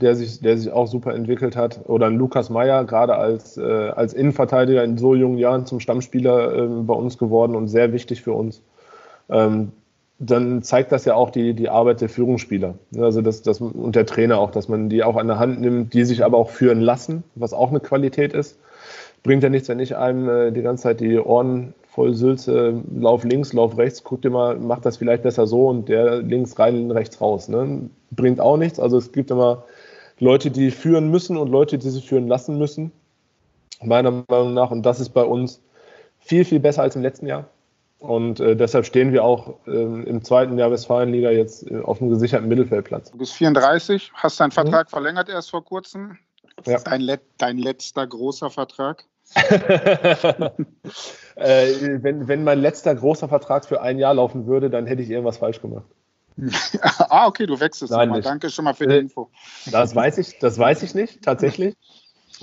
der 0.00 0.16
sich, 0.16 0.40
der 0.40 0.56
sich 0.56 0.72
auch 0.72 0.86
super 0.86 1.14
entwickelt 1.14 1.56
hat. 1.56 1.80
Oder 1.88 2.10
Lukas 2.10 2.50
Meyer, 2.50 2.84
gerade 2.84 3.16
als, 3.16 3.56
äh, 3.56 3.62
als 3.62 4.14
Innenverteidiger 4.14 4.82
in 4.82 4.98
so 4.98 5.14
jungen 5.14 5.38
Jahren 5.38 5.66
zum 5.66 5.80
Stammspieler 5.80 6.54
äh, 6.54 6.66
bei 6.82 6.94
uns 6.94 7.18
geworden 7.18 7.54
und 7.54 7.68
sehr 7.68 7.92
wichtig 7.92 8.22
für 8.22 8.32
uns. 8.32 8.62
Ähm, 9.28 9.72
dann 10.18 10.62
zeigt 10.62 10.92
das 10.92 11.04
ja 11.04 11.14
auch 11.14 11.30
die, 11.30 11.54
die 11.54 11.68
Arbeit 11.68 12.00
der 12.00 12.08
Führungsspieler. 12.08 12.74
Also 12.96 13.20
das, 13.20 13.42
das, 13.42 13.60
und 13.60 13.96
der 13.96 14.06
Trainer 14.06 14.38
auch, 14.38 14.52
dass 14.52 14.68
man 14.68 14.88
die 14.88 15.02
auch 15.02 15.16
an 15.16 15.26
der 15.26 15.38
Hand 15.38 15.60
nimmt, 15.60 15.92
die 15.92 16.04
sich 16.04 16.24
aber 16.24 16.38
auch 16.38 16.50
führen 16.50 16.80
lassen, 16.80 17.24
was 17.34 17.52
auch 17.52 17.70
eine 17.70 17.80
Qualität 17.80 18.32
ist. 18.32 18.58
Bringt 19.24 19.42
ja 19.42 19.48
nichts, 19.48 19.68
wenn 19.68 19.80
ich 19.80 19.96
einem 19.96 20.28
äh, 20.28 20.52
die 20.52 20.62
ganze 20.62 20.84
Zeit 20.84 21.00
die 21.00 21.18
Ohren 21.18 21.74
voll 21.88 22.14
Sülze, 22.14 22.82
lauf 22.94 23.24
links, 23.24 23.52
lauf 23.52 23.78
rechts, 23.78 24.04
guck 24.04 24.20
dir 24.20 24.30
mal, 24.30 24.56
mach 24.56 24.80
das 24.80 24.98
vielleicht 24.98 25.22
besser 25.22 25.46
so 25.46 25.68
und 25.68 25.88
der 25.88 26.22
links 26.22 26.58
rein, 26.58 26.90
rechts 26.90 27.20
raus. 27.20 27.48
Ne? 27.48 27.88
Bringt 28.10 28.38
auch 28.38 28.58
nichts. 28.58 28.78
Also 28.78 28.98
es 28.98 29.12
gibt 29.12 29.30
immer 29.30 29.64
Leute, 30.18 30.50
die 30.50 30.70
führen 30.70 31.10
müssen 31.10 31.36
und 31.38 31.48
Leute, 31.48 31.78
die 31.78 31.88
sich 31.88 32.06
führen 32.06 32.28
lassen 32.28 32.58
müssen. 32.58 32.92
Meiner 33.82 34.24
Meinung 34.28 34.54
nach. 34.54 34.70
Und 34.70 34.84
das 34.84 35.00
ist 35.00 35.10
bei 35.10 35.24
uns 35.24 35.62
viel, 36.18 36.44
viel 36.44 36.60
besser 36.60 36.82
als 36.82 36.94
im 36.94 37.02
letzten 37.02 37.26
Jahr. 37.26 37.46
Und 37.98 38.40
äh, 38.40 38.54
deshalb 38.54 38.84
stehen 38.84 39.12
wir 39.12 39.24
auch 39.24 39.54
äh, 39.66 39.70
im 39.70 40.22
zweiten 40.22 40.58
Jahr 40.58 40.70
Westfalenliga 40.70 41.30
jetzt 41.30 41.70
äh, 41.70 41.80
auf 41.80 42.02
einem 42.02 42.10
gesicherten 42.10 42.48
Mittelfeldplatz. 42.48 43.10
Du 43.12 43.18
bist 43.18 43.32
34, 43.32 44.12
hast 44.14 44.38
deinen 44.38 44.50
Vertrag 44.50 44.88
mhm. 44.88 44.90
verlängert 44.90 45.30
erst 45.30 45.50
vor 45.50 45.64
kurzem. 45.64 46.18
Das 46.56 46.66
ja. 46.66 46.76
ist 46.76 46.84
dein, 46.84 47.00
Let 47.00 47.22
dein 47.38 47.56
letzter 47.56 48.06
großer 48.06 48.50
Vertrag. 48.50 49.04
Äh, 51.36 52.02
wenn, 52.02 52.28
wenn 52.28 52.44
mein 52.44 52.60
letzter 52.60 52.94
großer 52.94 53.28
Vertrag 53.28 53.64
für 53.64 53.80
ein 53.80 53.98
Jahr 53.98 54.14
laufen 54.14 54.46
würde, 54.46 54.70
dann 54.70 54.86
hätte 54.86 55.02
ich 55.02 55.10
irgendwas 55.10 55.38
falsch 55.38 55.60
gemacht. 55.60 55.86
ah, 56.80 57.26
okay, 57.26 57.46
du 57.46 57.58
wechselst 57.58 57.92
Nein, 57.92 58.08
nochmal. 58.08 58.22
Danke 58.22 58.50
schon 58.50 58.64
mal 58.64 58.74
für 58.74 58.86
die 58.86 58.94
äh, 58.94 59.00
Info. 59.00 59.30
Das 59.70 59.94
weiß 59.94 60.18
ich, 60.18 60.38
das 60.38 60.58
weiß 60.58 60.82
ich 60.82 60.94
nicht, 60.94 61.22
tatsächlich. 61.22 61.74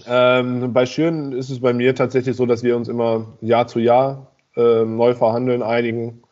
Ähm, 0.06 0.74
bei 0.74 0.86
Schüren 0.86 1.34
ist 1.34 1.50
es 1.50 1.60
bei 1.60 1.74
mir 1.74 1.96
tatsächlich 1.96 2.36
so, 2.36 2.46
dass 2.46 2.64
wir 2.64 2.76
uns 2.76 2.88
immer 2.88 3.28
Jahr 3.42 3.68
zu 3.68 3.80
Jahr 3.80 4.28
äh, 4.56 4.86
neu 4.86 5.14
verhandeln, 5.14 5.64
einigen. 5.64 6.24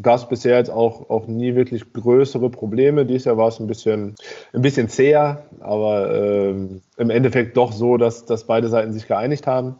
Gab 0.00 0.18
es 0.18 0.28
bisher 0.28 0.56
jetzt 0.56 0.70
auch, 0.70 1.10
auch 1.10 1.26
nie 1.26 1.54
wirklich 1.54 1.92
größere 1.92 2.50
Probleme. 2.50 3.04
Dieses 3.04 3.24
Jahr 3.24 3.36
war 3.36 3.48
es 3.48 3.58
ein 3.58 3.66
bisschen, 3.66 4.14
ein 4.52 4.62
bisschen 4.62 4.88
zäher, 4.88 5.44
aber 5.60 6.12
äh, 6.12 6.50
im 6.50 7.10
Endeffekt 7.10 7.56
doch 7.56 7.72
so, 7.72 7.96
dass, 7.96 8.24
dass 8.24 8.44
beide 8.44 8.68
Seiten 8.68 8.92
sich 8.92 9.08
geeinigt 9.08 9.46
haben. 9.46 9.76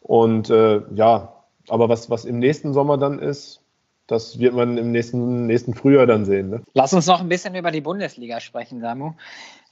Und 0.00 0.50
äh, 0.50 0.82
ja, 0.94 1.34
aber 1.68 1.88
was, 1.88 2.10
was 2.10 2.24
im 2.24 2.38
nächsten 2.38 2.74
Sommer 2.74 2.98
dann 2.98 3.18
ist, 3.18 3.60
das 4.06 4.38
wird 4.38 4.54
man 4.54 4.76
im 4.76 4.92
nächsten, 4.92 5.46
nächsten 5.46 5.72
Frühjahr 5.74 6.06
dann 6.06 6.26
sehen. 6.26 6.50
Ne? 6.50 6.62
Lass 6.74 6.92
uns 6.92 7.06
noch 7.06 7.20
ein 7.20 7.28
bisschen 7.28 7.54
über 7.54 7.70
die 7.70 7.80
Bundesliga 7.80 8.40
sprechen, 8.40 8.80
Samu. 8.80 9.12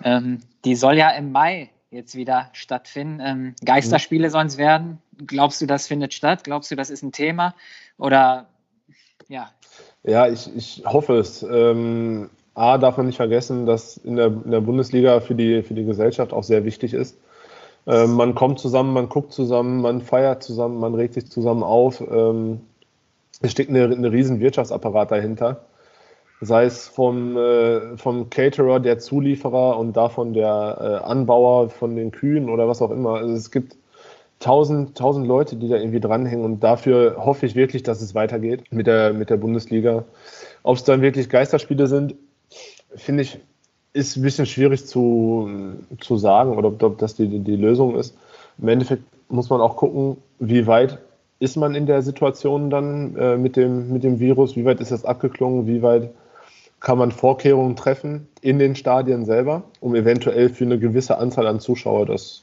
Ähm, 0.02 0.40
die 0.64 0.74
soll 0.74 0.96
ja 0.96 1.10
im 1.10 1.32
Mai 1.32 1.68
jetzt 1.90 2.14
wieder 2.14 2.48
stattfinden. 2.54 3.20
Ähm, 3.22 3.54
Geisterspiele 3.64 4.28
mhm. 4.28 4.32
sollen 4.32 4.46
es 4.46 4.56
werden. 4.56 4.98
Glaubst 5.26 5.60
du, 5.60 5.66
das 5.66 5.86
findet 5.86 6.14
statt? 6.14 6.44
Glaubst 6.44 6.70
du, 6.70 6.76
das 6.76 6.88
ist 6.88 7.02
ein 7.02 7.12
Thema? 7.12 7.54
Oder 7.98 8.46
ja? 9.28 9.50
Ja, 10.04 10.28
ich, 10.28 10.50
ich 10.56 10.82
hoffe 10.84 11.16
es. 11.16 11.42
Ähm, 11.42 12.30
A, 12.54 12.76
darf 12.78 12.96
man 12.96 13.06
nicht 13.06 13.16
vergessen, 13.16 13.66
dass 13.66 13.96
in 13.96 14.16
der, 14.16 14.26
in 14.26 14.50
der 14.50 14.60
Bundesliga 14.60 15.20
für 15.20 15.34
die, 15.34 15.62
für 15.62 15.74
die 15.74 15.84
Gesellschaft 15.84 16.32
auch 16.32 16.42
sehr 16.42 16.64
wichtig 16.64 16.92
ist. 16.92 17.16
Ähm, 17.86 18.12
man 18.12 18.34
kommt 18.34 18.58
zusammen, 18.58 18.92
man 18.92 19.08
guckt 19.08 19.32
zusammen, 19.32 19.80
man 19.80 20.02
feiert 20.02 20.42
zusammen, 20.42 20.78
man 20.78 20.94
regt 20.94 21.14
sich 21.14 21.30
zusammen 21.30 21.62
auf. 21.62 22.00
Ähm, 22.00 22.60
es 23.40 23.52
steckt 23.52 23.70
eine, 23.70 23.84
eine 23.84 24.12
riesen 24.12 24.40
Wirtschaftsapparat 24.40 25.10
dahinter. 25.10 25.64
Sei 26.40 26.64
es 26.64 26.88
vom, 26.88 27.36
äh, 27.36 27.96
vom 27.96 28.28
Caterer, 28.28 28.80
der 28.80 28.98
Zulieferer 28.98 29.78
und 29.78 29.96
davon 29.96 30.34
der 30.34 30.78
äh, 30.80 31.08
Anbauer 31.08 31.70
von 31.70 31.96
den 31.96 32.10
Kühen 32.10 32.50
oder 32.50 32.68
was 32.68 32.82
auch 32.82 32.90
immer. 32.90 33.14
Also 33.14 33.34
es 33.34 33.50
gibt 33.50 33.76
tausend, 34.42 34.98
tausend 34.98 35.26
Leute, 35.26 35.56
die 35.56 35.68
da 35.68 35.76
irgendwie 35.76 36.00
dranhängen 36.00 36.44
und 36.44 36.60
dafür 36.60 37.16
hoffe 37.24 37.46
ich 37.46 37.54
wirklich, 37.54 37.82
dass 37.82 38.02
es 38.02 38.14
weitergeht 38.14 38.64
mit 38.70 38.86
der, 38.86 39.12
mit 39.12 39.30
der 39.30 39.36
Bundesliga. 39.36 40.04
Ob 40.62 40.76
es 40.76 40.84
dann 40.84 41.00
wirklich 41.00 41.28
Geisterspiele 41.28 41.86
sind, 41.86 42.14
finde 42.94 43.22
ich, 43.22 43.38
ist 43.92 44.16
ein 44.16 44.22
bisschen 44.22 44.46
schwierig 44.46 44.86
zu, 44.86 45.50
zu 46.00 46.16
sagen 46.16 46.56
oder 46.56 46.68
ob, 46.68 46.82
ob 46.82 46.98
das 46.98 47.14
die, 47.14 47.38
die 47.38 47.56
Lösung 47.56 47.96
ist. 47.96 48.16
Im 48.58 48.68
Endeffekt 48.68 49.02
muss 49.28 49.50
man 49.50 49.60
auch 49.60 49.76
gucken, 49.76 50.16
wie 50.38 50.66
weit 50.66 50.98
ist 51.38 51.56
man 51.56 51.74
in 51.74 51.86
der 51.86 52.02
Situation 52.02 52.70
dann 52.70 53.16
äh, 53.16 53.36
mit, 53.36 53.56
dem, 53.56 53.92
mit 53.92 54.04
dem 54.04 54.18
Virus? 54.20 54.56
Wie 54.56 54.64
weit 54.64 54.80
ist 54.80 54.92
das 54.92 55.04
abgeklungen? 55.04 55.66
Wie 55.66 55.82
weit 55.82 56.10
kann 56.80 56.98
man 56.98 57.12
Vorkehrungen 57.12 57.76
treffen 57.76 58.28
in 58.40 58.58
den 58.58 58.74
Stadien 58.74 59.24
selber, 59.24 59.62
um 59.80 59.94
eventuell 59.94 60.48
für 60.48 60.64
eine 60.64 60.78
gewisse 60.78 61.18
Anzahl 61.18 61.46
an 61.46 61.60
Zuschauer 61.60 62.06
das 62.06 62.42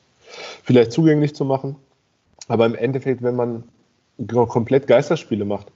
vielleicht 0.63 0.91
zugänglich 0.91 1.35
zu 1.35 1.45
machen? 1.45 1.75
Aber 2.49 2.65
im 2.65 2.75
Endeffekt, 2.75 3.21
wenn 3.21 3.35
man 3.35 3.63
komplett 4.27 4.87
Geisterspiele 4.87 5.45
macht, 5.45 5.71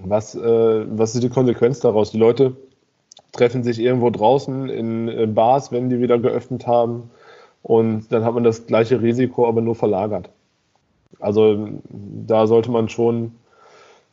was, 0.00 0.34
äh, 0.34 0.86
was 0.90 1.14
ist 1.14 1.22
die 1.22 1.30
Konsequenz 1.30 1.80
daraus? 1.80 2.10
Die 2.10 2.18
Leute 2.18 2.56
treffen 3.32 3.62
sich 3.62 3.78
irgendwo 3.78 4.10
draußen 4.10 4.68
in, 4.68 5.08
in 5.08 5.34
Bars, 5.34 5.72
wenn 5.72 5.88
die 5.88 6.00
wieder 6.00 6.18
geöffnet 6.18 6.66
haben. 6.66 7.10
Und 7.62 8.10
dann 8.10 8.24
hat 8.24 8.34
man 8.34 8.44
das 8.44 8.66
gleiche 8.66 9.00
Risiko, 9.00 9.46
aber 9.46 9.60
nur 9.60 9.74
verlagert. 9.74 10.30
Also 11.20 11.68
da 11.88 12.46
sollte 12.46 12.70
man 12.70 12.88
schon 12.88 13.32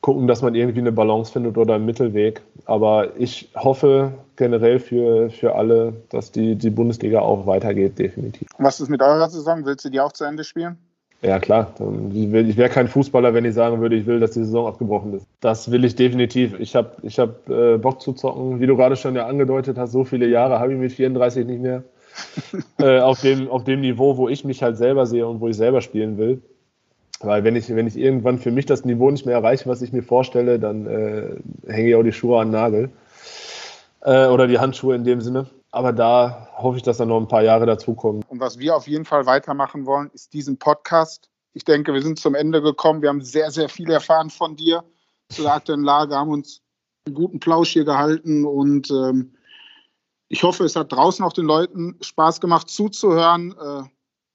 gucken, 0.02 0.28
dass 0.28 0.42
man 0.42 0.54
irgendwie 0.54 0.80
eine 0.80 0.92
Balance 0.92 1.32
findet 1.32 1.58
oder 1.58 1.76
einen 1.76 1.86
Mittelweg. 1.86 2.42
Aber 2.66 3.18
ich 3.18 3.50
hoffe 3.56 4.14
generell 4.36 4.80
für, 4.80 5.30
für 5.30 5.56
alle, 5.56 5.94
dass 6.10 6.32
die, 6.32 6.56
die 6.56 6.70
Bundesliga 6.70 7.22
auch 7.22 7.48
weitergeht, 7.48 7.98
definitiv. 7.98 8.48
Was 8.60 8.80
ist 8.80 8.90
mit 8.90 9.02
eurer 9.02 9.30
Saison? 9.30 9.66
Willst 9.66 9.86
du 9.86 9.90
die 9.90 10.00
auch 10.00 10.12
zu 10.12 10.26
Ende 10.26 10.44
spielen? 10.44 10.78
Ja, 11.22 11.40
klar. 11.40 11.74
Ich 12.14 12.58
wäre 12.58 12.70
kein 12.70 12.88
Fußballer, 12.88 13.34
wenn 13.34 13.44
ich 13.44 13.56
sagen 13.56 13.82
würde, 13.82 13.96
ich 13.96 14.06
will, 14.06 14.20
dass 14.20 14.32
die 14.32 14.44
Saison 14.44 14.68
abgebrochen 14.68 15.14
ist. 15.16 15.26
Das 15.42 15.72
will 15.72 15.84
ich 15.84 15.96
definitiv. 15.96 16.60
Ich 16.60 16.76
habe 16.76 16.92
ich 17.02 17.18
hab, 17.18 17.50
äh, 17.50 17.78
Bock 17.78 18.02
zu 18.02 18.14
zocken. 18.14 18.60
Wie 18.60 18.68
du 18.68 18.76
gerade 18.76 18.96
schon 18.96 19.16
ja 19.16 19.26
angedeutet 19.26 19.78
hast, 19.78 19.94
so 19.94 20.04
viele 20.04 20.28
Jahre 20.28 20.60
habe 20.60 20.74
ich 20.74 20.80
mit 20.80 20.92
34 20.92 21.48
nicht 21.48 21.62
mehr. 21.62 21.84
äh, 22.80 23.00
auf, 23.00 23.22
dem, 23.22 23.50
auf 23.50 23.64
dem 23.64 23.82
Niveau, 23.82 24.18
wo 24.18 24.30
ich 24.30 24.44
mich 24.44 24.62
halt 24.62 24.78
selber 24.78 25.06
sehe 25.06 25.28
und 25.28 25.40
wo 25.40 25.48
ich 25.48 25.58
selber 25.58 25.82
spielen 25.82 26.18
will. 26.18 26.42
Weil 27.20 27.44
wenn 27.44 27.56
ich, 27.56 27.74
wenn 27.76 27.88
ich 27.88 27.98
irgendwann 27.98 28.38
für 28.38 28.52
mich 28.52 28.68
das 28.68 28.86
Niveau 28.86 29.10
nicht 29.10 29.26
mehr 29.26 29.36
erreiche, 29.36 29.68
was 29.68 29.82
ich 29.82 29.92
mir 29.92 30.04
vorstelle, 30.04 30.60
dann 30.60 30.86
äh, 30.86 31.72
hänge 31.72 31.90
ich 31.90 31.96
auch 31.96 32.04
die 32.04 32.12
Schuhe 32.12 32.40
an 32.40 32.50
den 32.50 32.52
Nagel. 32.52 32.90
Äh, 34.02 34.28
oder 34.28 34.48
die 34.48 34.60
Handschuhe 34.60 34.96
in 34.96 35.04
dem 35.04 35.22
Sinne. 35.22 35.48
Aber 35.78 35.94
da 35.94 36.50
hoffe 36.58 36.78
ich, 36.78 36.84
dass 36.84 36.98
da 36.98 37.06
noch 37.06 37.20
ein 37.20 37.28
paar 37.28 37.44
Jahre 37.44 37.68
dazukommen. 37.68 38.26
Und 38.30 38.40
was 38.40 38.58
wir 38.58 38.76
auf 38.76 38.88
jeden 38.88 39.06
Fall 39.06 39.28
weitermachen 39.28 39.86
wollen, 39.86 40.10
ist 40.12 40.34
diesen 40.34 40.58
Podcast. 40.58 41.30
Ich 41.54 41.66
denke, 41.66 41.94
wir 41.94 42.02
sind 42.02 42.18
zum 42.18 42.34
Ende 42.34 42.64
gekommen. 42.64 43.04
Wir 43.04 43.10
haben 43.10 43.22
sehr, 43.22 43.52
sehr 43.52 43.70
viel 43.70 43.92
erfahren 43.92 44.32
von 44.32 44.56
dir 44.56 44.84
zu 45.30 45.44
der 45.44 45.54
aktuellen 45.54 45.84
Lage, 45.84 46.16
haben 46.16 46.32
uns 46.32 46.64
einen 47.06 47.14
guten 47.14 47.40
Plausch 47.40 47.74
hier 47.74 47.86
gehalten 47.86 48.44
und 48.44 48.90
ähm, 48.90 49.36
ich 50.30 50.42
hoffe, 50.42 50.64
es 50.64 50.76
hat 50.76 50.92
draußen 50.92 51.24
auch 51.24 51.34
den 51.34 51.46
Leuten 51.46 51.96
Spaß 52.02 52.42
gemacht 52.42 52.70
zuzuhören. 52.70 53.52
Äh, 53.52 53.84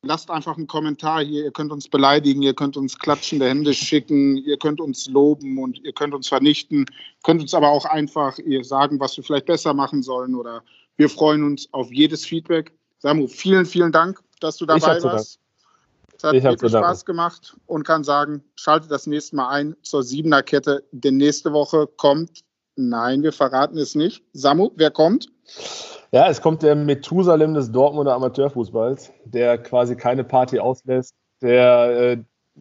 lasst 0.06 0.30
einfach 0.30 0.56
einen 0.56 0.68
Kommentar 0.68 1.24
hier. 1.24 1.42
Ihr 1.42 1.52
könnt 1.52 1.72
uns 1.72 1.88
beleidigen, 1.88 2.42
ihr 2.42 2.54
könnt 2.54 2.76
uns 2.76 3.00
klatschende 3.00 3.48
Hände 3.48 3.74
schicken, 3.74 4.36
ihr 4.36 4.58
könnt 4.58 4.80
uns 4.80 5.08
loben 5.08 5.58
und 5.58 5.84
ihr 5.84 5.92
könnt 5.92 6.14
uns 6.14 6.28
vernichten. 6.28 6.86
Könnt 7.24 7.40
uns 7.40 7.52
aber 7.52 7.70
auch 7.70 7.84
einfach 7.84 8.38
ihr 8.38 8.62
sagen, 8.62 9.00
was 9.00 9.16
wir 9.16 9.24
vielleicht 9.24 9.46
besser 9.46 9.74
machen 9.74 10.04
sollen 10.04 10.36
oder 10.36 10.62
wir 11.02 11.10
freuen 11.10 11.44
uns 11.44 11.68
auf 11.72 11.92
jedes 11.92 12.24
Feedback. 12.24 12.72
Samu, 12.98 13.26
vielen, 13.26 13.66
vielen 13.66 13.92
Dank 13.92 14.22
dass 14.42 14.56
du 14.56 14.66
dabei 14.66 15.02
warst. 15.02 15.38
Es 16.16 16.24
hat 16.24 16.34
wirklich 16.34 16.72
Spaß 16.72 17.04
gemacht 17.04 17.56
und 17.66 17.84
kann 17.84 18.04
sagen, 18.04 18.44
schalte 18.54 18.88
das 18.88 19.06
nächste 19.06 19.36
Mal 19.36 19.48
ein 19.48 19.76
zur 19.82 20.02
Siebener 20.02 20.42
Kette, 20.42 20.84
denn 20.92 21.16
nächste 21.16 21.52
Woche 21.52 21.88
kommt, 21.96 22.42
nein, 22.76 23.22
wir 23.22 23.32
verraten 23.32 23.76
es 23.78 23.94
nicht. 23.94 24.22
Samu, 24.32 24.70
wer 24.76 24.90
kommt? 24.90 25.26
Ja, 26.12 26.28
es 26.28 26.40
kommt 26.40 26.62
der 26.62 26.76
Methusalem 26.76 27.54
des 27.54 27.72
Dortmunder 27.72 28.14
Amateurfußballs, 28.14 29.10
der 29.24 29.58
quasi 29.58 29.96
keine 29.96 30.22
Party 30.22 30.58
auslässt, 30.60 31.14
der 31.40 32.12
äh, 32.12 32.18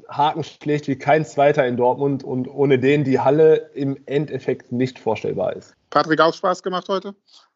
Haken 0.07 0.43
schlägt 0.43 0.87
wie 0.87 0.97
kein 0.97 1.25
Zweiter 1.25 1.67
in 1.67 1.77
Dortmund 1.77 2.23
und 2.23 2.47
ohne 2.47 2.79
den 2.79 3.03
die 3.03 3.19
Halle 3.19 3.69
im 3.73 3.97
Endeffekt 4.05 4.71
nicht 4.71 4.97
vorstellbar 4.97 5.55
ist. 5.55 5.75
Patrick, 5.89 6.21
auch 6.21 6.33
Spaß 6.33 6.63
gemacht 6.63 6.87
heute? 6.87 7.13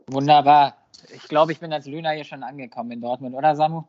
Wunderbar. 0.07 0.75
Ich 1.13 1.27
glaube, 1.27 1.51
ich 1.51 1.59
bin 1.59 1.73
als 1.73 1.85
Lüner 1.85 2.11
hier 2.11 2.23
schon 2.23 2.43
angekommen 2.43 2.91
in 2.91 3.01
Dortmund, 3.01 3.35
oder 3.35 3.55
Samu? 3.55 3.83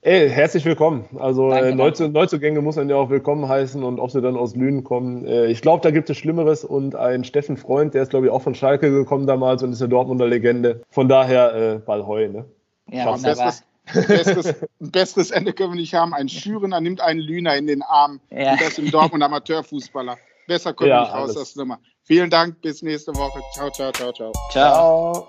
Ey, 0.00 0.30
herzlich 0.30 0.64
willkommen. 0.64 1.06
Also 1.18 1.50
danke, 1.50 1.70
äh, 1.70 1.74
Neuzu 1.74 2.08
Neuzugänge 2.08 2.62
muss 2.62 2.76
man 2.76 2.88
ja 2.88 2.94
auch 2.94 3.10
willkommen 3.10 3.48
heißen 3.48 3.82
und 3.82 3.98
ob 3.98 4.12
sie 4.12 4.22
dann 4.22 4.36
aus 4.36 4.54
Lünen 4.54 4.84
kommen. 4.84 5.26
Äh, 5.26 5.46
ich 5.46 5.60
glaube, 5.60 5.82
da 5.82 5.90
gibt 5.90 6.08
es 6.08 6.16
Schlimmeres 6.16 6.64
und 6.64 6.94
ein 6.94 7.24
Steffen 7.24 7.56
Freund, 7.56 7.94
der 7.94 8.02
ist 8.02 8.10
glaube 8.10 8.26
ich 8.26 8.32
auch 8.32 8.42
von 8.42 8.54
Schalke 8.54 8.90
gekommen 8.92 9.26
damals 9.26 9.62
und 9.64 9.72
ist 9.72 9.82
eine 9.82 9.88
Dortmunder 9.88 10.28
Legende. 10.28 10.82
Von 10.88 11.08
daher 11.08 11.54
äh, 11.54 11.78
Ballheu, 11.78 12.28
ne? 12.28 12.44
Ja, 12.90 13.10
bestes, 13.16 13.64
bestes, 14.06 14.54
bestes 14.78 15.30
Ende 15.32 15.52
können 15.52 15.72
wir 15.72 15.80
nicht 15.80 15.94
haben. 15.94 16.14
Ein 16.14 16.28
Schürener 16.28 16.80
nimmt 16.80 17.00
einen 17.00 17.20
Lüner 17.20 17.56
in 17.56 17.66
den 17.66 17.82
Arm 17.82 18.20
ja. 18.30 18.52
und 18.52 18.60
das 18.60 18.78
im 18.78 18.92
Dortmund 18.92 19.24
Amateurfußballer. 19.24 20.16
Besser 20.46 20.74
kommen 20.74 20.90
ja, 20.90 21.00
wir 21.00 21.02
nicht 21.02 21.14
raus 21.14 21.36
aus 21.36 21.54
der 21.54 21.64
Nummer. 21.64 21.80
Vielen 22.04 22.30
Dank, 22.30 22.62
bis 22.62 22.82
nächste 22.82 23.14
Woche. 23.16 23.40
Ciao, 23.52 23.68
ciao, 23.70 23.90
ciao, 23.92 24.12
ciao. 24.12 24.32
Ciao. 24.50 25.28